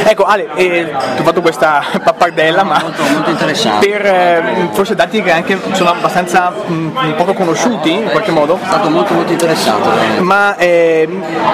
Ecco 0.05 0.23
Ale, 0.23 0.47
eh, 0.55 0.91
ti 1.15 1.21
ho 1.21 1.23
fatto 1.23 1.41
questa 1.41 1.83
pappardella 2.03 2.63
ma 2.63 2.79
molto, 2.81 3.03
molto 3.03 3.29
interessante. 3.29 3.87
per 3.87 4.05
eh, 4.05 4.69
forse 4.71 4.95
dati 4.95 5.21
che 5.21 5.31
anche 5.31 5.59
sono 5.73 5.91
abbastanza 5.91 6.49
mh, 6.49 6.91
poco 7.20 7.34
conosciuti 7.34 7.91
in 7.91 8.09
qualche 8.09 8.32
modo. 8.32 8.57
È 8.61 8.65
stato 8.65 8.89
molto 8.89 9.13
molto 9.13 9.34
interessante. 9.34 10.22
Ma 10.22 10.55
eh, 10.55 11.07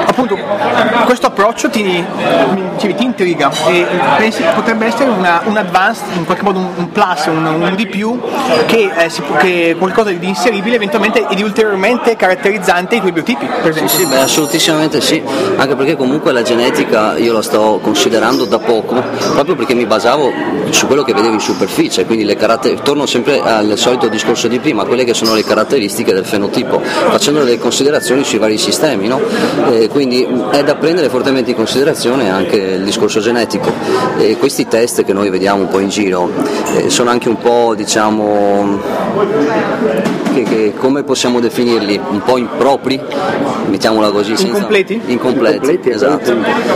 appunto 0.06 0.38
questo 1.06 1.26
approccio 1.28 1.70
ti, 1.72 2.04
ti, 2.78 2.94
ti 2.94 3.04
intriga 3.04 3.52
e 3.68 3.86
pensi 4.18 4.44
potrebbe 4.54 4.86
essere 4.86 5.10
una, 5.10 5.42
un 5.46 5.58
advanced, 5.58 6.06
in 6.16 6.26
qualche 6.26 6.44
modo 6.44 6.60
un, 6.60 6.68
un 6.76 6.92
plus, 6.92 7.26
un, 7.26 7.46
un, 7.46 7.74
di 7.76 7.88
più 7.88 8.22
che, 8.68 8.92
eh, 8.96 9.10
si, 9.10 9.24
che 9.40 9.76
qualcosa 9.78 10.12
di 10.12 10.28
inseribile 10.28 10.76
eventualmente 10.76 11.28
e 11.28 11.34
di 11.34 11.42
ulteriormente 11.42 12.16
caratterizzante 12.16 12.98
i 12.98 13.00
tuoi 13.00 13.12
biotipi, 13.12 13.46
per 13.46 13.72
esempio. 13.72 13.90
Sì, 13.90 14.04
sì, 14.04 14.06
beh, 14.06 14.20
assolutissimamente 14.20 15.02
sì, 15.02 15.22
anche 15.56 15.76
perché 15.76 15.96
comunque 15.96 16.32
la 16.32 16.44
genetica 16.44 17.18
io 17.18 17.34
la 17.34 17.42
sto 17.42 17.80
considerando 17.82 18.46
da 18.46 18.60
poco, 18.60 19.02
proprio 19.34 19.56
perché 19.56 19.74
mi 19.74 19.88
basavo 19.88 20.32
su 20.70 20.86
quello 20.86 21.04
che 21.04 21.14
vedevo 21.14 21.34
in 21.34 21.40
superficie, 21.40 22.06
quindi 22.06 22.24
le 22.24 22.36
caratteristiche, 22.36 22.86
torno 22.86 23.08
sempre 23.08 23.42
al 23.42 23.74
solito 23.78 24.08
discorso 24.08 24.48
di 24.48 24.60
prima, 24.60 24.86
quelle 24.86 25.04
che 25.04 25.16
sono 25.16 25.34
le 25.34 25.42
caratteristiche 25.42 25.54
del 25.64 26.26
fenotipo, 26.26 26.82
facendo 26.82 27.44
delle 27.44 27.58
considerazioni 27.58 28.24
sui 28.24 28.38
vari 28.38 28.58
sistemi, 28.58 29.08
no? 29.08 29.22
quindi 29.90 30.28
è 30.52 30.64
da 30.64 30.76
prendere 30.76 31.10
fortemente 31.10 31.52
in 31.52 31.56
considerazione 31.56 32.30
anche 32.30 32.58
il 32.58 32.84
discorso 32.84 33.20
genetico. 33.20 33.72
E 34.18 34.38
questi 34.38 34.68
test 34.68 35.04
che 35.04 35.14
noi 35.14 35.30
vediamo 35.30 35.62
un 35.62 35.68
po' 35.70 35.80
in 35.80 35.90
giro 35.90 36.30
eh, 36.76 36.90
sono 36.90 37.10
anche 37.10 37.30
un 37.30 37.38
po' 37.38 37.74
diciamo 37.76 38.82
che, 40.34 40.44
che, 40.44 40.74
come 40.78 41.04
possiamo 41.04 41.40
definirli? 41.40 42.00
Un 42.10 42.22
po' 42.22 42.38
impropri, 42.38 43.00
mettiamola 43.68 44.12
così. 44.12 44.36
Senza... 44.36 44.56
Incompleti? 44.56 45.02
Incompleti, 45.06 45.56
incompleti 45.56 45.90
esatto. 45.90 46.34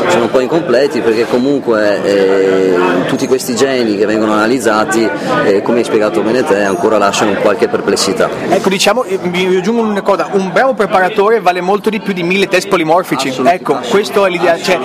Sono 0.08 0.24
un 0.24 0.32
po' 0.32 0.40
incompleti 0.40 1.02
perché 1.02 1.26
comunque 1.28 2.02
eh, 2.04 2.76
tutti 3.08 3.28
questi 3.28 3.56
geni 3.56 3.98
che 3.98 4.06
vengono 4.06 4.34
analizzati, 4.34 5.08
eh, 5.46 5.62
come 5.62 5.80
hai 5.80 5.84
spiegato 5.84 6.22
bene 6.22 6.44
te, 6.44 6.64
ancora 6.64 6.98
lasciano 6.98 7.34
qualche 7.42 7.68
perplessità. 7.68 8.30
Ecco, 8.50 8.69
diciamo, 8.70 9.06
vi 9.24 9.58
aggiungo 9.58 9.82
una 9.82 10.02
cosa, 10.02 10.30
un 10.34 10.52
bravo 10.52 10.74
preparatore 10.74 11.40
vale 11.40 11.62
molto 11.62 11.90
di 11.90 12.00
più 12.00 12.14
di 12.14 12.24
mille 12.24 12.48
test 12.48 12.68
polimorfici. 12.68 13.34
Ecco, 13.44 13.80
questa 13.90 14.26
è 14.26 14.30
l'idea. 14.30 14.60
Cioè... 14.60 14.78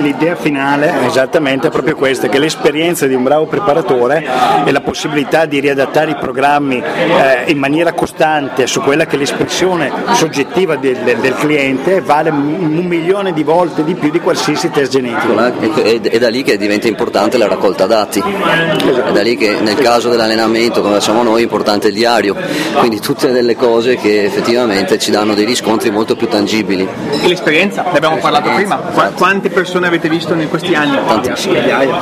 L'idea 0.00 0.36
finale 0.36 1.06
esattamente 1.06 1.68
è 1.68 1.70
proprio 1.70 1.94
questa, 1.94 2.28
che 2.28 2.38
l'esperienza 2.38 3.06
di 3.06 3.14
un 3.14 3.22
bravo 3.22 3.46
preparatore 3.46 4.26
e 4.64 4.72
la 4.72 4.80
possibilità 4.80 5.46
di 5.46 5.60
riadattare 5.60 6.12
i 6.12 6.16
programmi 6.16 6.82
eh, 6.82 7.50
in 7.50 7.58
maniera 7.58 7.92
costante 7.92 8.66
su 8.66 8.80
quella 8.80 9.06
che 9.06 9.16
è 9.16 9.18
l'espressione 9.18 9.90
soggettiva 10.12 10.76
del, 10.76 10.96
del, 10.96 11.34
cliente 11.34 12.00
vale 12.00 12.30
un 12.30 12.84
milione 12.86 13.32
di 13.32 13.42
volte 13.42 13.84
di 13.84 13.94
più 13.94 14.10
di 14.10 14.20
qualsiasi 14.20 14.70
test 14.70 14.90
genetico. 14.90 15.36
È 15.36 16.18
da 16.18 16.28
lì 16.28 16.42
che 16.42 16.56
diventa 16.56 16.88
importante 16.88 17.36
la 17.36 17.46
raccolta 17.46 17.86
dati, 17.86 18.20
è 18.20 19.12
da 19.12 19.22
lì 19.22 19.36
che 19.36 19.58
nel 19.60 19.76
caso 19.76 20.08
dell'allenamento 20.08 20.80
come 20.82 20.94
facciamo 20.94 21.22
noi 21.22 21.40
è 21.40 21.42
importante 21.42 21.88
il 21.88 21.94
diario, 21.94 22.36
quindi 22.74 22.95
tutte 23.00 23.30
delle 23.30 23.56
cose 23.56 23.96
che 23.96 24.24
effettivamente 24.24 24.98
ci 24.98 25.10
danno 25.10 25.34
dei 25.34 25.44
riscontri 25.44 25.90
molto 25.90 26.16
più 26.16 26.28
tangibili. 26.28 26.88
E 27.22 27.28
l'esperienza, 27.28 27.82
ne 27.82 27.96
abbiamo 27.96 28.16
parlato 28.18 28.50
prima, 28.50 28.80
esatto. 28.90 29.12
quante 29.16 29.50
persone 29.50 29.86
avete 29.86 30.08
visto 30.08 30.34
in 30.34 30.48
questi 30.48 30.74
anni? 30.74 30.98
Tantissime. 31.06 31.60
Migliaia. 31.60 31.98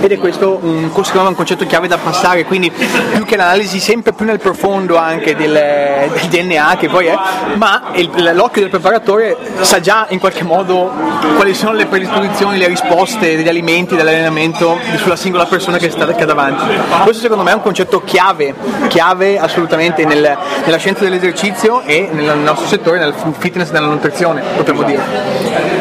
Ed 0.00 0.12
è 0.12 0.18
questo 0.18 0.58
un, 0.62 0.90
un 0.92 1.34
concetto 1.34 1.66
chiave 1.66 1.88
da 1.88 1.98
passare, 1.98 2.44
quindi 2.44 2.70
più 2.70 3.24
che 3.24 3.36
l'analisi 3.36 3.80
sempre 3.80 4.12
più 4.12 4.24
nel 4.24 4.38
profondo 4.38 4.96
anche 4.96 5.34
del, 5.34 5.52
del 5.52 6.28
DNA 6.28 6.76
che 6.78 6.88
poi 6.88 7.06
è, 7.06 7.18
ma 7.54 7.90
il, 7.94 8.32
l'occhio 8.34 8.60
del 8.62 8.70
preparatore 8.70 9.36
sa 9.60 9.80
già 9.80 10.06
in 10.10 10.18
qualche 10.18 10.44
modo 10.44 10.90
quali 11.34 11.54
sono 11.54 11.72
le 11.72 11.86
predisposizioni, 11.86 12.58
le 12.58 12.68
risposte 12.68 13.36
degli 13.36 13.48
alimenti, 13.48 13.96
dell'allenamento 13.96 14.78
sulla 14.96 15.16
singola 15.16 15.46
persona 15.46 15.78
che 15.78 15.90
sta 15.90 16.04
davanti. 16.04 16.64
Questo 17.02 17.22
secondo 17.22 17.42
me 17.42 17.52
è 17.52 17.54
un 17.54 17.62
concetto 17.62 18.02
chiave, 18.02 18.54
chiave 18.88 19.38
assolutamente 19.38 19.87
nel, 20.04 20.36
nella 20.64 20.76
scienza 20.76 21.04
dell'esercizio 21.04 21.82
e 21.82 22.08
nel 22.12 22.38
nostro 22.38 22.66
settore, 22.66 22.98
nel 22.98 23.14
fitness 23.38 23.70
e 23.70 23.72
nella 23.72 23.86
nutrizione, 23.86 24.42
potremmo 24.56 24.82
dire. 24.82 25.02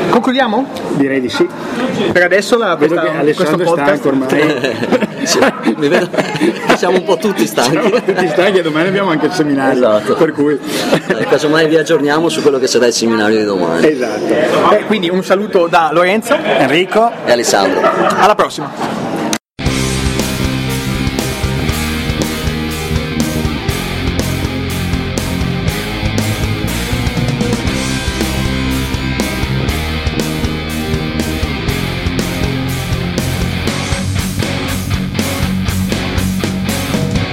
Concludiamo? 0.10 0.66
Direi 0.93 1.22
di 1.22 1.30
sì. 1.30 1.47
Per 2.12 2.24
adesso 2.24 2.58
la, 2.58 2.76
questa, 2.76 3.01
questo 3.01 3.58
podcast 3.58 4.05
ormai. 4.05 4.28
Mi 5.76 5.88
vedo, 5.88 6.10
siamo 6.76 6.97
un 6.97 7.03
po' 7.03 7.18
tutti 7.18 7.45
stanchi. 7.45 7.72
Siamo 7.72 7.89
tutti 7.89 8.28
stanchi 8.28 8.60
e 8.60 8.62
domani 8.62 8.88
abbiamo 8.88 9.12
anche 9.12 9.26
il 9.28 9.32
seminario. 9.34 9.78
Esatto. 9.78 10.16
Per 10.16 10.32
cui... 10.32 10.58
Eh, 11.08 11.26
casomai 11.26 11.68
vi 11.68 11.78
aggiorniamo 11.78 12.30
su 12.30 12.41
quello 12.41 12.60
che 12.60 12.68
sarà 12.68 12.88
il 12.88 12.93
seminario 12.93 13.38
di 13.38 13.43
domani. 13.43 13.88
Esatto. 13.88 14.72
Eh, 14.72 14.86
quindi 14.86 15.10
un 15.10 15.24
saluto 15.24 15.68
da 15.68 15.89
Lorenzo, 15.91 16.36
Enrico 16.36 17.12
e 17.26 17.32
Alessandro. 17.32 17.82
Alla 18.18 18.36
prossima. 18.36 19.07